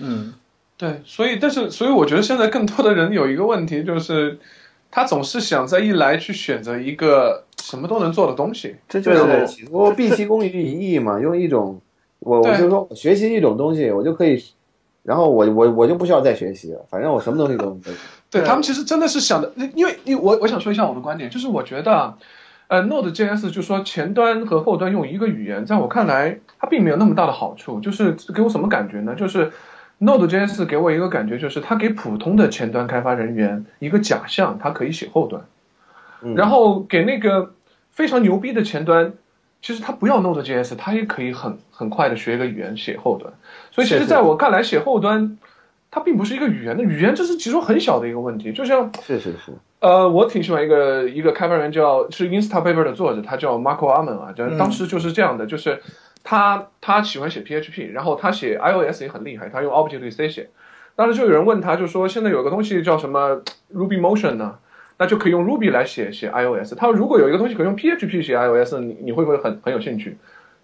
[0.00, 0.32] 嗯
[0.76, 4.38] 对，所以但是所以我觉得现在更多的人有一个问题就是，
[4.92, 8.76] 他总是想在一来去选择一个什么都能做的东西。
[8.88, 11.80] 这就是对对对，企图毕其功于一役嘛，用一种
[12.20, 14.42] 我我对就说我学习一种东西，我就可以，
[15.02, 17.92] 然后我我我就不需要再学习了，反正我什么东西都能做。
[18.30, 22.18] 对对他们其实真的是想的，因为因为我我想说一下我的观点，就是我觉得啊，
[22.66, 27.80] 呃，Node.js 就说前端和后端用一个语言，在我看来，它并没有那么大的好处。
[27.80, 29.14] 就是给我什么感觉呢？
[29.14, 29.50] 就是
[30.00, 35.42] Node.js 给我一个感觉，就是它给普通的前端开发人员一个假象，它可以写后端，
[36.20, 37.52] 嗯然后给那个
[37.98, 39.12] 非常牛逼的前端。
[39.60, 43.32] 其实他不要 Node.js，他也可以很很快的学一个语言写后端。
[43.72, 45.36] 所以其实在我看来，写后端
[45.90, 48.52] 它并不是一个语言的语言，这是其中很小的一个问题。
[48.52, 55.82] 就像是是是，呃，我挺喜欢一个一个开发人叫是 Instapaper 的作者，他叫 Marco Arman 啊，就嗯当时就是这样的，就是
[56.22, 60.50] 他他喜欢写 PHP，然后他写 iOS 也很厉害，他用 Objective C 写。
[60.94, 63.42] 当时就有人问他，就说现在有个东西叫什么
[63.74, 64.58] Ruby Motion 呢？
[64.98, 66.74] 那就可以用 Ruby 来写写 iOS。
[66.76, 70.18] 他说如果有一个东西可以用 PHP 写 iOS，你你会不会很很有兴趣？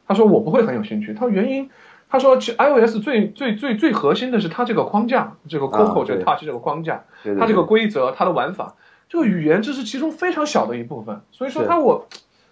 [0.07, 1.15] 他说我不会很有兴趣。
[1.15, 1.71] 他说原因，
[2.11, 7.05] 他说其 iOS 最最最最核心的是它这个框架，这个 Coco、这个 Touch 这个框架。
[7.39, 8.75] 它这个规则、它的玩法，
[9.09, 11.23] 这个语言这是其中非常小的一部分。
[11.33, 12.07] 所以说，是它我，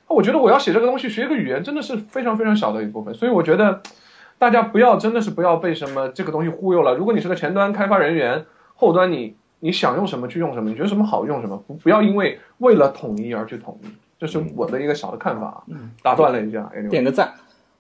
[0.08, 3.12] 我觉得我要写这个东西，学一个语言真的是非常非常小的一部分。
[3.12, 3.82] 所以我觉得
[4.38, 6.94] 大家不要真的是不要被什么这个东西忽悠了。
[6.94, 13.86] 如果你是个前端开发人员，后端你你想用什么去用什么，你觉得什么好用什么，不不要因为为了统一而去统一。
[14.18, 15.62] 这是我的一个小的看法啊。
[15.68, 17.32] 嗯打断了一下点个赞。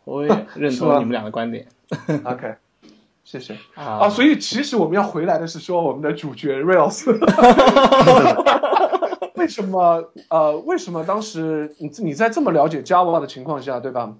[0.04, 1.66] 我也 认同你们俩的观点
[2.22, 2.54] OK，
[3.24, 4.08] 谢谢啊啊。
[4.08, 7.10] 所以其实我们要回来的是说我们的主角 Rails，
[9.34, 14.14] 为什么呃为什么当时你你在这么了解 Java 的情况下，对吧？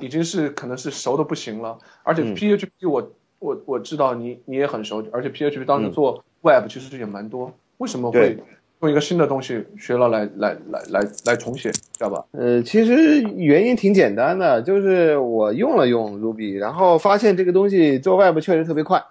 [0.00, 3.10] 已经是可能是熟的不行了，而且嗯 PHP 我、
[3.40, 8.36] 我我知道你你也很熟，而且 PHP 当时做 Web 其实也蛮多，为什么会
[8.80, 12.24] 用一个新的东西学了来来来来来重写 Java？
[12.32, 19.02] 呃，其实原因挺简单的，就是我用了用 Ruby，然后发现这个东西做 Web 确实特别快，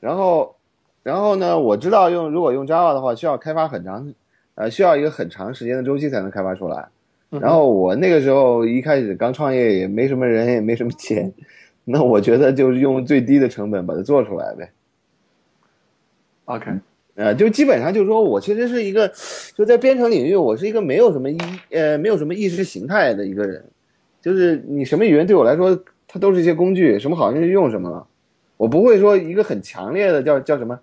[0.00, 0.54] 然后，
[1.02, 4.12] 然后呢，我知道用如果用 Java 的话，需要开发很长，
[4.54, 6.88] 呃，需要一个很长时间的周期才能开发出来。
[7.30, 11.32] 然后我那个时候一开始刚创业，也没什么人，也没什么钱，
[11.86, 14.68] 那我觉得就是用最低的成本把它做出来呗。
[16.50, 16.68] OK，
[17.14, 19.10] 呃，就基本上就是说我其实是一个，
[19.54, 21.38] 就在编程领域，我是一个没有什么意
[21.70, 23.64] 呃没有什么意识形态的一个人，
[24.20, 28.04] 就是你什么语言对我来说，它都是一些工具，什么好用就用什么了，
[28.56, 30.76] 我不会说一个很强烈的叫叫什么，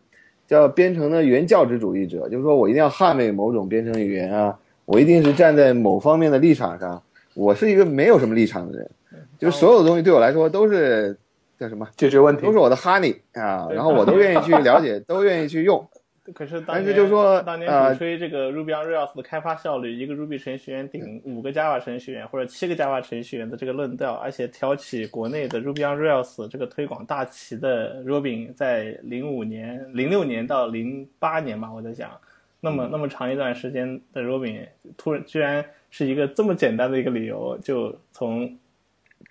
[0.47, 7.03] 叫编程的原教旨主义者，就是说我一定要捍卫某种编程语言啊，我一定是站在某方面的立场上，
[7.33, 8.89] 我是一个没有什么立场的人，
[9.37, 11.17] 就是所有的东西对我来说都是
[11.57, 15.87] 叫什么，解决问题都是我的 honey 啊，然后我都愿意去了解， 都愿意去用。
[16.35, 28.03] 可是当但年是就说当年吹这个 Ruby on Rails 的开发效率，一个 Ruby 程序员顶五个 Java 程序员或者七个 Java 程序员的这个论调，而且挑起国内的 Ruby on Rails 这个推广大旗的
[28.03, 32.11] Robin，在零五年、零六年到零八年吧，我在想，
[32.59, 34.67] 那么那么长一段时间的 Robin，
[34.97, 38.53] 突然居然是一个这么简单的一个理由，就从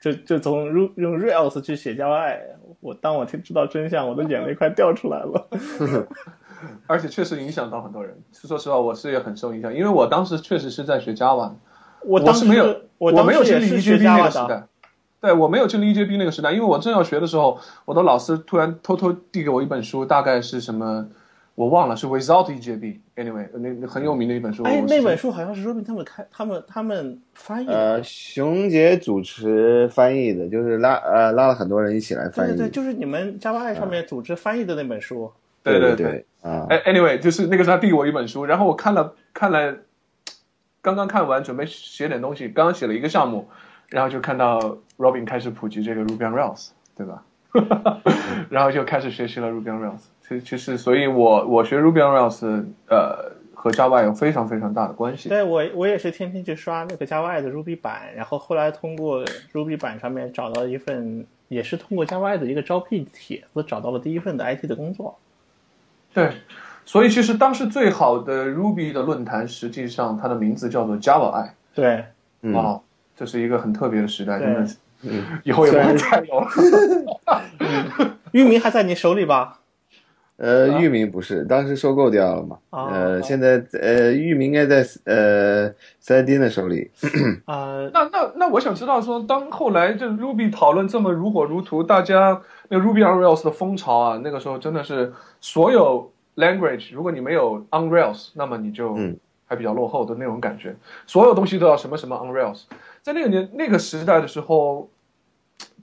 [0.06, 2.38] 就就从 Ru 用 Rails 去写 Java，
[2.78, 5.48] 我当我听知道真相，我的眼泪快掉出来了。
[6.86, 8.16] 而且确实影响到很多人。
[8.32, 11.50] 说实话，我是也很受影响，因为我当时确实是在学 Java，
[12.04, 14.68] 我当时是没有，我我没有经历 EJB 那，个时代。
[15.20, 21.08] 对我没有经历 EJB 那个时代，因为我正要学的时候，我的老师突然偷偷递给我一本书，大概是什么，
[21.56, 23.00] 我忘了，是 Without EJB。
[23.16, 24.62] Anyway，那那很有名的一本书。
[24.62, 27.66] 哎，那本书好像是 Robin 他们开，他们他们翻译。
[27.66, 32.50] 呃，熊姐主持翻译的，就是拉呃拉了很多人一起来翻译。
[32.50, 35.32] 对对对，就是你们 Java I 上面组织翻译的那本书。
[35.62, 36.24] 对对对。
[36.42, 39.78] 啊，哎，anyway，就是那个时候他递我一本书，然后我看了看了，
[40.82, 43.48] 刚刚看完，准备写点东西，刚刚写了一个项目，
[43.88, 47.24] 然后就看到 Robin 开始普及这个 Ruby on Rails，对吧？
[48.50, 50.02] 然后就开始学习了 Ruby on Rails。
[50.28, 55.28] 其其实，所以我我学 Ruby on Rails，呃，和 Java 有非常非常大的关系。
[55.28, 65.16] 对我我也是天天去刷那个 Java 的 Ruby 版，然后后来通过 Ruby 版上面找到一份，也是通过 Java 的一个招聘帖子找到了第一份的 IT 的工作。
[66.12, 66.32] 对，
[66.84, 71.54] 所以其实当时最好的 Ruby 的论坛，实际上它的名字叫做 Java i。
[71.74, 72.04] 对，
[72.42, 72.80] 嗯，哇，
[73.14, 74.76] 这是一个很特别的时代，对真的是，
[75.44, 76.48] 以后也不会再有了。
[78.32, 79.60] 域名还在你手里吧？
[80.36, 82.58] 呃，域名不是，当时收购掉了嘛。
[82.70, 86.90] 哦呃，现在呃，域名应该在呃三丁的手里。
[87.46, 95.10] 呃， 那那那我想知道说，当后来这 Ruby 讨论这么如火如荼，大家那个 Ruby on Rails 的风潮啊，那个时候真的是
[95.40, 100.76] 所有 language，如果你没有 on Rails，那么你就嗯还比较落后的那种感觉。
[101.06, 102.64] 所有东西都要什么什么 on Rails，
[103.02, 104.90] 在那个年那个时代的时候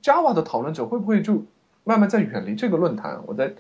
[0.04, 1.44] ，Java 的讨论者会不会就
[1.84, 3.20] 慢慢在远离这个论坛？
[3.26, 3.52] 我在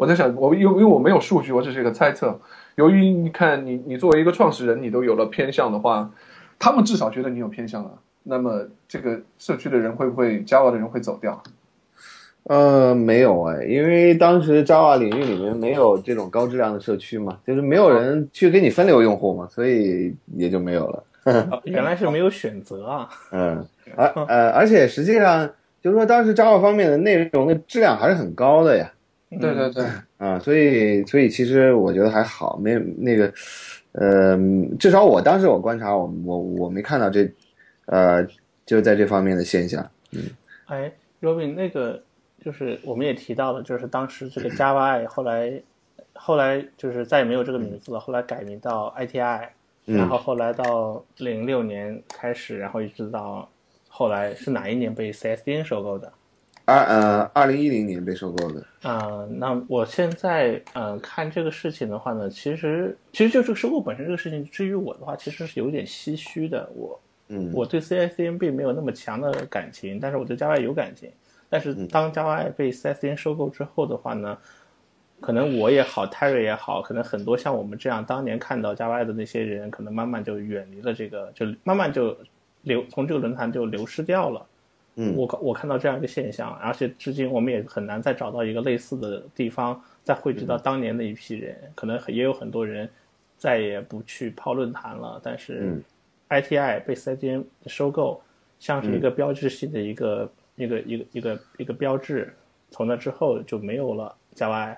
[0.00, 2.40] 我在想，我因为因为我没有数据，我只是一个猜测。
[2.76, 6.10] 由于你看你你作为一个创始人，你都有了偏向的话，
[6.58, 7.90] 他们至少觉得你有偏向了。
[8.22, 11.42] 那么这个社区的人会不会 Java 的人会走掉？
[12.44, 21.04] 呃，没有哎，因为当时 Java 领域里面没有这种高质量的社区嘛，就是没有人去给你分流用户嘛，所以也就没有了。
[21.64, 23.06] 原来是没有选择啊。
[23.32, 23.62] 嗯，
[23.94, 25.46] 而呃，而且实际上
[25.82, 28.90] 就是说，当时 Java 方面的内容的质量还是很高的呀。
[29.38, 29.84] 对对对，
[30.18, 33.32] 啊，所以所以其实我觉得还好，没那个，
[33.92, 34.36] 呃，
[34.78, 37.30] 至少我当时我观察我我我没看到这，
[37.86, 38.26] 呃，
[38.66, 39.88] 就在这方面的现象。
[40.12, 40.22] 嗯
[40.66, 42.02] 哎，Robin，那个
[42.44, 45.62] 就是我们也提到了，就是当时这个 Java i 后来
[46.12, 49.48] 后来就是再也没有这个名字了，后来改名到 ITI，
[49.84, 53.48] 然后后来到零六年开始，然后一直到
[53.88, 56.12] 后来是哪一年被 CSDN 收购的？
[56.70, 58.64] 二呃，二零一零年被收购的。
[58.82, 66.70] 啊、那我现在呃看这个事情的话呢，其实其实就这个收购本身这个事情，至于我的话，其实是有点唏嘘的。
[66.74, 71.10] 我嗯，我对 CSDN 并没有那么强的感情，但是我对 Java 有感情。
[71.48, 74.38] 但是当 Java 被 CSDN 收购之后的话呢，
[75.20, 82.16] 可能我也好，Terry 也好，可能很多像我们这样当年看到 Java 的那些人，可能慢慢就远离了这个，就慢慢就
[82.62, 84.46] 流从这个论坛就流失掉了。
[84.96, 91.56] 嗯我我看到这样一个现象，而且至今我们也很难再找到一个类似的地方，再汇聚到当年的一批人。
[91.74, 92.88] 可能也有很多人
[93.38, 95.82] 再也不去泡论坛了，但是嗯
[96.28, 98.20] ITI 被 CDN 收购，
[98.58, 102.34] 像是一个标志性的一个、一个一个一个一个标志。
[102.70, 104.76] 从那之后就没有了 Java。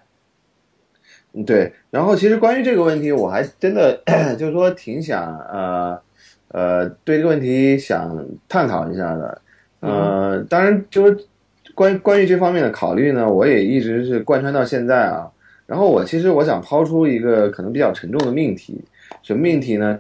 [1.33, 4.01] 嗯对，然后其实关于这个问题，我还真的
[4.39, 6.03] 就是说挺想呃
[6.49, 9.41] 呃对这个问题想探讨一下的。
[9.83, 11.27] 呃，当然就是
[11.75, 15.31] 关关于这方面的考虑呢，我也一直是贯穿到现在啊。
[15.67, 18.83] 然后我其实我想抛出一个可能比较沉重的命题，
[19.23, 19.99] 什么命题呢？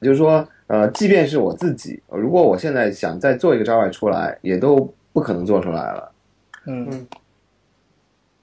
[0.00, 6.10] 就是说，呃，即便是我自己，如果我现在想再做一个 Java 出来，也都不可能做出来了。
[6.66, 7.06] 嗯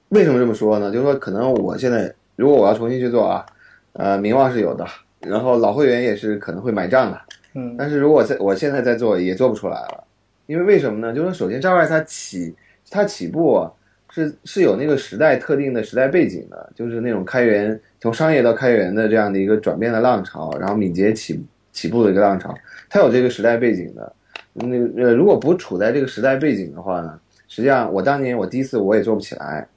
[0.09, 0.91] 为什么这么说呢？
[0.91, 3.45] 就是说，可能我现在如果我要重新去做啊，
[3.93, 4.85] 呃，名望是有的，
[5.21, 7.19] 然后老会员也是可能会买账的，
[7.55, 10.03] 嗯但是如果在我现在在做，也做不出来了，
[10.47, 11.13] 因为为什么呢？
[11.13, 12.55] 就是，首先 Java 它起
[12.89, 13.71] 它起步啊，
[14.09, 22.53] 是是有那个时代特定的时代背景的，就是那种开源从商业到开源的这样的一个转变的浪潮，然后敏捷起起步的一个浪潮，
[22.89, 24.13] 它有这个时代背景的。
[24.53, 29.67] 那呃，如果不处在这个时代背景的话呢，实际上我当年我第一次我也做不起来。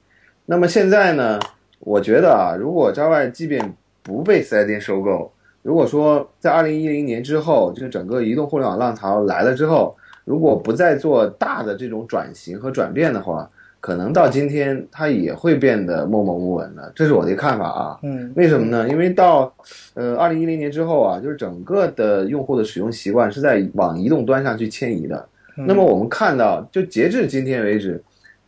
[0.45, 1.39] 那么现在呢，
[1.79, 5.31] 我觉得啊，如果 Java 即便不被四 S 店收购，
[5.61, 9.95] 如果说在二零一零年之后，就是整个移动互联网浪潮来了之后，
[10.31, 13.49] 如果不再做大的这种转型和转变的话，
[13.81, 17.99] 可能到今天它也会变得默默无闻的，这是我的看法啊。
[18.03, 18.87] 嗯为什么呢？
[18.87, 19.53] 因为到
[19.93, 25.27] 呃二零一零年之后啊，就是整个的用户的使用习惯是在往移动端上去迁移的。
[25.67, 28.01] 那么我们看到，就截至今天为止，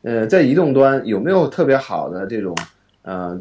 [0.04, 2.56] 呃，在移动端有没有特别好的这种
[3.02, 3.38] 呃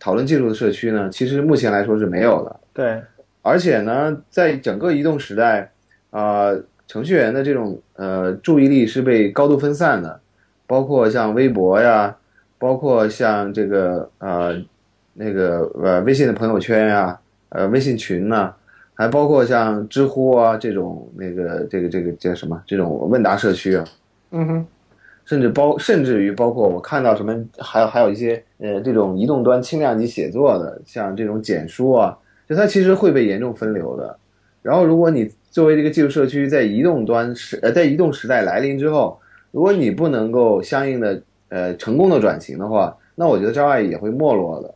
[0.00, 1.08] 讨论技术的社区呢？
[1.08, 2.56] 其实目前来说是没有的。
[2.72, 3.00] 对，
[3.42, 5.70] 而且呢，在整个移动时代，
[6.10, 6.50] 啊、
[6.88, 10.20] 程序员的这种呃注意力是被高度分散的，
[10.66, 12.16] 包括像微博呀，
[12.58, 14.56] 包括像这个呃
[15.14, 17.18] 那个呃微信的朋友圈呀，
[17.48, 18.54] 呃微信群呐、
[18.94, 23.84] 还包括像知乎啊这种那个这个这个叫什么这种问答社区啊，
[24.30, 24.66] 嗯哼，
[25.24, 32.16] 甚至包甚至于包括我看到什么，还有还有一些呃这种移动端轻量级写作的，像这种简书啊，
[32.48, 34.16] 就它其实会被严重分流的。
[34.62, 39.18] 然后如果你作为这个技术社区在移动端时呃在移动时代来临之后，
[39.52, 44.74] 如果你不能够相应的呃成功的转型的话，那我觉得 Java 也会没落的。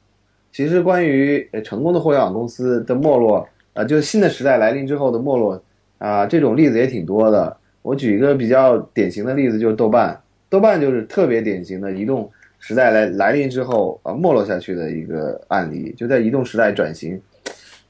[0.51, 5.63] 其实关于呃成功的互联网公司的没落，啊、就是新的时代来临之后的没落
[5.99, 7.55] 啊、这种例子也挺多的。
[7.83, 10.19] 我举一个比较典型的例子，就是豆瓣。
[10.49, 17.21] 豆瓣就是特别典型的移动时代来来临之后啊没落下去的一个案例，就在移动时代转型，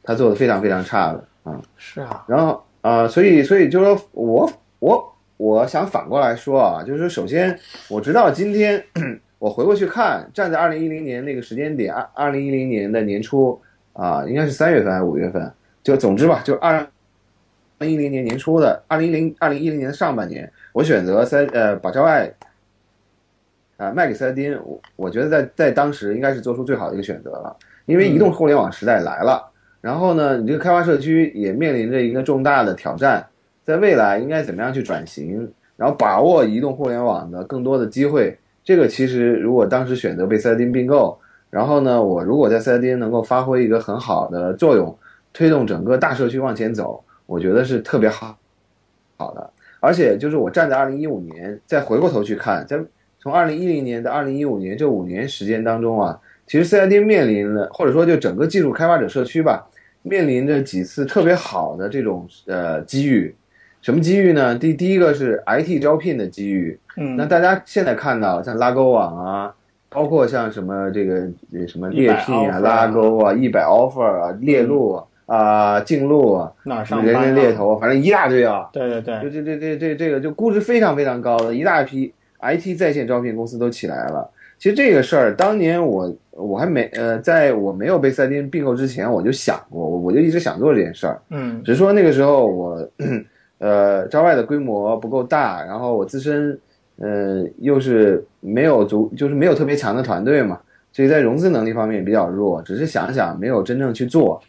[0.03, 1.63] 它做的非常非常差的啊。
[1.77, 7.59] 是啊，然后啊、所以所以就是说我我我想反过来说啊，就是说首先
[7.89, 8.83] 我直到今天，
[9.39, 13.61] 我回过去看，站在二零一零年那个时间点，二二零一零年的年初
[13.93, 15.53] 啊、应该是三月份还是五月份，
[15.83, 16.87] 就总之吧，就二
[17.81, 22.33] 零一零年年初的二零零二零一零年的上半年，我选择三呃把招爱
[23.77, 27.55] 啊卖给三丁我我觉得在在当时应该是做出最好的一个选择了，
[27.85, 29.50] 因为移动互联网时代来了。
[29.81, 33.27] 然后呢，你这个开发社区也面临着一个重大的挑战，
[33.65, 38.37] 在未来应该怎么样去转型，然后把握移动互联网的更多的机会。
[38.63, 44.97] 这个其实如果当时选择被赛丁并购，然后呢，我如果在赛丁能够发挥一个很好的作用，
[45.33, 48.37] 推动整个大社区往前走，我觉得是特别好
[49.17, 49.51] 好的。
[49.81, 52.79] 而且就是我站在二零一五年再回过头去看，在
[53.19, 59.67] 从二零一零年到二零一五年这五年时间当中啊，其实 CID 面临了，或者说就整个技术开发者社区吧，
[60.03, 63.35] 面临着几次特别好的这种呃机遇。
[63.83, 64.55] 什么机遇呢？
[64.59, 66.79] 第第一个是 IT 招聘的机遇。
[66.99, 69.55] 嗯，那大家现在看到像拉勾网啊，
[69.89, 77.35] 包括像什么这个呃什么猎聘啊、拉勾啊、一百 offer 啊、猎鹿啊、啊竞鹿啊、哪儿什么人上班啊？
[77.35, 78.69] 人猎头，反正一大堆啊。
[78.71, 84.31] 对对对，就这这这这这个就估值非常非常高的一大批 IT 在线招聘公司都起来了。
[84.61, 91.19] 其实这个事儿，当年我我还没呃，在我没有被赛丁并购之前，我就想过，我我就一直想做这件事儿。
[91.31, 92.91] 嗯只是说那个时候我，
[93.57, 96.61] 呃，招外的规模不够大，然后我自身，
[96.99, 100.61] 呃，又是没有足，就是没有特别强的团队嘛，
[100.93, 104.43] 所以在融资能力方面比较弱，只是想想没有真正去做。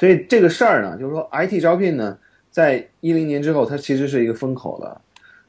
[0.00, 2.16] 所以这个事儿呢，就是说 IT 招聘呢，
[2.50, 4.98] 在一零年之后，它其实是一个风口了。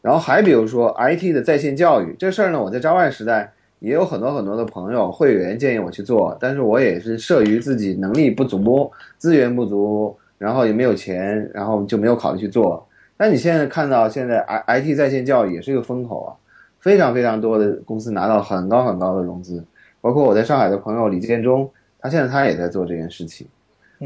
[0.03, 12.85] 然后还比如说 IT 的在线教育这事儿呢，我在招外时代也有很多很多的朋友会员建议我去做，但是我也是慑于自己能力不足、资源不足，然后也没有钱，然后就没有考虑去做。
[13.15, 16.35] 但你现在看到现在 I I T 在线教育也是一个风口啊，
[16.81, 19.63] 非常非常多的公司拿到很高很高的融资，
[20.01, 21.69] 包括我在上海的朋友李建忠，
[22.01, 23.47] 他现在他也在做这件事情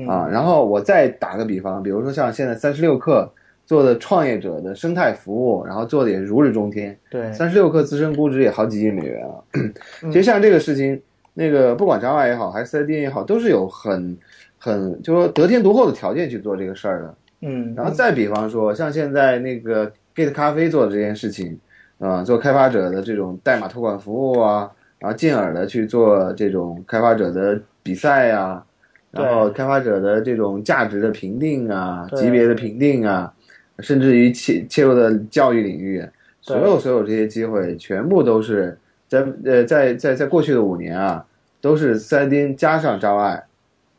[0.07, 0.27] 啊。
[0.31, 3.27] 然后我再打个比方，比如说像现在三十六氪
[3.67, 6.97] 做的创业者的生态服务，然后做的也如日中天。
[7.11, 9.35] 对，三十六氪自身估值也好几亿美元啊。
[10.09, 10.99] 其实像这个事情，
[11.33, 14.17] 那个不管 Java 也好，还是 CIDN 也好，都是有很
[14.57, 17.15] 很就说得天独厚的条件去做这个事儿的。
[17.41, 21.59] 嗯，然后再比方说，像现在那个 Git 咖啡做的这件事情，
[21.99, 28.65] 啊、做开发者的这种代码托管服务啊，然后进而的去做这种开发者的比赛啊、
[29.11, 33.31] 然后开发者的这种价值的评定啊、级别的评定啊，
[33.79, 36.03] 甚至于切切入的教育领域，
[36.41, 38.77] 所有所有这些机会，全部都是
[39.07, 41.25] 在呃在在在过去的五年啊，
[41.61, 43.41] 都是 CIDN 加上 Java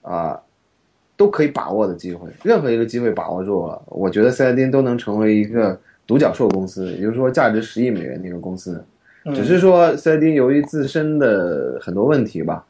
[0.03, 0.41] 啊。
[1.19, 5.77] 都可以把握的机会，任何一个机会把握住了，我觉得 CIDN 都能成为一个
[6.07, 8.81] 独角兽公司，也就是说价值十亿美元的一个公司。
[9.35, 12.65] 只是说 CIDN 由于自身的很多问题吧，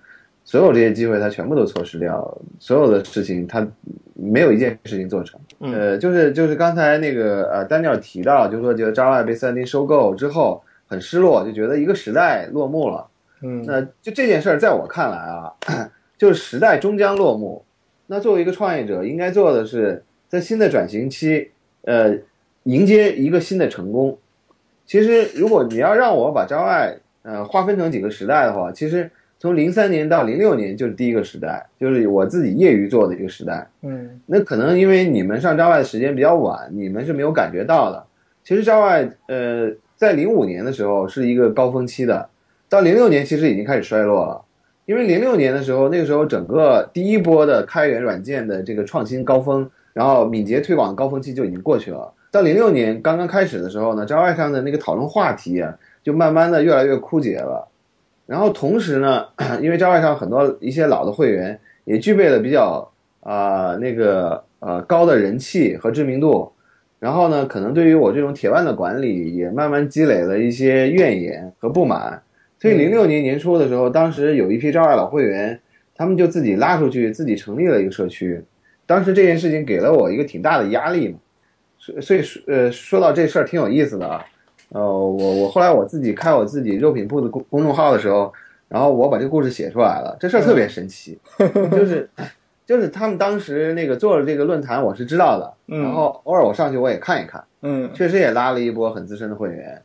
[0.48, 3.68] 所有这些机会他全部都错失掉，所有的事情他
[4.14, 5.38] 没有一件事情做成。
[5.58, 13.06] 呃，就是就是刚才那个呃丹尼尔提到，就是说觉得 Java 被 CIDN 收购之后很失落，就觉得一个时代落幕了。
[13.42, 15.52] 嗯，那就这件事儿，在我看来啊，
[16.16, 17.62] 就是时代终将落幕。
[18.06, 21.50] 那作为一个创业者，应该做的是在新的转型期，
[21.82, 22.16] 呃，
[22.62, 24.16] 迎接一个新的成功。
[24.86, 29.10] 其实，如果你要让我把 Java 呃划分成几个时代的话，其实
[29.40, 33.66] 从零三年到零六年就是第一个时代，就是我自己业余做的一个时代。
[33.82, 38.04] 嗯那可能因为你们上 Java 的时间比较晚，你们是没有感觉到的。
[38.42, 42.28] 其实 Java 呃，在零五年的时候是一个高峰期的，
[42.68, 44.42] 到零六年其实已经开始衰落了。
[44.86, 52.10] 因为零六年的时候，那个时候整个第一波的开源软件的这个创新高峰，然后敏捷推广的高峰期就已经过去了。
[52.30, 57.67] 到零六年刚刚开始的时候呢，Java 上的那个讨论话题啊，就慢慢的越来越枯竭了。
[58.28, 59.24] 然后同时呢，
[59.62, 62.86] 因为 Java 上很多一些老的会员也具备了比较
[63.20, 66.52] 啊、那个呃高的人气和知名度，
[66.98, 72.22] 然后呢，可能对于我这种铁腕的管理也慢慢积累了一些怨言和不满。
[72.60, 75.58] 所以零六年年初的时候，当时有一批 Java 老会员，
[75.94, 78.44] 他们就自己拉出去，自己成立了一个社区。
[78.84, 81.18] 当时这件事情给了我一个挺大的压力嘛，
[81.78, 84.22] 所所以说呃说到这事儿挺有意思的啊。
[84.70, 88.32] 呃，我我后来我自己开我自己肉品铺的公公众号的时候，
[88.68, 91.18] 然后我把这个故事写出来了，这事儿特别神奇，
[91.70, 92.08] 就是
[92.66, 99.80] 就是他们当时那个做了这个论坛，我是知道的，嗯然后偶尔我上去我也看一看，嗯确实也拉了一波很资深的会员。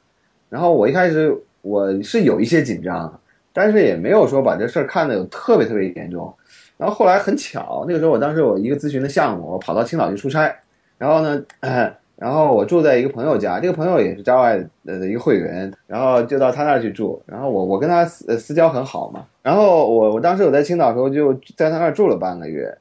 [0.50, 3.20] 然后我一开始我是有一些紧张，
[3.54, 6.34] 但是也没有说把这事儿看得有特别特别严重。
[6.76, 10.54] 然后后来很巧，那个时候我当时有一个咨询的项目，我跑到青岛去出差，
[10.98, 11.42] 然后呢，
[12.16, 22.74] 然后我住在一个朋友家，这个朋友也是 Java 的一个会员，然后就到他那儿去住，然后我我跟他私呃私交很好嘛，然后我我当时我在青岛的时候就在他那儿住了半个月，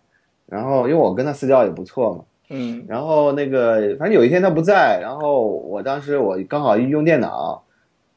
[0.46, 2.84] 然后因为我跟他私交也不错嘛，嗯。
[2.86, 7.62] 然后那个，反正有一天他不在，然后我当时我刚好用电脑，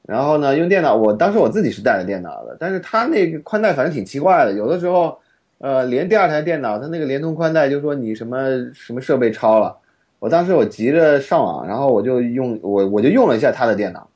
[0.06, 5.18] 然后呢用电脑，我当时我自己是带着电脑的，但是他那个宽带反正挺奇怪的，有的时候，
[5.60, 8.38] 呃，连第二台电脑，他那个联通宽带就说你什么
[8.74, 9.76] 什么设备超了，
[10.20, 14.08] 我当时我急着上网，然后我就用我我就用了一下他的电脑，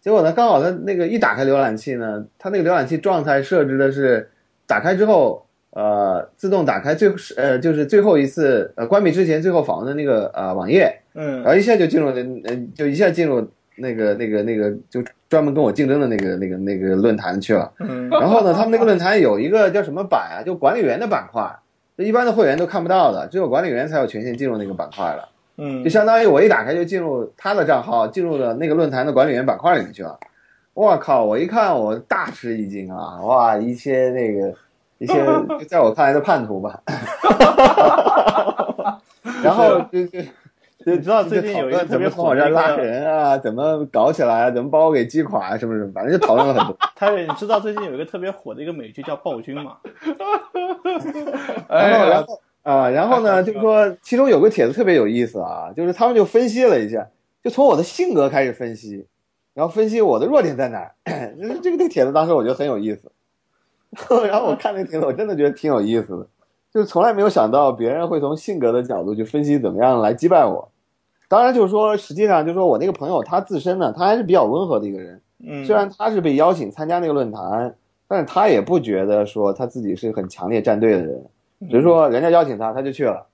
[0.00, 4.30] 结果呢刚好他那个一打开浏览器呢，他那个浏览器状态设置的是
[4.66, 5.42] 打开之后。
[5.76, 12.14] 呃，自动打开最呃就是最后一次呃关闭之前最后访问的那个呃网页，嗯然嗯后一下就进入了
[12.44, 13.44] 呃就一下进入
[13.74, 17.72] 那个那个那个就专门跟我竞争的那个那个那个论坛去了。
[17.80, 21.52] 嗯 然后呢，他们那个论坛有一个叫什么版啊，就管理员的板块，
[21.98, 25.28] 就一般的会员都看不到的，只有管理员才有权限进入那个板块的。
[25.56, 30.18] 嗯就相当于我一打开就进入他的账号，进入了那个论坛的管理员板块里面去了。
[30.74, 31.24] 我靠！
[31.24, 33.20] 我一看我大吃一惊啊！
[33.22, 34.52] 哇，一些那个
[34.98, 35.14] 一些
[35.68, 36.80] 在我看来的叛徒吧。
[39.44, 40.20] 然后就 就
[40.84, 46.76] 就你知道最近有一个怎么从我这儿拉人啊，怎么搞起来啊，怎么把我给击垮啊，什么什么，反正就讨论了很多。
[46.96, 49.76] 泰瑞，你知道最近有一个特别火的一个美剧叫《暴君》吗？
[51.68, 57.06] 哎然后，啊，然后呢，就是说，其中有个帖子特别有意思啊，就是他们就分析了一下，
[57.42, 59.06] 就从我的性格开始分析，
[59.52, 60.94] 然后分析我的弱点在哪儿。
[61.38, 63.12] 这个这个帖子当时我觉得很有意思，
[64.26, 66.26] 然后我看那个帖子，我真的觉得挺有意思的，
[66.72, 70.68] 就是从来没有想到别人会从性格的角度去分析怎么样来击败我。
[71.28, 75.20] 当然，就是说，实际上就是说我那个朋友他自身呢，他还是比较温和的一个人。
[75.46, 77.74] 嗯，虽然他是被邀请参加那个论坛，
[78.08, 81.24] 但是他也不觉得说他自己是很强烈站队的人，
[81.70, 83.26] 只是说人家邀请他，他就去了。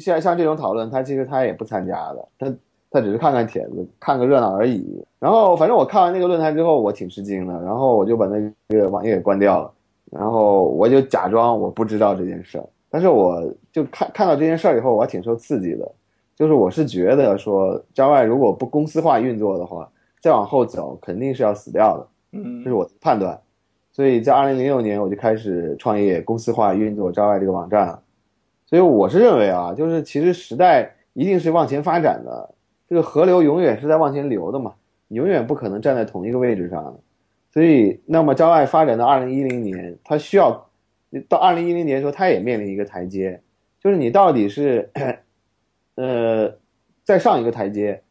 [0.00, 2.54] 像像这种讨论，他其实他也不参加的，他
[2.90, 5.04] 他只是看看帖子，看个热闹而已。
[5.18, 9.70] 然后反正我看完那个论坛之后，我挺吃惊的，然后我就把那个网页给关掉了，
[10.10, 12.64] 然后我就假装我不知道这件事儿。
[12.90, 15.90] 但是我就看看到这件事儿以后，我还挺受刺激的。
[16.34, 19.88] 就是我是觉得说，Java 如果不公司化运作的话，
[20.20, 23.38] 再往后走肯定是要死掉的，嗯这是我的判断。
[23.92, 28.02] 所以在二零零六年我就开始创业，公司化运作 Java 这个网站了。
[28.66, 32.54] 所以我是认为啊，就是其实时代一定是往前发展的，
[32.88, 34.72] 这个河流永远是在往前流的嘛，
[35.08, 36.98] 永远不可能站在同一个位置上。
[37.52, 40.70] 所以，那么 Java 发展到二零一零年，它需要
[41.28, 43.42] 到二零一零年的时候，它也面临一个台阶，
[43.78, 44.90] 就是你到底是
[45.96, 46.50] 呃
[47.04, 48.02] 再上一个台阶，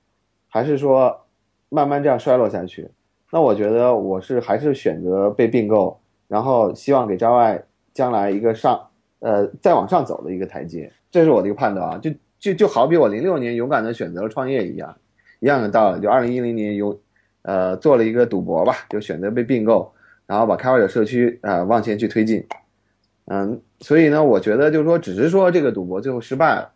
[0.47, 1.25] 还是说
[1.69, 2.87] 慢慢这样衰落下去？
[3.31, 5.97] 那我觉得我是还是选择被并购，
[6.27, 7.61] 然后希望给 Java
[7.93, 8.79] 将来一个上
[9.19, 11.97] 呃再往上走的一个台阶，这是我的一个判断啊。
[11.97, 14.95] 就就就好比我零六年勇敢的选择了创业一样，
[15.39, 16.01] 一样的道理。
[16.01, 16.99] 就二零一零年有
[17.43, 19.91] 呃做了一个赌博吧，就选择被并购，
[20.25, 22.45] 然后把开发者社区啊、呃往前去推进。
[23.25, 26.69] 嗯，所以呢，我觉得就是说，只是说这个赌博最后失败了，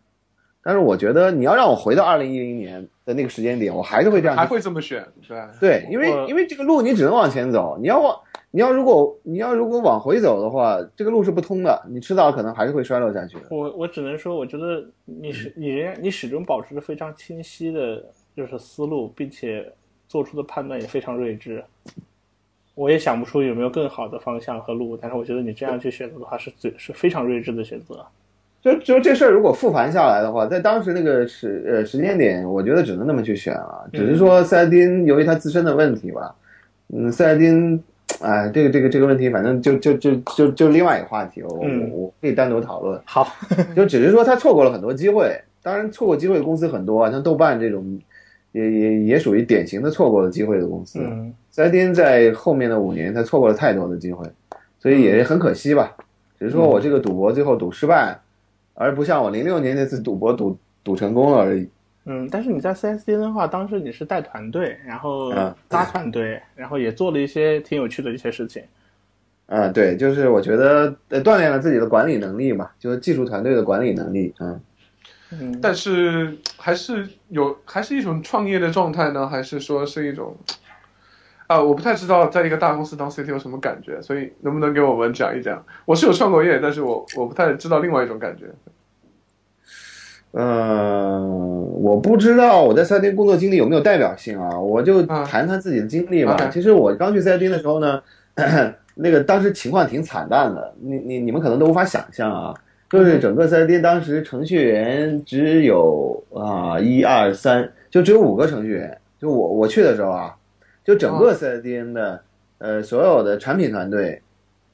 [0.67, 5.37] 但是我觉得你要让我回到二零一零年的那个时间点，我还是会这样还会这么选，对。
[5.59, 8.19] 对，因为因为这个路你只能往前走，你要往
[8.49, 13.43] 你要如果你要如果往回走的话，这个路是不通的，你迟早可能还是会衰落下去的。
[13.51, 18.03] 我我只能说，我觉得你是你仍然你始终保持着非常清晰的，
[18.35, 19.71] 就是思路，并且
[20.07, 21.63] 做出的判断也非常睿智。
[22.73, 28.03] 我也想不出有没有更好的方向和路，但是我觉得你这样去选择的话是最是非常睿智的选择。
[28.65, 33.87] 就就这事儿如果复盘下来的话，在当时那个时呃时间点，我觉得只能那么去选了。
[33.93, 36.33] 只是说塞尔丁由于他自身的问题吧，
[36.91, 37.79] 嗯，塞尔丁，
[38.21, 42.99] 哎，这个这个这个问题，反正就就就就就另外一个话题，我嗯我我可以单独讨论。
[43.05, 43.27] 好，
[43.75, 47.99] 就只是说他错过了很多机会，当然错过机会的公司很多啊，像豆瓣这种，
[48.51, 50.97] 也也也属于典型的错过了机会的公司。
[51.03, 54.25] 嗯，塞丁在后面的五年，他错过了太多的机会，
[54.79, 55.95] 所以也很可惜吧。
[56.39, 58.19] 只是说我这个赌博最后赌失败，
[58.75, 61.67] 而不像我零六年那次赌博赌赌成功了而已。
[62.05, 68.61] 嗯，但是你在 CSD 的话，当时你是带团队，然后嗯拉团队，然后也做了一些挺有趣的一些事情。
[69.47, 74.31] 嗯，对，就是我觉得呃锻炼了自己的管理能力嘛，就是技术团队的管理能力。
[74.39, 74.61] 嗯，
[75.31, 80.35] 嗯，但是还是有，还是一种创业的状态呢，还是说是一种，
[81.47, 85.63] 啊，我不太知道在一个大公司当 CTO 什么感觉，所以能不能给我们讲一讲？
[85.85, 88.45] 我是有创过业，但是我我不太知道另外一种感觉。
[90.31, 96.35] 呃，我不知道我在赛丁工作经历有没有代表性啊，我就啊谈谈自己的经历吧。
[96.51, 98.01] 其实我刚去赛丁的时候呢，
[98.95, 102.53] 那个当时情况挺惨淡的，你你你们可能都无法想象啊，
[102.89, 108.97] 就是整个赛丁当时程序员只有啊一二三，就只有五个程序员。
[109.17, 110.35] 就我我去的时候啊，
[110.85, 112.23] 就整个 4SDN 的
[112.59, 114.21] 呃所有的产品团队，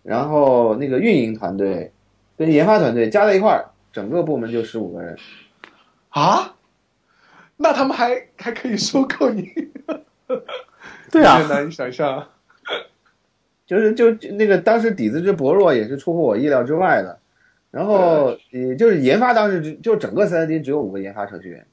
[0.03, 1.91] 然后那个运营团队
[2.38, 5.17] 跟研发团队加在一块儿，整个部门就十五个人。
[6.09, 6.55] 啊？
[7.57, 9.49] 那他们还还可以收购你？
[11.11, 12.27] 对啊难以想象。
[13.65, 17.17] 就是就就那个当时底子之薄弱也是出乎我意料之外的，
[17.69, 21.65] 然后也就是研发当时就就整个 3D 只有五个研发程序员，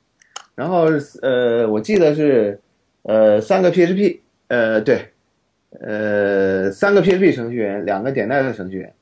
[0.55, 0.86] 然后
[1.23, 2.60] 呃我记得是
[3.02, 5.09] 呃三个 PHP 呃对
[5.81, 8.95] 呃三个 PHP 程序员，两个点 net 程序员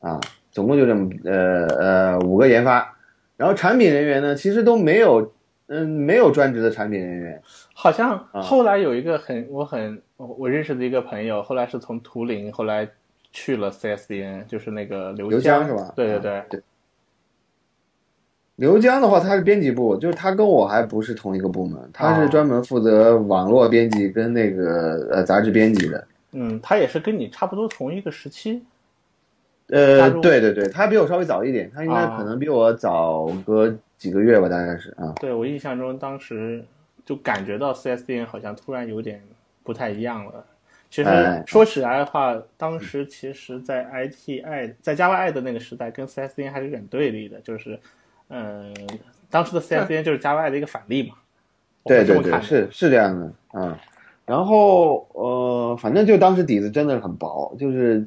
[0.00, 2.96] 啊，总共就这么呃呃五个研发，
[3.36, 5.32] 然后产品人员呢其实都没有
[5.66, 7.42] 嗯没有专职的产品人员，
[7.74, 8.40] 好像啊。
[8.40, 12.88] 后来有一个很我很我我认识的一个朋友，后来是从图灵，后来
[13.32, 15.92] 去了 CSDN，就是那个刘刘江江是吧？
[15.94, 16.62] 对对对，对。
[18.58, 26.06] 刘江的话，他是编辑部，就是他跟我还不是同一个部门，他是哦专门负责网络编辑跟那个呃杂志编辑的。
[26.32, 28.62] 嗯，他也是跟你差不多同一个时期。
[29.68, 35.14] 呃，对对对，他比我稍微早一点，他应该啊可能比我早个几个月吧，大概是啊。
[35.20, 36.64] 对我印象中，当时
[37.04, 39.22] 就感觉到 CSDN 好像突然有点
[39.62, 40.44] 不太一样了。
[40.90, 47.78] 其实哎说起来的话，当时其实，在 ITI 在 Java I 的那个时代，跟 CSDN 还是有点对立的，就是，
[48.30, 48.74] 嗯、
[49.30, 51.14] 当时的 CSDN 就是 Java 的一个反例嘛。
[51.84, 53.74] 对对对，是是这样的，嗯。
[54.26, 58.06] 然后呃，反正就当时底子真的是很薄，就是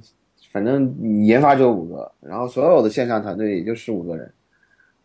[0.51, 0.93] 反正
[1.25, 4.31] 研发只有五个，然后所有的线上团队也就十五个人，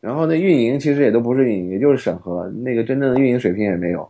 [0.02, 4.06] 然后那运营其实也都不是运营，也就是审核，那个真正的运营水平也没有。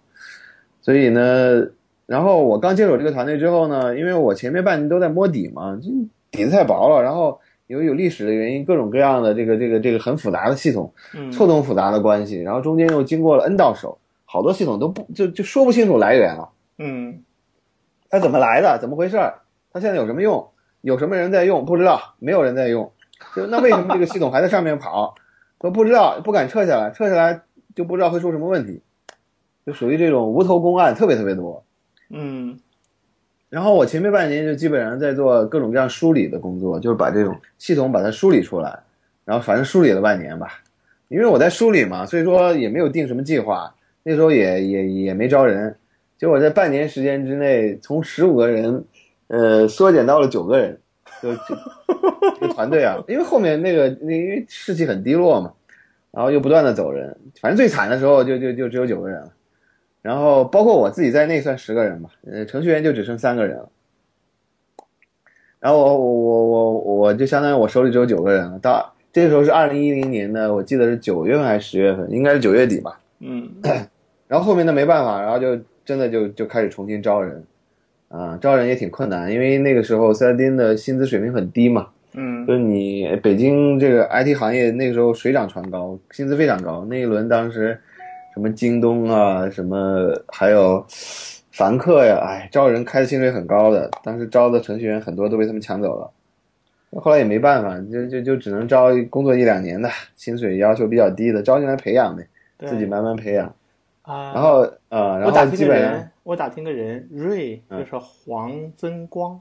[0.83, 1.65] 所以呢，
[2.07, 5.89] 然后我刚接手这个团队之后呢，因为我前面半年都在摸底嘛，这
[6.33, 16.48] 底子太薄了，然后因为有历史的原因，各种各样的这个这个这个很复杂的系统，嗯错综复杂的关系，然后中间又经过了 N 到手，好多系统都不就就说不清楚来源了。
[16.78, 17.22] 嗯
[18.09, 18.78] 它怎么来的？
[18.80, 19.40] 怎么回事儿？
[19.72, 20.48] 它现在有什么用？
[20.80, 21.64] 有什么人在用？
[21.64, 22.93] 不知道，没有人在用。
[23.34, 25.14] 就那为什么这个系统还在上面跑？
[25.60, 27.43] 说不知道，不敢撤下来，撤下来
[27.74, 28.82] 就不知道会出什么问题，
[29.66, 31.64] 就属于这种无头公案，特别特别多。
[32.10, 32.60] 嗯
[33.48, 38.77] 然后我前面半年就基本上在做各种各样梳理的工作，就是把这种系统把它梳理出来，
[39.24, 40.60] 然后反正梳理了半年吧，
[41.09, 45.74] 因为我在梳理嘛，所以说也没有定什么计划，那时候也也也没招人，
[46.18, 48.85] 结果在半年时间之内，从十五个人，
[49.28, 50.77] 呃，缩减到了九个人，
[51.23, 51.40] 就就
[52.40, 55.52] 这团队啊，因为后面那个那因为士气很低落嘛，
[56.10, 59.32] 然后又不断的走人，反正最惨的时候就就就只有九个人了。
[60.07, 63.69] 然后包括我自己在内算十个人吧，呃，程序员就只剩三个人了。
[65.59, 68.57] 然后我我我我我就相当于我手里只有九个人了。
[68.61, 73.01] 到这个时候是二零一零年的，我记得是九月份还是十月份，应该是九月底吧。
[73.19, 73.51] 嗯
[74.28, 77.43] 然后后面的没办法，然后就真的就就开始重新招人，
[78.07, 86.87] 啊，招人也挺困难，因为那个时候塞丁的薪资水平很低嘛，嗯就是你北京这个 IT 行业那个时候水涨船高，薪资非常高。
[86.89, 87.81] 那一轮当时
[88.37, 90.85] 什么京东啊，什么还有
[91.53, 96.11] 凡客呀，哎，招人开的薪水很高的，当时招的程序员很多都被他们抢走了。
[97.01, 103.47] 后来也没办法，就就就只能招工作一两年的，薪水要求比较低的，招进来培养呗，自己慢慢培养。
[104.03, 109.41] 啊，然后呃，然我打听个后基本上人，我打听个人，瑞嗯就是黄增光，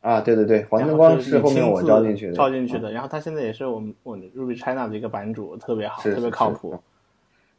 [0.00, 6.76] 啊，对对对，黄增光是后面我招进去的，招进去嗯的，然后他现在也是我们我们 Ruby China 的一个版主，特别好，特别靠谱。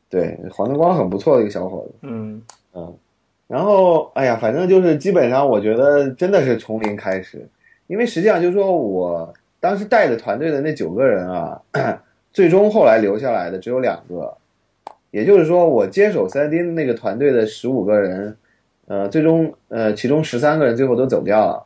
[0.09, 1.93] 对，黄德光很不错的一个小伙子。
[2.01, 2.41] 嗯
[2.73, 2.93] 嗯，
[3.47, 7.47] 然后哎呀，反正就是基本上，我觉得真的是从零开始，
[7.87, 11.61] 因为实际上就是说我当时带的团队的那九个人啊，
[12.31, 14.35] 最终后来留下来的只有两个，
[15.11, 18.37] 也就是说我接手三 D 那个团队的十五个人，
[18.87, 21.65] 呃，最终呃其中十三个人最后都走掉了，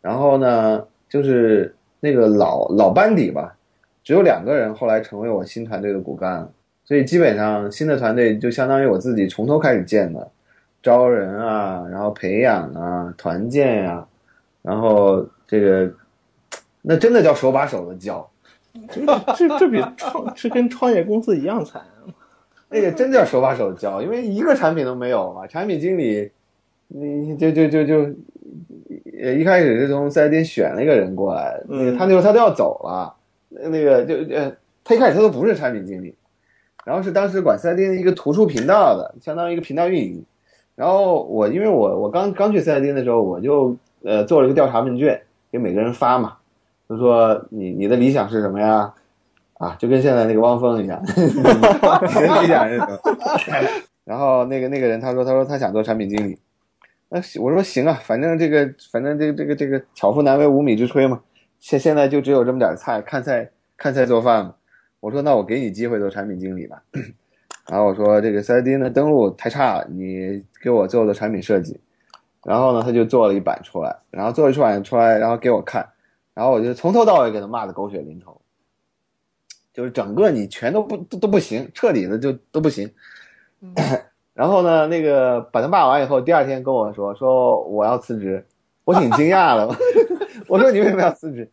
[0.00, 3.56] 然后呢，就是那个老老班底吧，
[4.02, 6.50] 只有两个人后来成为我新团队的骨干了。
[6.88, 10.26] 所以基本上新的团队就相当于我自己从头开始建的，
[10.82, 14.06] 招人啊，然后培养啊，团建呀、
[14.62, 15.92] 然后这个
[16.80, 18.26] 那真的叫手把手的教，
[18.90, 19.04] 这
[19.36, 21.82] 这这比创这跟创业公司一样惨。
[22.70, 26.30] 那个真叫手把手教，因为一个产品都没有嘛，产品经理
[26.86, 27.96] 你就就就就
[29.20, 33.14] 呃一开始是从四 S 店选了一个人过来，那个他那时候他都要走了，
[33.50, 34.50] 那个就呃
[34.82, 36.14] 他一开始他都不是产品经理。
[36.88, 40.24] 然后是当时管四 S 店的一个图书频道的，相当于一个频道运营。
[40.74, 45.20] 然后我因为我我刚刚去四 S 店的时候，我就呃做了一个调查问卷，
[45.52, 46.38] 给每个人发嘛，
[46.88, 48.90] 就说你你的理想是什么呀？
[49.58, 52.98] 啊，就跟现在那个汪峰一样， 你的理想是什么？
[54.06, 56.38] 然后那个那个人他说他说他想做产品经理，
[57.10, 61.20] 那我说行啊，反正这个反正这个这个这个巧妇难为无米之炊嘛，
[61.58, 64.54] 现现在就只有这么点菜，看菜看菜做饭嘛。
[65.00, 66.82] 我说那我给你机会做产品经理吧，
[67.68, 71.80] 然后我说这个 3D 呢登录太差了，你给我做做产品设计。
[72.44, 75.86] 然后呢，他就做了一版出来，然后做了一版出来，然后给我看，
[76.34, 78.40] 然后我就从头到尾给他骂的狗血淋头，
[79.72, 82.90] 就是整个你全都不都都不行，彻底的就都不行。
[84.34, 88.44] 然后呢，那个把他骂完以后，第二天跟我说说我要辞职，
[88.84, 89.68] 我挺惊讶的，
[90.48, 91.50] 我说你为什么要辞职？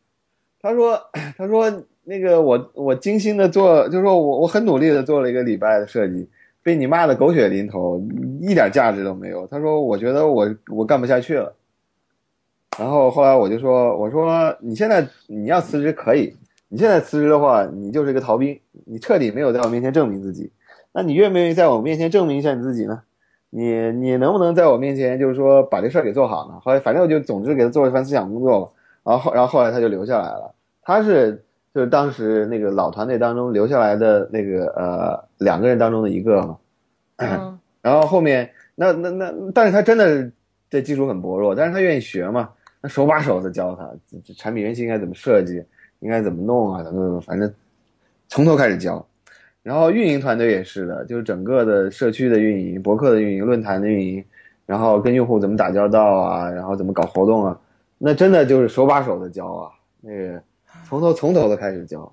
[0.62, 1.00] 他说
[1.38, 1.84] 他说。
[2.08, 6.30] 那个我我精心的做，就是说我我很努力的做了一个礼拜的设计，
[6.62, 8.00] 被你骂的狗血淋头，
[8.40, 9.48] 一点价值都没有。
[9.48, 11.52] 他说我觉得我我干不下去了，
[12.78, 16.32] 然后后来我就说我说你现在你要辞职可以，
[16.70, 20.52] 你现在辞职的话，你就是一个逃兵，你彻底没有在我面前证明自己。
[20.94, 23.02] 那你愿不愿意在我面前证明一下你自己呢？
[23.50, 26.60] 你你能不能在我面前就是说把这事儿给做好呢？
[26.62, 28.72] 后来反正我就总之给他做了一番思想工作吧，
[29.04, 30.54] 然后后然后后来他就留下来了，
[30.84, 31.42] 他是。
[31.76, 36.58] 就是当时那个老团队当中留下来的那个呃两个人当中的一个嘛，
[37.18, 40.32] 嗯、 然后后面那那那，但是他真的
[40.70, 42.50] 这技术很薄弱，但是他愿意学嘛，
[42.80, 43.92] 那手把手的教他，
[44.24, 45.62] 这产品原型应该怎么设计，
[46.00, 47.54] 应该怎么弄啊，怎么怎么，反正
[48.30, 49.06] 从头开始教。
[49.62, 54.24] 然后运营团队也是的，就是整个的社区的运营、博客的运营、论坛的运营，
[54.66, 57.60] 然后跟用户怎么打交道啊，然后怎么搞活动啊，
[57.98, 59.70] 那真的就是手把手的教啊，
[60.00, 60.42] 那个。
[60.88, 62.12] 从头从头的开始教，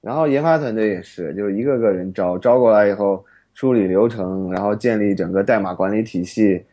[0.00, 3.24] 然后研发团队也是，就是一个个人招，招过来以后
[3.54, 6.64] 梳理流程，然后建立整个代码管理体系，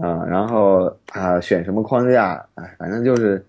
[0.00, 3.44] 啊、呃，然后啊、呃、选什么框架，哎，反正就是，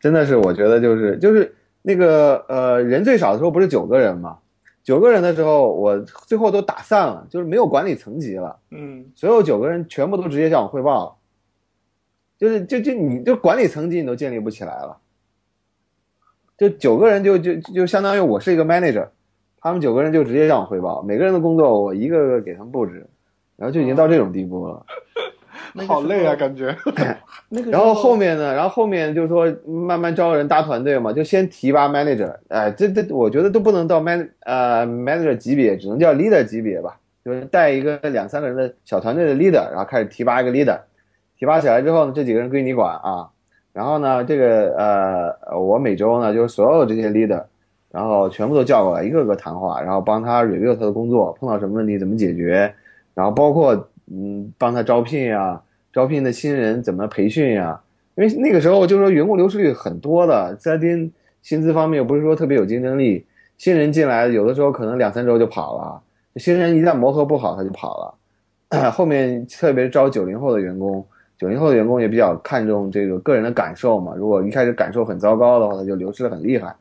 [0.00, 4.38] 真的是我觉得就是就是那个呃人最少的时候不是九个人嘛？
[4.82, 11.14] 九个人的时候，我最后都打散了，就是没有管理层级了，嗯所有九个人全部都直接向我汇报了，
[12.38, 14.98] 就是就就你就管理层级你都建立不起来了，
[16.68, 19.06] 就九个人就就就相当于我是一个 manager，
[19.60, 23.06] 他们九个人就直接向我汇报，每个人的工作我一个个给他们布置，
[23.56, 24.86] 然后就已经到这种地步了。
[25.86, 26.74] 好累啊，感觉。
[27.50, 40.78] 那个然后后面呢，然后后面就是说慢慢招人搭团队嘛，就先提拔 manager，哎，这这我觉得都不能到 man 呃 manager 级别，只能叫 leader 级别吧，就是带一个两三个人的小团队的 leader，然后开始提拔一个 leader，
[41.38, 43.30] 提拔起来之后呢，这几个人归你管啊，
[43.74, 47.42] 然后呢，这个呃我每周呢就是所有这些 leader，
[47.90, 52.72] 然后全部都叫过来，一个个谈话，然后帮他 review 他的工作，碰到什么问题怎么解决，
[53.14, 53.74] 然后包括
[54.10, 55.60] 嗯帮他招聘呀、
[55.92, 57.80] 招聘的新人怎么培训呀、
[58.14, 63.26] 因为那个时候就是说员工流失率很多的，在丁薪资方面又不是说特别有竞争力，
[63.58, 66.00] 新人进来有的时候可能两三周就跑了，
[66.36, 68.14] 新人一旦磨合不好他就跑了。
[68.90, 71.04] 后面特别招九零后的员工，
[71.38, 76.74] 九零后的员工也比较看重这个个人的感受嘛，如果一开始感受很糟糕的话，他就流失的很厉害。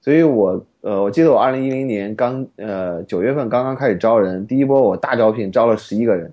[0.00, 6.32] 所以我呃，我记得我二零一零年刚呃九月份刚刚开始招人，第一波我大招聘招了十一个人，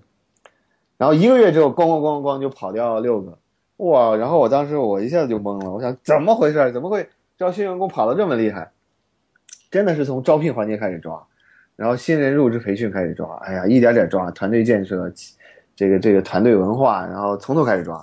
[0.97, 3.38] 然后一个月之后咣咣咣咣就跑掉了六个，
[3.77, 4.15] 哇！
[4.15, 6.72] 然后我当时我一下子就懵了，我想怎么回事？
[6.72, 8.72] 怎么会招新员工跑得这么厉害？
[9.69, 11.22] 真的是从招聘环节开始抓，
[11.76, 15.11] 然后新人入职培训开始抓，哎呀，一点点抓，团队建设，
[15.78, 17.95] 这个这个团队文化，然后从头开始抓，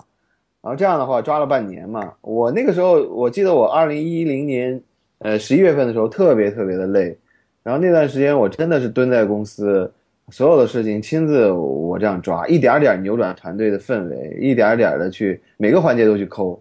[0.62, 2.10] 然后这样的话抓了半年嘛。
[2.22, 4.80] 我那个时候我记得我二零一零年
[5.18, 7.14] 呃十一月份的时候特别特别的累，
[7.62, 9.92] 然后那段时间我真的是蹲在公司。
[10.30, 16.58] 所有的事情亲自我这样抓，一点点扭转团队的氛围，一点点的去每个环节都去抠，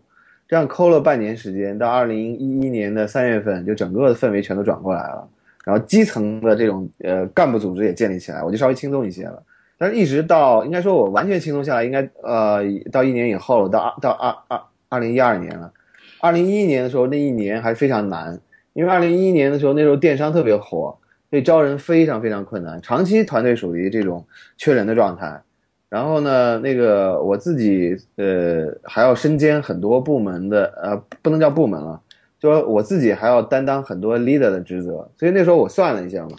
[0.49, 5.25] 这样抠了半年时间，到二零一一年的三月份，就整个的氛围全都转过来了，
[5.63, 9.41] 然后基层的这种呃干部组织也建立起来，我就稍微轻松一些了。
[9.83, 15.73] 但是一直到应该说我完全轻松下来，应该呃到一年以后，到二到二二二零一二年了。
[16.21, 18.39] 二零一一年的时候，那一年还非常难，
[18.71, 20.97] 因为二零一一年的时候，那时候电商特别火。
[21.29, 25.41] 所以招人非常非常困难，长期团队属于这种缺人的状态。
[25.89, 31.99] 然后呢，那个我自己呃还要身兼很多部门的呃不能叫部门了，
[32.39, 35.09] 就说我自己还要担当很多 leader 的职责。
[35.17, 36.37] 所以那时候我算了一下嘛，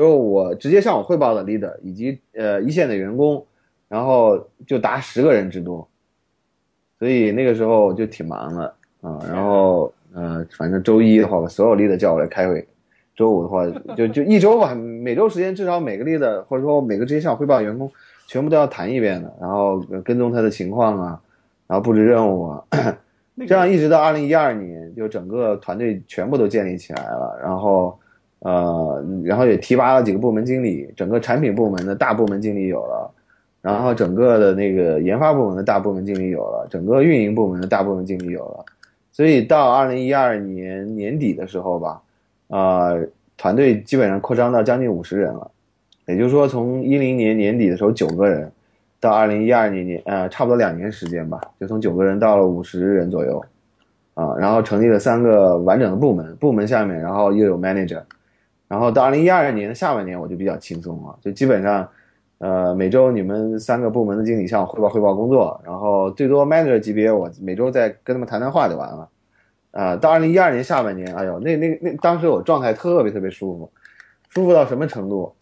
[0.00, 3.44] 就是我直接向我汇报的 leader 以及呃一线的员工，
[3.86, 5.86] 然后就达十个人之多。
[6.98, 9.20] 所以那个时候就挺忙的啊。
[9.28, 12.66] 然后呃反正周一的话，把所有 leader 叫过来开会。
[13.14, 17.92] 周五的话， 就就一周吧，每周时间至少每个 leader 或者说每个直接向我汇报的员工，
[18.26, 21.20] 全部都要谈一遍的，然后跟踪他的情况啊，
[21.66, 22.64] 然后布置任务啊，
[23.46, 27.98] 这样一直到二零一二年，就整个团队全部都建立起来了，然后
[28.40, 33.10] 呃，然后也提拔了几个部门经理，整个产品部门的大部门经理有了，
[33.62, 38.64] 然后整个的那个研发部门的大部门经理有了，整个运营部门的大部门经理有了，
[39.12, 42.02] 所以到二零一二年年底的时候吧。
[42.52, 43.06] 呃，
[43.36, 45.48] 团队基本上扩张到将近五十人了，
[46.06, 48.50] 也就是说，从一零年年底的时候九个人，
[48.98, 53.40] 到二零一二年年呃，差不多两年时间吧，就从九个人到了五十人左右，
[54.14, 58.02] 啊，然后成立了三个完整的部门，部门下面然后又有 manager，
[58.70, 61.88] 然后到二零一二年的下半年我就比较轻松了，就基本上，
[62.38, 69.08] 呃，每周你们三个部门的经理向我汇报汇报工作，然后最多 manager 级别我每周再跟他们谈谈话就完了。
[69.72, 73.72] 啊，到二零一二年下半年，哎呦，那那那当时我状态特别特别舒服，
[74.28, 75.34] 舒服到什么程度？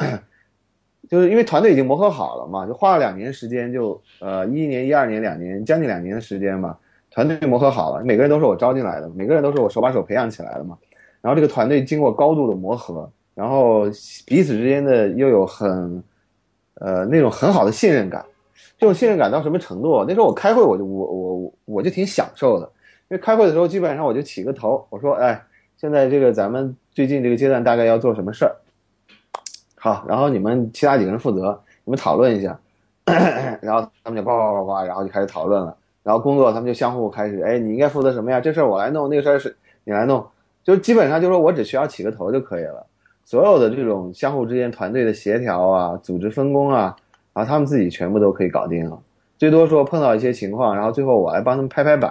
[1.10, 6.78] 就是因为团队已经磨合好了嘛，就花了两年时间就，呃一一年、一二年两年，将近两年的时间吧，
[7.10, 10.78] 团队磨合好了，每个人都是我招进来的，每个人都是我手把手培养起来的嘛。
[11.20, 13.84] 然后这个团队经过高度的磨合，然后
[14.26, 16.02] 彼此之间的又有很，
[16.74, 18.24] 呃那种很好的信任感。
[18.76, 20.04] 这种信任感到什么程度？
[20.08, 22.68] 那时候我开会，我就我我我就挺享受的。
[23.08, 25.40] 因为开会的时候，基本上我就起个头，我说：“哎，
[25.76, 28.56] 现在这个咱们最近这个阶段大概要做什么事儿？
[29.76, 32.58] 好，然后你们其他几个人负责，你们讨论一下。
[33.62, 35.76] 然后他们就叭叭叭叭，然后就开始讨论了。
[36.02, 38.40] 然后工作他们就相互开始，哎，你应该负责什么呀？
[38.40, 40.26] 这事儿我来弄，那个事儿是你来弄，
[40.64, 42.84] 就基本上就说我只需要起个头就可以了。
[43.28, 46.96] 所有的这种相互之间团队的协调啊、组织分工啊，
[47.34, 48.98] 然后他们自己全部都可以搞定了。
[49.36, 52.10] 最多说碰到一些情况，然后最后我来帮他们拍拍板。”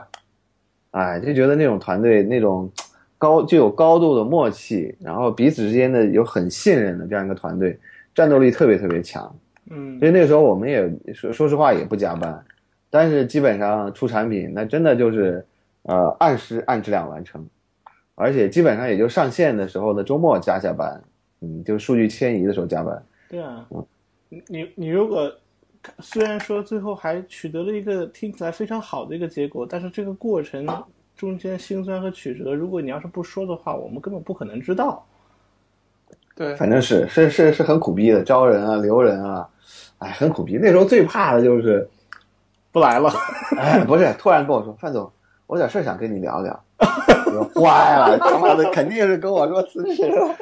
[0.92, 2.70] 哎，就觉得那种团队那种
[3.18, 7.80] 高就有高度的默契，然后彼此之间的有很信任的这样一个团队，
[8.14, 9.36] 战斗力特别特别强。
[9.72, 12.40] 嗯，所以那个时候我们也说说实话也不加班，
[12.92, 15.44] 但是基本上出产品那真的就是
[15.82, 17.44] 呃按时按质量完成，
[18.20, 21.00] 而且基本上也就上线的时候的周末加下班，
[21.42, 23.04] 嗯，就数据迁移的时候加班。
[23.30, 23.64] 对啊，
[24.48, 25.32] 你你如果
[26.00, 30.68] 虽然说最后还取得了一个听起来非常好的一个结果，但是这个过程
[31.16, 35.06] 中间辛酸和曲折，如果你要是不说的话，我们根本不可能知道。
[36.36, 39.48] 对，反正是是是是很苦逼的，招人啊，留人啊，
[40.00, 40.58] 哎，很苦逼。
[40.60, 41.88] 那时候最怕的就是
[42.72, 43.12] 不来了，
[43.58, 45.12] 哎，不是，突然跟我说，范总，
[45.46, 46.64] 我有点事儿想跟你聊聊。
[47.54, 50.36] 我坏了，他妈的，肯定是跟我说辞职了。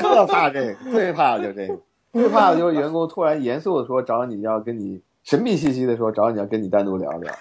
[0.00, 1.78] 特怕这个，最怕的就这个，
[2.12, 7.32] 最怕的就是员工突然严肃的说找你要跟你神秘兮兮的说找你要跟你单独聊聊，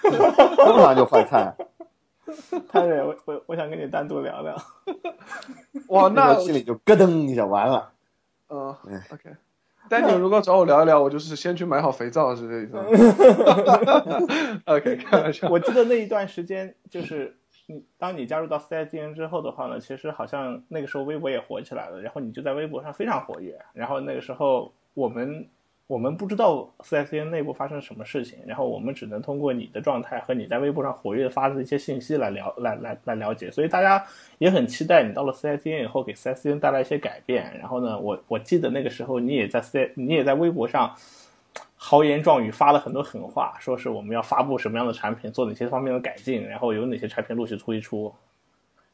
[0.57, 1.55] 通常就坏菜。
[2.71, 4.55] 泰瑞，我我我想跟你单独聊聊。
[5.87, 7.89] 哇， 那心里就咯噔一下，完了。
[8.49, 8.75] 嗯
[9.11, 9.35] ，OK。
[9.89, 12.77] 但你如果找我聊一聊，我就是先去买好肥皂，是这意思。
[14.65, 15.49] OK，开玩笑。
[15.49, 17.35] 我记得那一段时间，就是
[17.97, 23.57] 当你加入到 CIDN 之后的话呢，其实好像那个时候微博也火起来了，然后你就在微博上非常活跃。
[23.73, 25.47] 然后那个时候我们。
[25.89, 34.05] 我们不知道 CSN 内部发生什么事情，然后我们只能通过你的状态和你在微博上活跃发的一些信息来了来来来了解，所以大家
[34.37, 37.51] 也很期待你到了 CSN 以后给 CSN 带来一些改变。
[37.57, 40.95] 然后呢，我我记得那个时候你也在 C 你也在微博上
[41.81, 48.13] 豪言壮语发了很多狠话，说是我们要发布什么样的产品，做哪些方面的改进，然后有哪些产品陆续推出，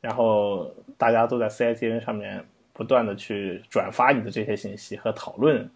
[0.02, 5.68] 然后大家都在 CITN 上面不断的去转发你的这些信息和讨论。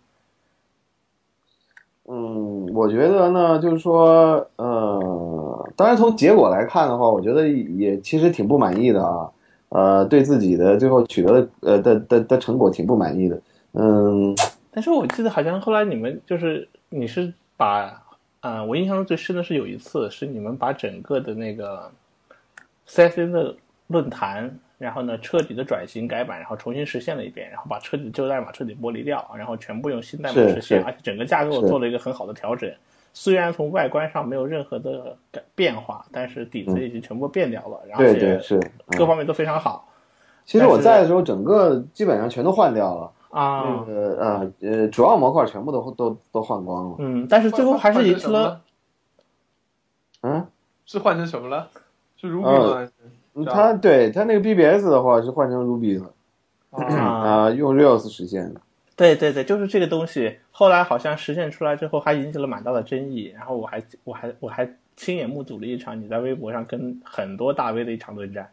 [2.05, 9.31] 嗯，我觉得呢，就是说，呃，当然从结果来看的话，我觉得也其实挺不满意的啊，
[9.69, 13.41] 呃，对自己的最后取得的呃的的的成果挺不满意的，
[13.73, 14.35] 嗯。
[14.71, 18.03] 但是我记得好像后来你们就是你是把，
[18.41, 21.91] 啊，我印象中最深的是有一次是你们把整个的那个
[22.87, 23.55] CSN 的
[23.87, 24.57] 论坛。
[24.79, 32.71] 然后呢，彻底的转型改版，然后重新实现了一遍，然后把彻底旧代码彻底剥离掉，然后全部用新代码实现，而且整个架构做了一个很好的调整。
[33.13, 38.57] 虽然从外观上没有任何的改变化，但是底子已经全部变掉了，然后对是
[38.97, 39.85] 各方面都非常好。
[40.45, 46.95] 其实我在的时候，整个基本上全都换掉了啊，那个呃呃，主要模块全部都都都换光了。
[46.99, 48.61] 嗯，但是最后还是引起了，
[50.21, 50.47] 嗯，
[50.85, 51.69] 是换成什么了？
[52.17, 52.85] 是 Ruby
[53.33, 53.45] 吗？
[53.45, 56.11] 他对他那个 BBS 的话是换成 Ruby 了，
[56.71, 58.59] 啊，用 Rails 实现的。
[58.97, 60.39] 对对对，就是这个东西。
[60.51, 63.31] 后来好像实现出来之后，还引起了蛮大的争议。
[63.33, 68.49] 然后我还我还我还亲眼目睹了一场你在微博上跟很多大 V 的一场论战。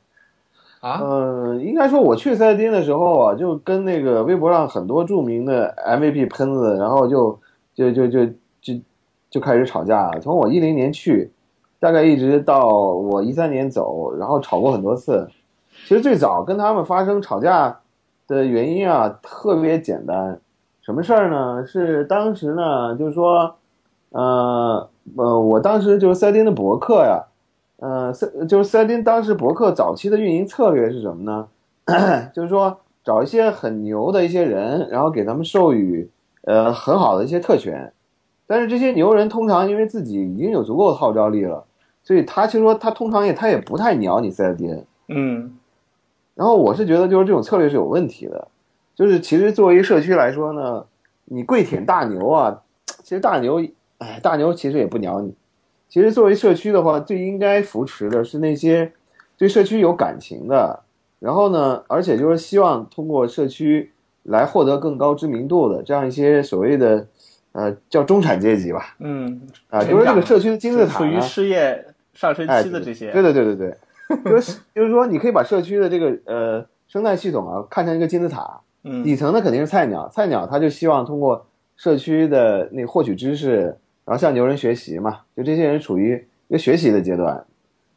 [0.81, 7.39] 啊，嗯，应该说我去赛丁的时候啊，就跟那个微博上很多著名的 MVP 喷子，然后就
[7.75, 8.27] 就就就
[8.61, 8.75] 就
[9.31, 10.11] 就开始吵架。
[10.21, 11.33] 从我一零年去。
[11.79, 15.29] 大概一直到我一三年走，然后吵过很多次。
[15.87, 17.81] 其实最早跟他们发生吵架
[18.27, 20.41] 的原因啊，特别简单。
[20.81, 21.67] 什么事儿呢？
[21.67, 23.57] 是当时呢，就是说，
[24.11, 24.89] 呃
[25.19, 27.23] 呃，我当时就是赛丁的博客呀，
[27.79, 31.49] 呃，赛就是赛丁当时博客早期的运营策略是什么呢？
[32.35, 36.09] 就是说找一些很牛的一些人，然后给他们授予
[36.43, 37.93] 呃很好的一些特权。
[38.47, 41.65] 但是这些牛人通常因为自己已经有足够的号召力了，
[42.05, 45.57] 所以他其实说他通常也他也不太鸟你 CIDN，嗯，
[46.35, 48.47] 然后我是觉得就是这种策略是有问题的，
[48.95, 50.85] 就是其实作为社区来说呢，
[51.25, 52.63] 你跪舔大牛啊，
[53.03, 53.61] 其实大牛，
[53.99, 55.35] 哎，大牛其实也不鸟你，
[55.89, 58.93] 其实作为社区的话，最应该扶持的是那些
[59.39, 60.81] 对社区有感情的，
[61.19, 63.93] 然后呢，而且就是希望通过社区
[64.25, 67.07] 来获得更高知名度的这样一些所谓的。
[67.53, 69.41] 呃，叫中产阶级吧，嗯，
[69.71, 81.47] 啊，就是这个社区的金字塔，处于事业上升期的这些，对对对对对，就是 就是说，你可以把社区的这个呃生态系统啊看成一个金字塔，嗯，底层的肯定是菜鸟，菜鸟他就希望通过
[81.79, 83.75] 社区的那获取知识，
[84.07, 87.45] 然后向牛人学习嘛，就这些人处于一个学习的阶段，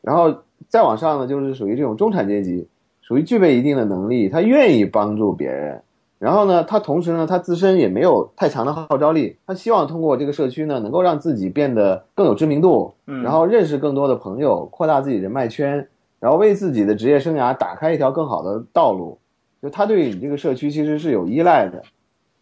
[0.02, 0.36] 然后
[0.68, 2.68] 再往上呢，就是属于这种中产阶级，
[3.02, 5.82] 属于具备一定的能力，他愿意帮助别人。
[6.18, 15.88] 然后呢，他同时呢，他自身也没有太强的号召力，他希望通过这个社区呢，能够让自己变得更有知名度，嗯，然后认识更多的朋友，扩大自己人脉圈，
[16.20, 19.18] 然后为自己的职业生涯打开一条更好的道路。
[19.62, 21.84] 就他对你这个社区其实是有依赖的，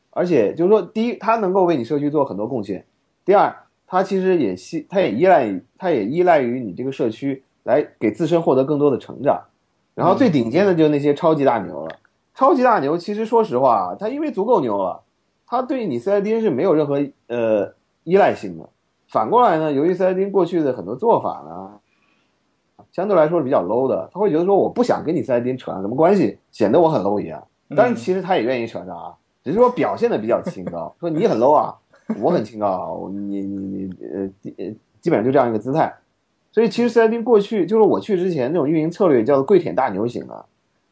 [0.10, 2.82] 而且就是说，第一，他能够为你社区做很多贡献；
[3.28, 3.54] 第二，
[3.86, 9.44] 他其实也希，他也依赖于，他也依赖于你这个社区来给自身获得更多的成长。
[9.94, 11.94] 然后最顶尖的就是那些超级大牛了。
[12.34, 15.04] 超级大牛，其实说实话，他因为足够牛了，
[15.46, 17.74] 他对你 CID 是没有任何呃
[18.06, 18.70] 依赖性的。
[19.10, 27.46] 反过来呢，由于 CID 过去的很多做法呢，相对来说是比较 low 的，他会觉得说我不想跟你 CSDN 扯上什么关系，显得我很 low 一样。
[27.76, 29.14] 但是其实他也愿意扯上啊，
[29.44, 31.76] 只是说表现的比较清高，说你很 low 啊，
[32.22, 35.94] 我很清高啊，我你你你呃呃，基本上就这样一个姿态。
[36.52, 40.46] 所以其实四 S 店过去就是我去之前那种运营策略叫做跪舔大牛型的，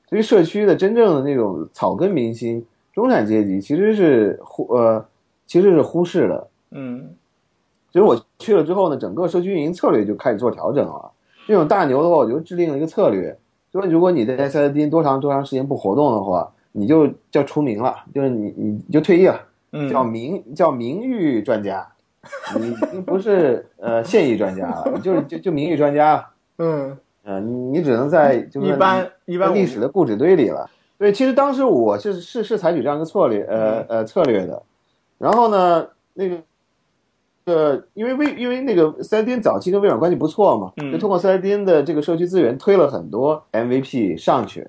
[0.08, 2.64] 所以社区的真正的那种草根明星、
[2.94, 5.04] 中产阶级其实是忽呃
[5.48, 6.48] 其实是忽视的。
[6.72, 7.10] 嗯
[7.92, 11.12] 所以我去了之后呢，整个社区运营策略就开始做调整了。
[11.48, 13.36] 这种大牛的话，我就制定了一个策略，
[13.72, 19.40] 说如果你在四 S 店多长多长时间不活动的话，你就叫除名了，就是你你就退役了，嗯，
[19.90, 21.88] 叫名叫名誉专家，
[22.60, 26.26] 你已经不是呃现役专家了，你就是就就名誉专家，
[26.58, 30.70] 嗯，呃，你你只能在就是一般一般历史的固执堆里了。
[30.98, 33.86] 对，其实当时我是是是采取这样一个策略，呃嗯。
[33.90, 34.64] 呃策略的。
[35.18, 36.38] 然后呢，那个
[37.46, 40.92] 呃，因为微因为那个四 S 店早期跟微软关系不错嘛，嗯。
[40.94, 44.68] 就通过四 S 店的这个社区资源推了很多 MVP 上去，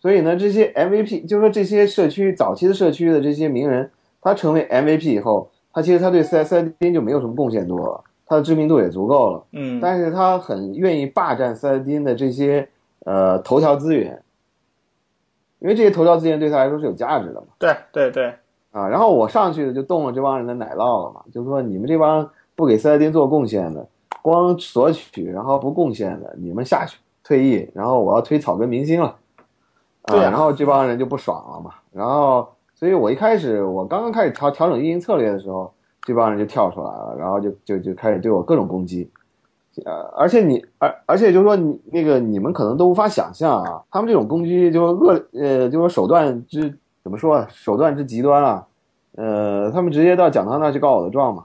[0.00, 3.90] 所以呢，这些 MVP 就是说这些社区早期的社区的这些名人，
[4.20, 9.44] 他成为 MVP 以后，他其实他对四 S 店就没有什么贡献度了，他的知名度也足够了。
[9.52, 12.68] 嗯，但是他很愿意霸占四 S 店的这些
[13.06, 14.22] 呃头条资源，
[15.58, 18.34] 因为这些头条资源对他来说是有价值的嘛对对对，
[18.72, 18.88] 啊。
[18.88, 23.86] 然后我上去就动了这帮人的奶酪了嘛，就是说你们这帮不给四 S 店做贡献的，
[24.22, 29.16] 光索取然后不贡献的，你们下去退役，然后我要推草根明星了，
[30.02, 31.74] 啊，对啊然后这帮人就不爽了嘛。
[31.92, 32.48] 然后，
[32.80, 35.70] 所以我一开始我刚刚开始调调整运营策略的时候，
[36.00, 39.08] 这帮人就跳出来了，然后就就就开始对我各种攻击。
[39.84, 46.74] 呃，而且你，而而且就是说你那个你们可能都无法想象啊，他们这种攻击就是恶呃，就是说手段之
[47.04, 48.66] 怎么说啊，手段之极端啊，
[49.14, 51.44] 呃，他们直接到蒋涛那儿去告我的状嘛，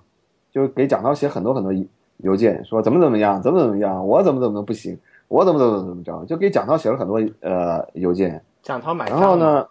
[0.52, 1.72] 就是给蒋涛写很多很多
[2.18, 4.98] 邮件，说怎么怎么样，怎么怎么样，我怎么怎么不行，
[5.28, 9.36] 我怎么怎么怎么着，就给蒋涛写了很多呃邮件，蒋涛买账然后？
[9.36, 9.68] 呢，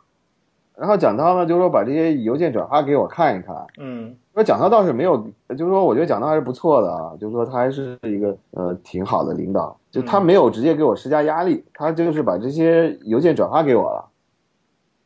[0.77, 5.17] 然后蒋涛呢就说把这些邮件转发给我看一看，嗯说蒋涛倒是没有，
[5.51, 14.05] 就是说我觉得蒋涛还是不错的啊，就是说他还是一个呃挺好的领导，就他没有直接给我施加压力，他就是把这些邮件转发给我了。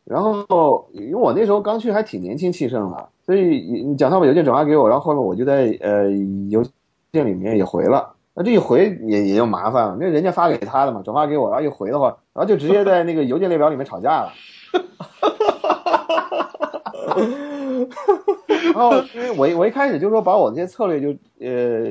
[0.05, 6.11] 然后因为我那时候刚去还挺年轻气盛的，所以蒋涛把邮件转发给我，然后后面我就在呃
[6.49, 6.65] 邮
[7.13, 8.15] 件里面也回了。
[8.35, 14.33] 那这一回也也就麻烦了，那人家发给他的嘛，转发给我，然后一回的话，然后就直接在那个邮件列表里面吵架了。
[18.49, 21.09] 然后，因为我我一开始就说把我这些策略就
[21.41, 21.91] 呃，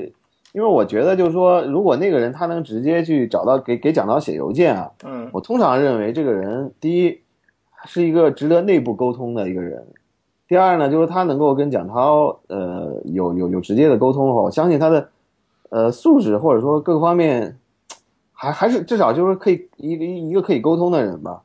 [0.53, 7.19] 因为我觉得就是说，如果那个人他能直接去找到给给蒋涛写邮件啊，嗯我通常认为这个人第一
[7.85, 9.85] 是一个值得内部沟通的一个人，
[10.47, 15.09] 第二呢就是他能够跟蒋涛呃有有有直接的沟通的话，我相信他的
[15.69, 17.57] 呃素质或者说各个方面
[18.31, 21.41] 还还是至少就是可以一个一个可以沟通的人吧。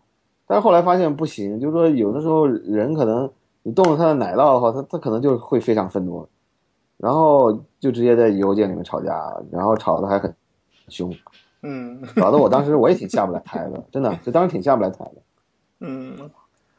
[0.52, 3.30] 但是后来发现不行，就是说有的时候人可能
[3.62, 6.28] 你动了他的奶酪的话，他他可能就会非常愤怒，
[6.98, 7.50] 然后
[7.80, 10.30] 就直接在邮件里面吵架，然后吵得还很
[10.88, 11.10] 凶，
[11.62, 15.14] 嗯搞得我当时我也挺下不来台的，真的，就当时挺下不来台的。
[15.80, 16.14] 嗯，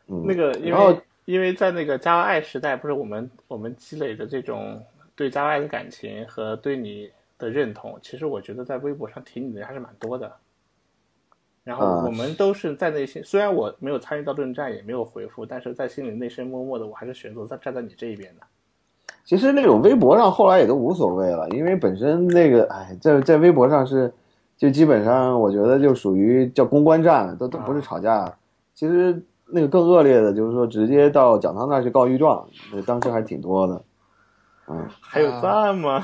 [0.07, 4.79] 嗯，那个因然后为因为在那个 Java 爱时代，不是我们我们积累的这种
[5.15, 7.09] 对 Java 爱的感情和对你
[7.39, 10.31] 的认同，其实我觉得在微博上提你的人还是蛮多的。
[11.63, 18.41] 然后啊我们都是在内心，虽然我没有参与到论战，也没有回复，但是在心里内心默默的，我还是选择在站在你这一边的。
[19.23, 24.13] 其实那种微博上后来也都无所谓了，因为本身那个，哎，在在微博上是，
[24.57, 28.29] 就基本上我觉得就属于叫公关战，都都不是吵架。
[28.73, 33.81] 其实那个更恶劣的就是说直接到蒋涛那儿去告御状，那当时还挺多的，
[34.67, 36.03] 嗯，还有这么、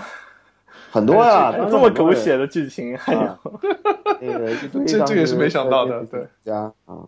[0.92, 3.40] 很多呀，这么狗血的剧情，还有、啊
[4.22, 7.08] 那个一堆这这个是没想到的在对家啊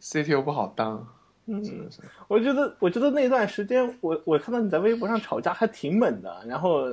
[0.00, 1.06] ，CTO 不好当，
[1.46, 2.00] 嗯真的是。
[2.28, 6.86] 我觉得，我觉得那段时间，我我看到你在微博上吵架还挺猛的，然后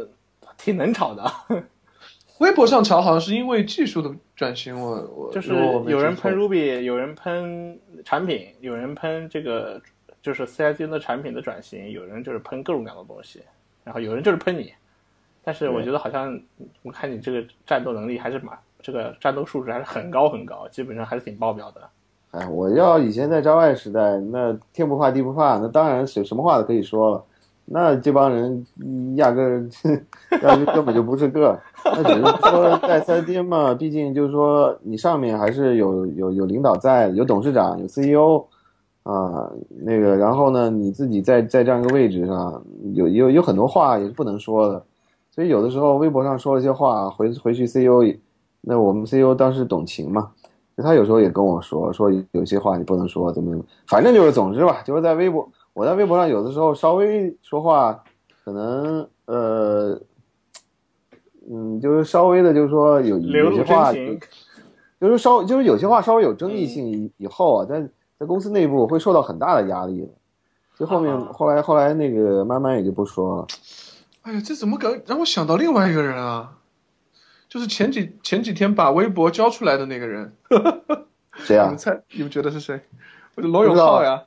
[0.57, 1.31] 挺能吵的，
[2.39, 5.53] 微博上吵好像是因为技术的转型，我我就是
[5.87, 9.81] 有人喷 Ruby，有人喷产品，有人喷这个
[10.21, 13.41] 就是 CID 的产品的转型，有人就是喷各种各样的东西，
[13.83, 14.71] 然后有人就是喷你。
[15.43, 16.39] 但是我觉得好像
[16.83, 21.81] 我看你这个战斗能力还是蛮，这个战斗数值还是很高很高，基本上还是挺爆表的。
[22.31, 27.23] 哎，我要以前在招外时代，那天不怕地不怕，那当然什什么话都可以说了。
[27.65, 29.69] 那这帮人嗯压根儿
[30.41, 38.45] 压根根本就不是个，那只是说在三 D 嘛，毕竟就是说你上面还是有有有领导在，有董事长，有 CEO
[39.03, 39.49] 啊，
[39.79, 42.61] 那个然后呢，你自己在在这样一个位置上，
[42.93, 44.83] 有有有很多话也是不能说的，
[45.31, 48.03] 所以有的时候微博上说了一些话，回回去 CEO
[48.59, 50.31] 那我们 CEO 当时董晴嘛，
[50.77, 58.03] 他有时候也跟我说，说有些话你不能说，怎么怎么，反正就是总之吧，就是在微博，我在微博上有的时候稍微说话，
[58.43, 59.99] 可能呃，
[61.49, 63.93] 嗯，就是稍微的，就是说有有些话，
[64.99, 67.81] 就是稍就是有些话稍微有争议性以以后啊，在
[68.19, 70.07] 在公司内部会受到很大的压力的。
[70.77, 73.47] 就后面啊后来后来那个慢慢也就不说了。
[74.23, 74.89] 哎呀，这怎么搞？
[75.05, 76.57] 让我想到另外一个人啊，
[77.49, 80.33] 就是前几前几天把微博交出来的那个人，
[81.35, 81.77] 谁啊你们？
[81.77, 82.81] 猜，你们觉得是谁？
[83.35, 84.23] 我的罗永浩呀，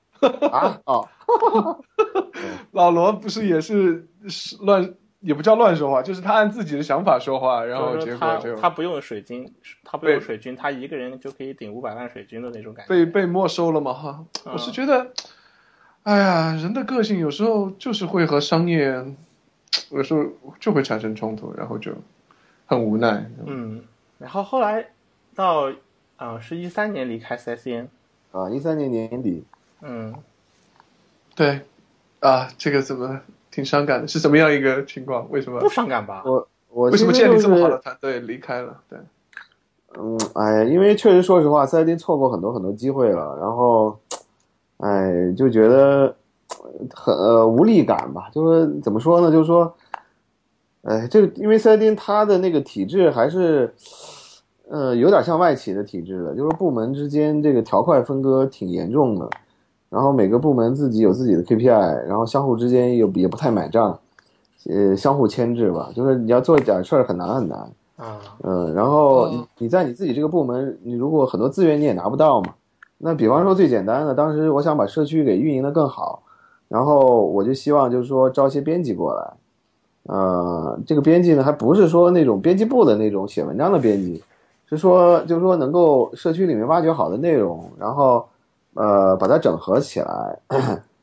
[0.51, 1.09] 啊 哦，
[2.73, 9.55] 老罗不是也是是乱，也不叫乱说话，就是他按自己的想法说话，然后结果就他不用水军，
[9.85, 12.89] 他不用水军，他一个人就可以顶五百万水军的那种感觉。
[12.89, 14.25] 被被没收了嘛哈。
[14.45, 15.12] 嗯我是觉得，
[16.03, 19.05] 哎呀，人的个性有时候就是会和商业
[19.90, 20.24] 有时候
[20.60, 21.92] 就会产生冲突，然后就
[22.66, 23.30] 很无奈。
[23.46, 23.82] 嗯，
[24.18, 24.86] 然后后来
[25.34, 25.70] 到
[26.16, 27.86] 啊、呃是一三年离开 CSN，
[28.32, 29.44] 啊，一三年年底，
[29.82, 30.14] 嗯，
[31.34, 31.60] 对，
[32.20, 33.20] 啊，这个怎么
[33.51, 34.09] 挺伤感的？
[34.09, 35.28] 是什么样一个情况？
[35.30, 35.68] 为什么不？
[35.68, 36.22] 伤感吧？
[36.24, 38.80] 我我为什么建立这么好的团队离开了？
[38.88, 38.98] 对，
[39.98, 43.98] 嗯，哎，因为确实说实话，赛丁错过很多很多机会了，然后，
[44.78, 46.14] 哎，就觉得呃
[46.95, 48.28] 很呃无力感吧。
[48.32, 49.31] 就是怎么说呢？
[49.31, 49.73] 就是说，
[50.82, 53.73] 哎，这个因为塞丁他的那个体制还是，
[54.69, 59.28] 呃，有点像外企的体制的，就是部门之间这个条块分割挺严重的，
[59.91, 63.99] 然后每个部门自己有自己的 KPI，然后相互之间也也不太买账，
[64.69, 65.91] 呃，相互牵制吧。
[65.95, 67.70] 就是你要做一点事儿很难很难。
[67.97, 72.53] 啊，嗯，然后你在你自己这个部门，你如果很多资源你也拿不到嘛，
[72.99, 76.24] 那比方说最简单的，当时我想把社区给运营的更好，
[76.74, 79.32] 然后我就希望就是说招一些编辑过来，
[80.12, 84.20] 呃，这个编辑呢还不是说那种编辑部的那种写文章的编辑，
[84.68, 88.26] 是说就是说能够社区里面挖掘好的内容，然后
[88.74, 90.36] 呃把它整合起来，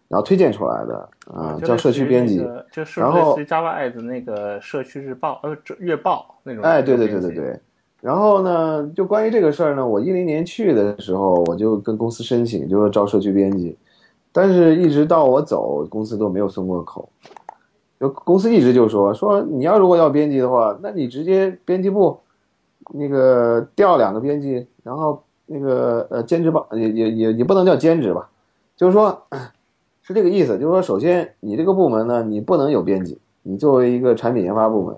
[0.09, 2.39] 然后推荐出来的，啊、叫社区编辑。
[2.39, 6.61] 那个就是然后 Java Ed 的那个社区日报呃这月报那种。
[6.65, 7.57] 哎，对对对对对。
[8.01, 13.77] 然后呢，就关于这个事儿呢，我一零年去的时候，我就跟公司申请，就是招社区编辑，
[14.31, 17.09] 但是一直到我走，公司都没有松过口。
[17.99, 22.19] 就公司一直就说说你要如果要编辑的话，那你直接编辑部
[22.93, 28.29] 那个调两个编辑，然后那个呃兼职吧，也也也也不能叫兼职吧，
[28.75, 29.21] 就是说
[30.01, 34.95] 是这个意思，就是说首先你这个部门呢，你不能有编辑，你作为一个产品研发部门。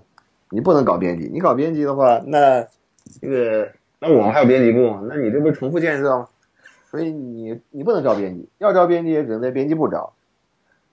[0.49, 2.64] 你不能搞编辑，你搞编辑的话，那
[3.19, 3.68] 这个
[3.99, 4.80] 那我们还有编辑部，
[5.10, 6.27] 那你这不是重复建设吗？
[6.94, 10.14] 所以你你不能招编辑，要招编辑也只能在编辑部招。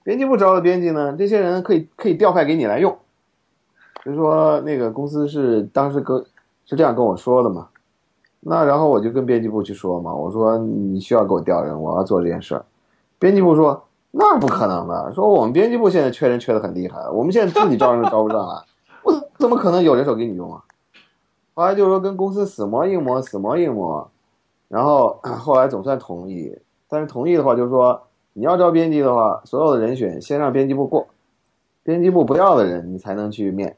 [0.03, 2.97] 编辑部招的编辑呢，这些人可以可以调派给你来用。
[4.03, 6.25] 就是说那个公司是当时跟
[6.65, 7.69] 是这样跟我说的嘛，
[8.41, 12.65] 那然后我就跟编辑部去说嘛，我说你需要给我调人，我要做这件事儿。
[13.19, 18.55] 编辑部说那不可能的，说我们编辑部现在缺人缺的很厉害，我们现在自己招人都招不上来。
[19.03, 20.65] 我怎么可能有人手给你用啊？
[21.53, 24.11] 后来就是说跟公司死磨硬磨，死磨硬磨，
[24.71, 26.57] 然后 后来总算同意。
[26.89, 28.01] 但是同意的话，就是说
[28.33, 31.07] 你要招编辑的话，所有的人选先让编辑部过，
[31.83, 33.77] 编辑部不要的人你才能去面。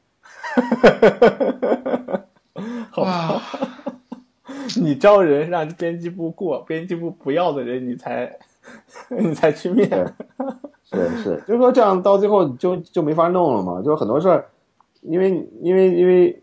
[2.90, 3.43] 好吧，哇，
[4.81, 8.39] 你招人让编辑部过，编辑部不要的人你才
[9.09, 9.89] 你才去面。
[10.85, 14.44] 是是，就是说这样到最后就就没法弄了嘛，就是很多事儿，
[15.01, 15.31] 因为
[15.62, 16.43] 因为因为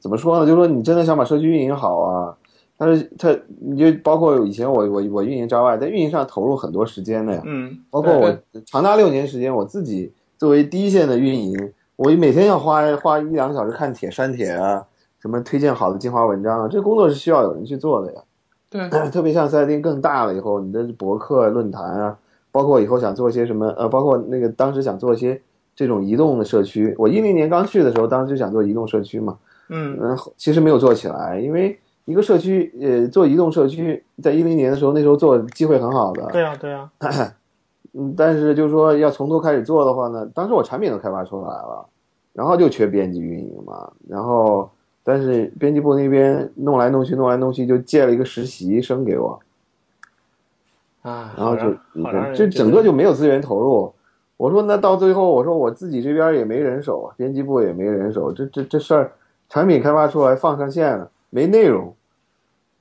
[0.00, 2.36] 怎么说呢，就是说你真的想把社区运营好啊，
[2.82, 8.34] 但是他你就包括以前我我我运营 Java，在运营上投入很多时间的呀，嗯，包括我
[8.64, 14.82] 长达六年时间，我自己作为第一线的运营，我每天要花花一两个小时看帖删帖啊，
[15.20, 18.22] 什么推荐好的精华文章啊，这工作是需要有人去做的呀。
[18.70, 22.16] 对， 特别像赛丁更大了以后，你的博客论坛啊，
[22.50, 25.38] 包括以后想做一些什么呃，包括那个当时想做一些
[25.76, 26.94] 这种移动的社区。
[26.96, 29.36] 我一零年刚去的时候，当时就想做移动社区嘛，
[29.68, 31.78] 嗯嗯，其实没有做起来，因为
[32.10, 36.90] 一个社区呃做移动社区，在一零年的时候，那时候做机会很好的，对啊对啊，
[37.94, 41.86] 嗯，但是就是说要从头开始做的话呢，当时我产品都开发出来了，
[42.32, 44.68] 然后就缺编辑运营嘛，然后
[45.02, 49.38] 但是编辑部那边弄来弄去弄来弄去，就借了一个实习生给我，
[51.02, 51.62] 啊，然后就
[51.94, 53.92] 嗯好让人这觉得整个就没有资源投入。
[54.36, 59.12] 我说那到最后，我说我自己这边也没人手啊，编辑部也没人手，这这这事儿，
[59.50, 61.94] 产品开发出来放上线了，没内容，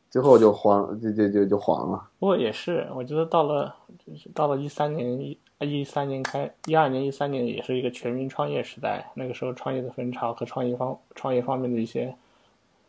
[0.10, 2.10] 最后就黄，就就就就黄了。
[2.20, 3.76] 不过也是，我觉得到了
[4.06, 12.16] 就是到了一三年一一三年开一二年一三年也是一个全民创业时代，那个时候创业的风潮和创业方创业方面的一些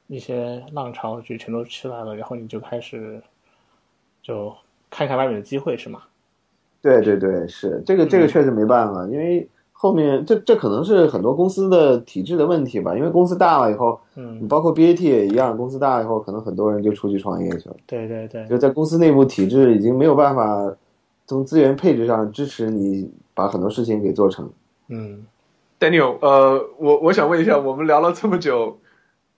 [0.06, 3.22] 一些浪潮就全都起来了，然后你就开始
[4.22, 4.54] 就
[4.88, 6.02] 看看外面的机会，是吗？
[6.82, 9.46] 对对对，是这个这个确实没办法，因为
[9.82, 20.70] 后面这这可能是很多公司的体制的问题吧，因为公司大了以后，嗯，包括 BAT 也一样，公司大了以后，可能很多人就出去创业去了，对对对，就在公司内部体制已经没有办法
[21.26, 24.50] 从资源配置上支持你把很多事情给做成。
[24.88, 25.24] 嗯
[25.78, 28.76] ，Daniel，呃，我我想问一下，我们聊了这么久，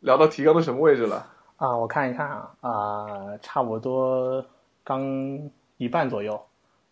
[0.01, 1.24] 聊到提纲的什么位置了？
[1.56, 3.06] 啊，我看一看啊，啊、
[3.40, 4.44] 差不多
[4.82, 5.39] 刚
[5.77, 6.40] 一半左右。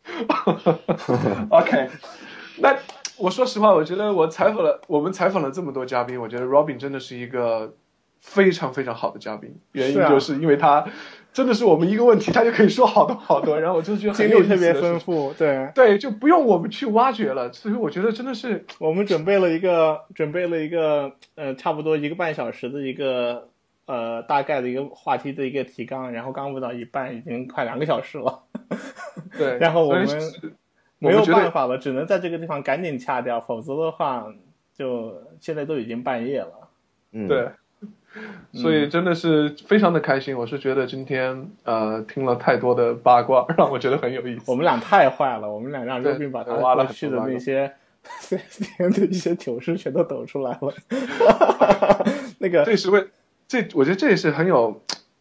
[1.51, 1.89] OK，
[2.59, 2.77] 那
[3.21, 7.75] 我说实话，我觉得我采访了我们采访了这么多嘉宾，我觉得 Robin 真的是一个
[8.21, 10.87] 非常非常好的嘉宾，原因就是因为他
[11.33, 15.71] 真的是我们一个问题，他就可以说好多好多，然后我就觉得经历特别，丰富，对。
[15.75, 23.49] 对，就不用我们去挖掘了，所以我觉得真的是我们准备了一个准备了一个呃差不多一个半小时的一个
[23.87, 28.43] 呃大概的一个话题的一个提纲，然后刚问到一半，已经快两个小时了，
[29.39, 30.09] 对， 然后我们
[31.01, 34.27] 没有办法了，只能在这个地方赶紧掐掉，否则的话
[34.73, 36.69] 就现在都已经半夜了。
[37.13, 37.49] 嗯，对，
[38.53, 40.37] 所以真的是非常的开心。
[40.37, 44.51] 我是觉得今天呃听了太多的八卦，让我觉得很有意思。
[44.51, 47.73] 我们俩太坏了，我们俩让对 Robin 把他挖了过去的 那些
[48.05, 50.75] 4S 店的一些糗事全都抖出来了。
[52.39, 53.07] 那个这是为
[53.49, 54.81] 这，我觉得这也是很有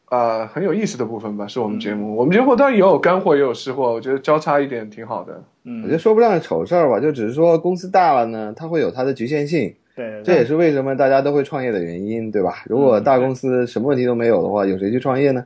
[0.10, 2.16] 呃很有意思的部分吧，是我们节目。
[2.16, 5.44] 我们节目当然也有干货，也有湿货，我觉得交叉一点挺好的。
[5.64, 12.64] 嗯我觉得说不上是丑事儿吧，就只是说公司大了呢，它会有它的局限性，对，这也是为什么大家都会创业的原因，对吧？
[12.66, 15.46] 如果大公司什么问题都没有的话，有谁去创业呢？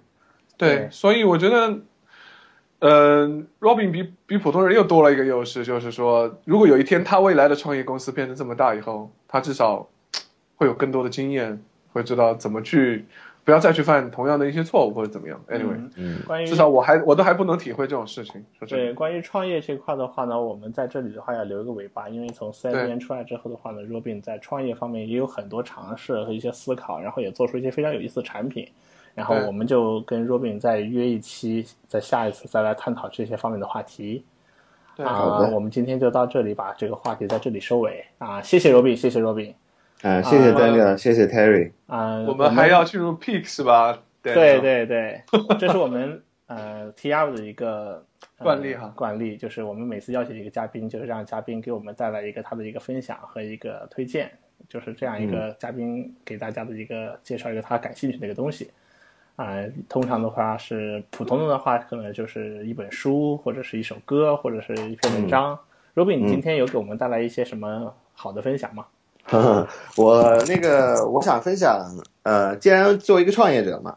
[0.56, 1.80] 对，对所以我觉得，
[2.80, 3.27] 呃
[3.60, 9.90] ，Robin 比比普通人又多了一个优势，就是说，如果有一天他未来的创业公司变成这么大以后，他至少
[10.56, 11.60] 会有更多的经验，
[11.91, 13.06] 会知道怎么去，
[13.44, 15.40] 不要再去犯同样的一些错误或者怎么样。
[15.49, 18.44] Anyway，、嗯嗯，关于至少我还我都还不能体会这种事情。
[18.57, 28.68] 说真对，关于创业这块的话呢，我们在这里的话要留一个尾巴，因为从四 S 对店出来之后的话呢，Robin 在创业方面也有很多尝试和一些思考，然后也做出一些非常有意思的产品。
[29.14, 34.26] 然后我们就跟 Robin 再约一期，在下一次再来探讨这些方面的话题。
[34.95, 38.40] 对啊、好的我们今天就到这里，把这个话题在这里收尾啊！
[38.41, 39.53] 谢谢 Robin，谢谢 Robin
[40.04, 43.98] 啊，谢谢啊 Daniel，谢谢 Terry，啊、我们还要进入 peak 是吧？
[44.22, 45.22] 对对对，
[45.58, 48.06] 这是我们呃 TR 的一个、
[48.38, 54.30] 呃惯例哈惯例就是我们每次邀请一个嘉宾，就是让嘉宾给我们带来一个他的一个分享和一个推荐，
[54.68, 58.72] 就是这样一个嘉宾给大家的一个介绍一个他感兴趣的一个东西。
[59.38, 59.56] 啊、
[59.88, 65.58] 通常的话是普通的话，可能就是一本书，或者是一首歌，或者是一篇文章。
[65.96, 68.86] Robin，你今天有给我们带来一些什么好的分享吗？
[69.26, 69.68] 呵 呵
[69.98, 71.80] 我那个我想分享，
[72.24, 73.95] 呃，既然作为一个创业者嘛，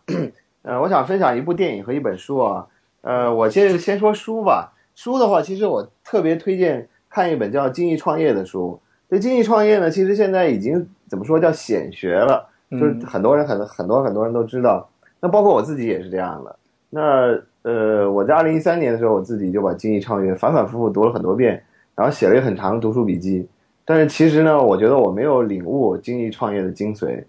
[0.63, 2.67] 呃，我想分享一部电影和一本书啊。
[3.03, 4.73] 呃，我先先说书吧。
[4.95, 8.81] 书的话，其实我特别推荐看一本叫《精益创业》的书。
[9.09, 14.89] 这精益创业呢，其实现在已经怎么说叫显学了，就是嗯很多人很很多很多人都知道。
[15.21, 16.57] 那包括我自己也是这样的。
[16.91, 21.63] 那呃，我在二零一三年的时候，我自己就把《精益创业》反反复复读了很多遍，
[21.95, 23.47] 然后写了一个很长的读书笔记。
[23.89, 27.23] 但是其实呢，我觉得我没有领悟精益创业的精髓，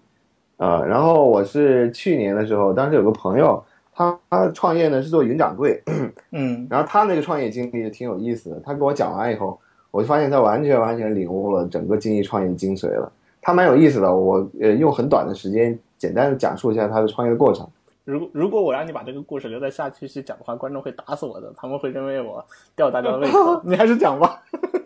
[0.58, 3.64] 呃，然后我是去年的时候，当时有个朋友，
[3.94, 5.80] 他他创业呢是做云掌柜，
[6.34, 8.60] 嗯然后他那个创业经历也挺有意思的。
[8.66, 9.60] 他给我讲完以后，
[9.92, 13.12] 我就发现他完全完全领悟了整个精益创业的精髓了。
[13.40, 17.70] 他蛮有意思的，我呃用很短的时间简单的讲述一下他的创业的过程。
[18.08, 22.42] 如果如果我让你把这个故事留在下期去讲的话，观众会打死我的，他们会认为我
[22.74, 23.62] 吊大家的胃口。
[23.68, 24.42] 你还是讲吧。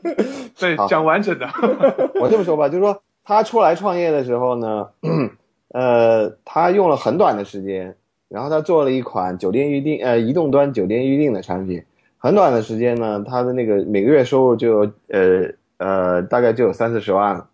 [0.57, 1.47] 对，讲完整的。
[2.19, 4.89] 我这么说吧，就是说他出来创业的时候呢，
[5.69, 7.95] 呃，他用了很短的时间，
[8.27, 11.83] 然后他做了一款酒店预订，呃，移动端酒店预订的产品。
[12.17, 17.47] 很短的时间呢，他的那个每个月收入就有呃呃大概就有三四十万了，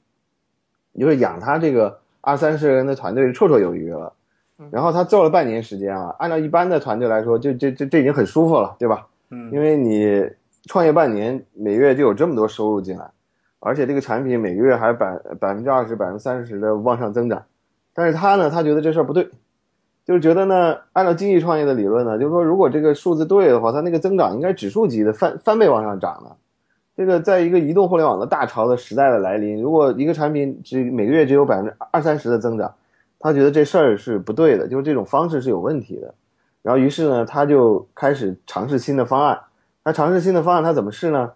[0.97, 4.13] 就是养他这个二三十人的团队是绰绰有余了。
[4.71, 9.05] 然后他做了半年时间啊，按照一般的团队来说，就这这这已经很舒服了，对吧？
[9.29, 10.25] 嗯因为你
[10.65, 13.09] 创业半年，每月就有这么多收入进来，
[13.59, 17.43] 而且这个产品每个月还百百分之二十、百分之三十的往上增长。
[17.93, 19.29] 但是他呢，他觉得这事儿不对，
[20.05, 26.35] 就是觉得呢，按照经济创业的理论呢，就是说如果这个数字对的话，它那个增长应该指数级的翻翻倍往上涨的。
[26.95, 32.73] 这个在一个移动互联网的大潮的时代的来临，如果一个产品只每个月只有百分之二三十的增长，
[33.19, 36.13] 他觉得这事儿是不对的，就是这种方式是有问题的。
[36.61, 39.39] 然后于是呢，他就开始尝试新的方案。
[39.83, 41.31] 他尝试新的方案，他怎么试呢？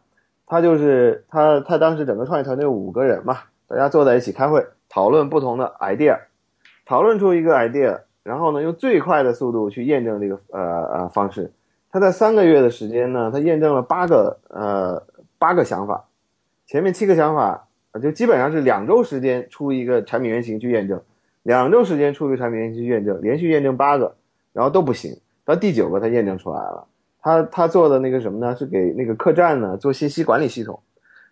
[0.45, 3.37] 他就是他他当时整个创业团队五个人嘛，
[3.67, 6.19] 大家坐在一起开会，讨论不同的 idea。
[6.85, 11.53] 讨论出一个 idea，然后呢用最快的速度去验证这个呃呃方式。
[11.89, 15.01] 他在三个月的时间呢，他验证了八个呃
[15.39, 16.05] 八个想法，
[16.67, 17.67] 前面七个想法
[18.01, 21.01] 就基本上是两周时间出一个产品原型去验证，
[21.43, 24.15] 两周时间出一个产品原型去验证，连续验证八个，
[24.53, 26.87] 然后都不行，到第九个他验证出来了。
[27.21, 28.55] 他他做的那个什么呢？
[28.55, 30.79] 是给那个客栈呢做信息管理系统。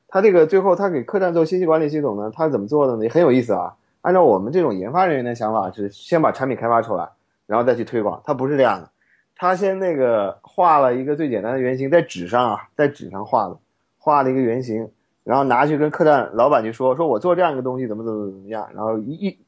[0.07, 3.03] 他这个最后他给客栈做信息管理系统呢，他怎么做的呢？
[3.03, 3.76] 也很有意思啊。
[4.02, 7.10] 按照我们这种研发人员的想法是先把产品开发出来，
[7.45, 8.22] 然后再去推广。
[8.26, 8.90] 他不是这样的。
[9.36, 13.57] 他先那个画了一个最简单的原型，在纸上啊，在纸上画的，
[13.98, 14.90] 画了一个原型，
[15.23, 19.40] 然后拿去跟客栈老板去说，说我做这样一个东西怎么怎么怎么样，然后一一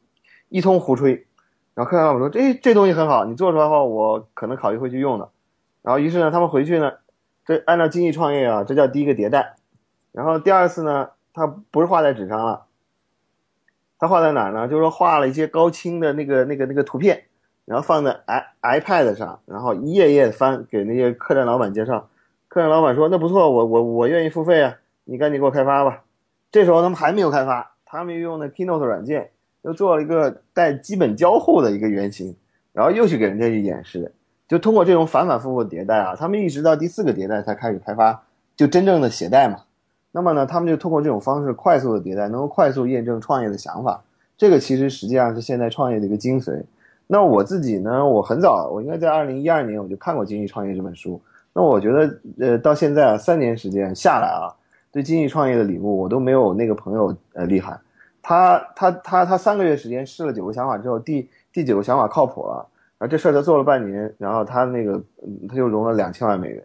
[0.51, 1.25] 一通胡吹，
[1.73, 5.29] 然后客栈老板说，这这东西很好，你做出来的话，我可能考虑会去用的。
[5.81, 6.93] 然后于是呢，他们回去呢，
[7.45, 9.55] 这按照精益创业啊，这叫第一个迭代。
[10.11, 12.65] 然后第二次呢，他不是画在纸上了，
[13.97, 14.67] 他画在哪儿呢？
[14.67, 17.23] 就是说画了一些高清的那个那个那个图片。
[17.63, 22.09] 然后放在 i iPad 上，然后一页页翻给那些客栈老板介绍。
[22.49, 24.75] 客栈老板说：“那不错，我我我愿意付费啊，
[25.05, 26.03] 你赶紧给我开发吧。”
[26.51, 29.31] 这时候他们还没有开发，他们用的 Keynote 软件
[29.63, 32.35] 又做了一个带基本交互的一个原型，
[32.73, 34.11] 然后又去给人家去演示。
[34.47, 38.21] 就通过这种反反复复迭代啊，他们一直到第四个迭代才开始开发，
[38.55, 39.59] 就真正的写代码。
[40.11, 44.03] 那么呢，他们就通过这种方式快速的迭代，能够快速验证创业的想法。
[44.38, 46.61] 这个其实实际上是现在创业的一个精髓。
[47.07, 48.05] 那我自己呢？
[48.05, 51.21] 我很早，我应该在二零一二年我就看过《精益创业》这本书。
[51.53, 54.51] 那我觉得，呃，到现在啊，三年时间下来啊，
[54.91, 57.77] 对精益创业的领悟，我都没有那个朋友呃厉害。
[58.22, 62.68] 他他他他三个月时间试了九个想法之后，第第九个想法靠谱了，
[62.98, 65.02] 然后这事儿他做了半年，然后他那个
[65.48, 66.64] 他就融了两千万美元，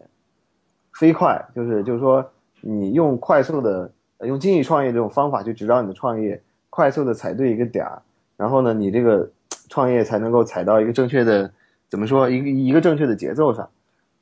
[0.93, 2.25] 飞快，就是就是说，
[2.61, 8.03] 你用快速的用精益创业这种方法去指导你的创业，快速的踩对一个点儿，
[8.37, 9.29] 然后呢，你这个。
[9.69, 11.51] 创业才能够踩到一个正确的，
[11.89, 13.69] 怎么说一个一个正确的节奏上，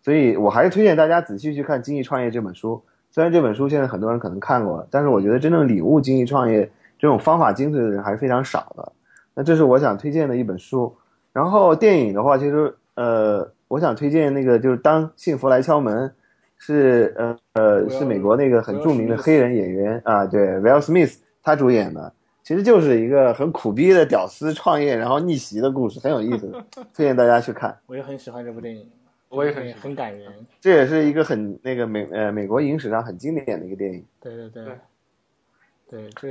[0.03, 2.83] 所以我还是推荐大家仔细去看《精益创业》这本书。
[3.11, 6.71] 虽然这本书现在很多人可能看过了，但是我觉得真正领悟精益创业
[7.05, 8.93] 这种方法精髓的人还是非常少的。
[9.35, 10.91] 那这是我想推荐的一本书。
[11.35, 16.09] 然后电影的话，其实呃，我想推荐那个就是《当幸福来敲门》，
[16.57, 22.11] 是呃呃是美国那个很著名的黑人演员啊，对，Will Smith 他主演的。
[22.43, 26.51] 其实就是一个很苦逼的屌丝创业，然后逆袭的故事，很有意思，
[26.97, 27.77] 推荐大家去看。
[27.85, 28.89] 我也很喜欢这部电影，
[29.29, 30.33] 我也很很感人。
[30.59, 34.03] 这也是一个很那个美呃美国影史上很经典的一个电影。
[34.23, 34.79] 对对对对。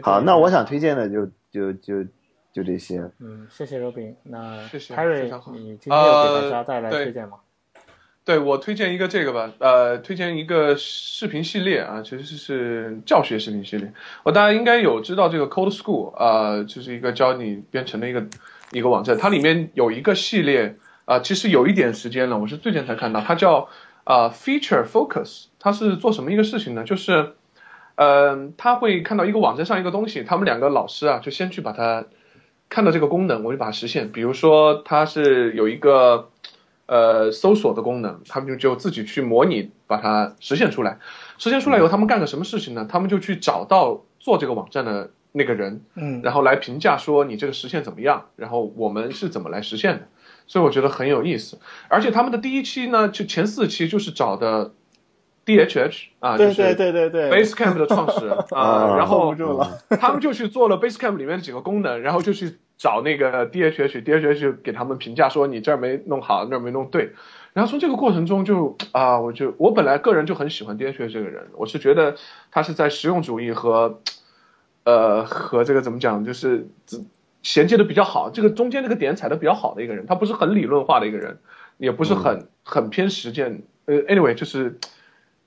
[0.02, 2.04] 好，那我想推荐的就就就
[2.52, 3.00] 就这些。
[3.20, 4.16] 嗯，谢谢 Robin。
[4.24, 7.38] 那谢谢 Harry，你今天要给大家带来推荐吗？
[8.26, 13.92] 对我推荐一个这个吧，呃，推荐一个视频系列啊，其实是教学视频系列。
[14.24, 18.26] 我大家应该有知道这个 Code School 啊，就是一个教你编程的一个
[18.72, 19.18] 一个网站。
[19.18, 20.74] 它里面有一个系列
[21.04, 23.20] 啊，其实有一点时间了，我是最近才看到。
[23.20, 23.68] 它叫
[24.06, 26.86] 啊 Feature Focus，它是做什么一个事情呢？
[26.86, 27.34] 就是，
[27.96, 32.06] 嗯，他会看到一个网站上一个东西，他们两个老师啊，就先去把它
[32.70, 34.12] 看到这个功能，我就把它实现。
[34.12, 36.30] 比如说，它是有一个。
[36.86, 41.00] 呃，搜索的功能，他们就就自己去模拟，把它实现出来。
[41.38, 42.86] 实现出来以后，他们干个什么事情呢？
[42.92, 50.08] 他们就去找到做这个网站的那个人，嗯，然后来评价说你这个实现怎么样，然后我们是怎么来实现的。
[50.46, 51.58] 所以我觉得很有意思。
[51.88, 54.74] 而且他们的第一期呢，就前四期就是找的
[55.46, 59.36] DHH 啊，对对对对对，Basecamp 的创始人 啊，然后
[60.00, 62.58] 他们就去做了 Basecamp 里面的几个功能，然后就去。
[62.76, 67.14] 找那个 DHH，DHH 给他们评价说你这儿没弄好，那儿没弄对。
[67.54, 72.16] 然后从这个过程中就啊，我就我本来个人就很喜欢 DHH 这个人，我是觉得
[72.52, 74.02] 他是在实用主义和
[74.84, 76.68] 呃和这个怎么讲，就是
[77.42, 80.06] 衔接的比较好，这个中间这个点踩的比较好的一个人。
[80.06, 81.38] 他不是很理论化的一个人，
[81.78, 83.62] 也不是很很偏实践。
[83.86, 84.78] 呃，anyway 就是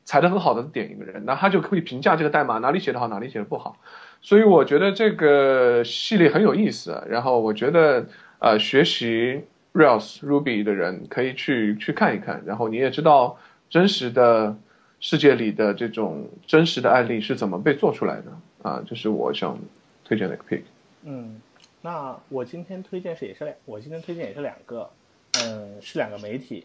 [0.07, 3.77] 踩的很好的点一个人，那他就可以评价这个代码哪里写的好，哪里写的不好。
[4.23, 8.07] 所以我觉得这个系列很有意思，然后我觉得
[8.39, 9.43] 呃学习
[9.75, 13.37] Rails Ruby 的人可以去去看一看，然后你也知道
[13.69, 14.57] 真实的
[15.01, 19.59] 世界里的这种真实的案例是怎么被做出来的啊，这是我想
[20.05, 20.63] 推荐的一个 pick。
[21.03, 21.41] 嗯，
[21.83, 24.89] 那我今天推荐是也是两，我今天推荐也是两个，
[25.43, 26.65] 嗯，是两个媒体，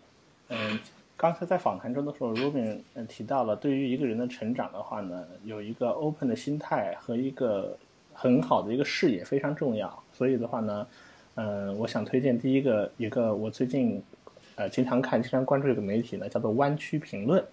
[0.50, 0.80] 嗯。
[1.22, 7.78] 刚才在访谈中的时候，Robin 嗯提到了，对于一个人的成长的话呢，有一个 open 的心态和一个
[8.12, 10.02] 很好的一个视野非常重要。
[10.12, 10.88] 所以的话呢，
[11.36, 14.02] 嗯，我想推荐第一个一个我最近
[14.56, 17.44] 呃经常看、经常关注一个媒体呢，叫做弯曲评论。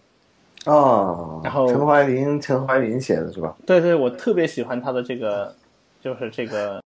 [0.64, 3.54] 哦，然后陈怀林，陈怀林写的是吧？
[3.66, 5.54] 对对，我特别喜欢他的这个，
[6.00, 6.82] 就是这个。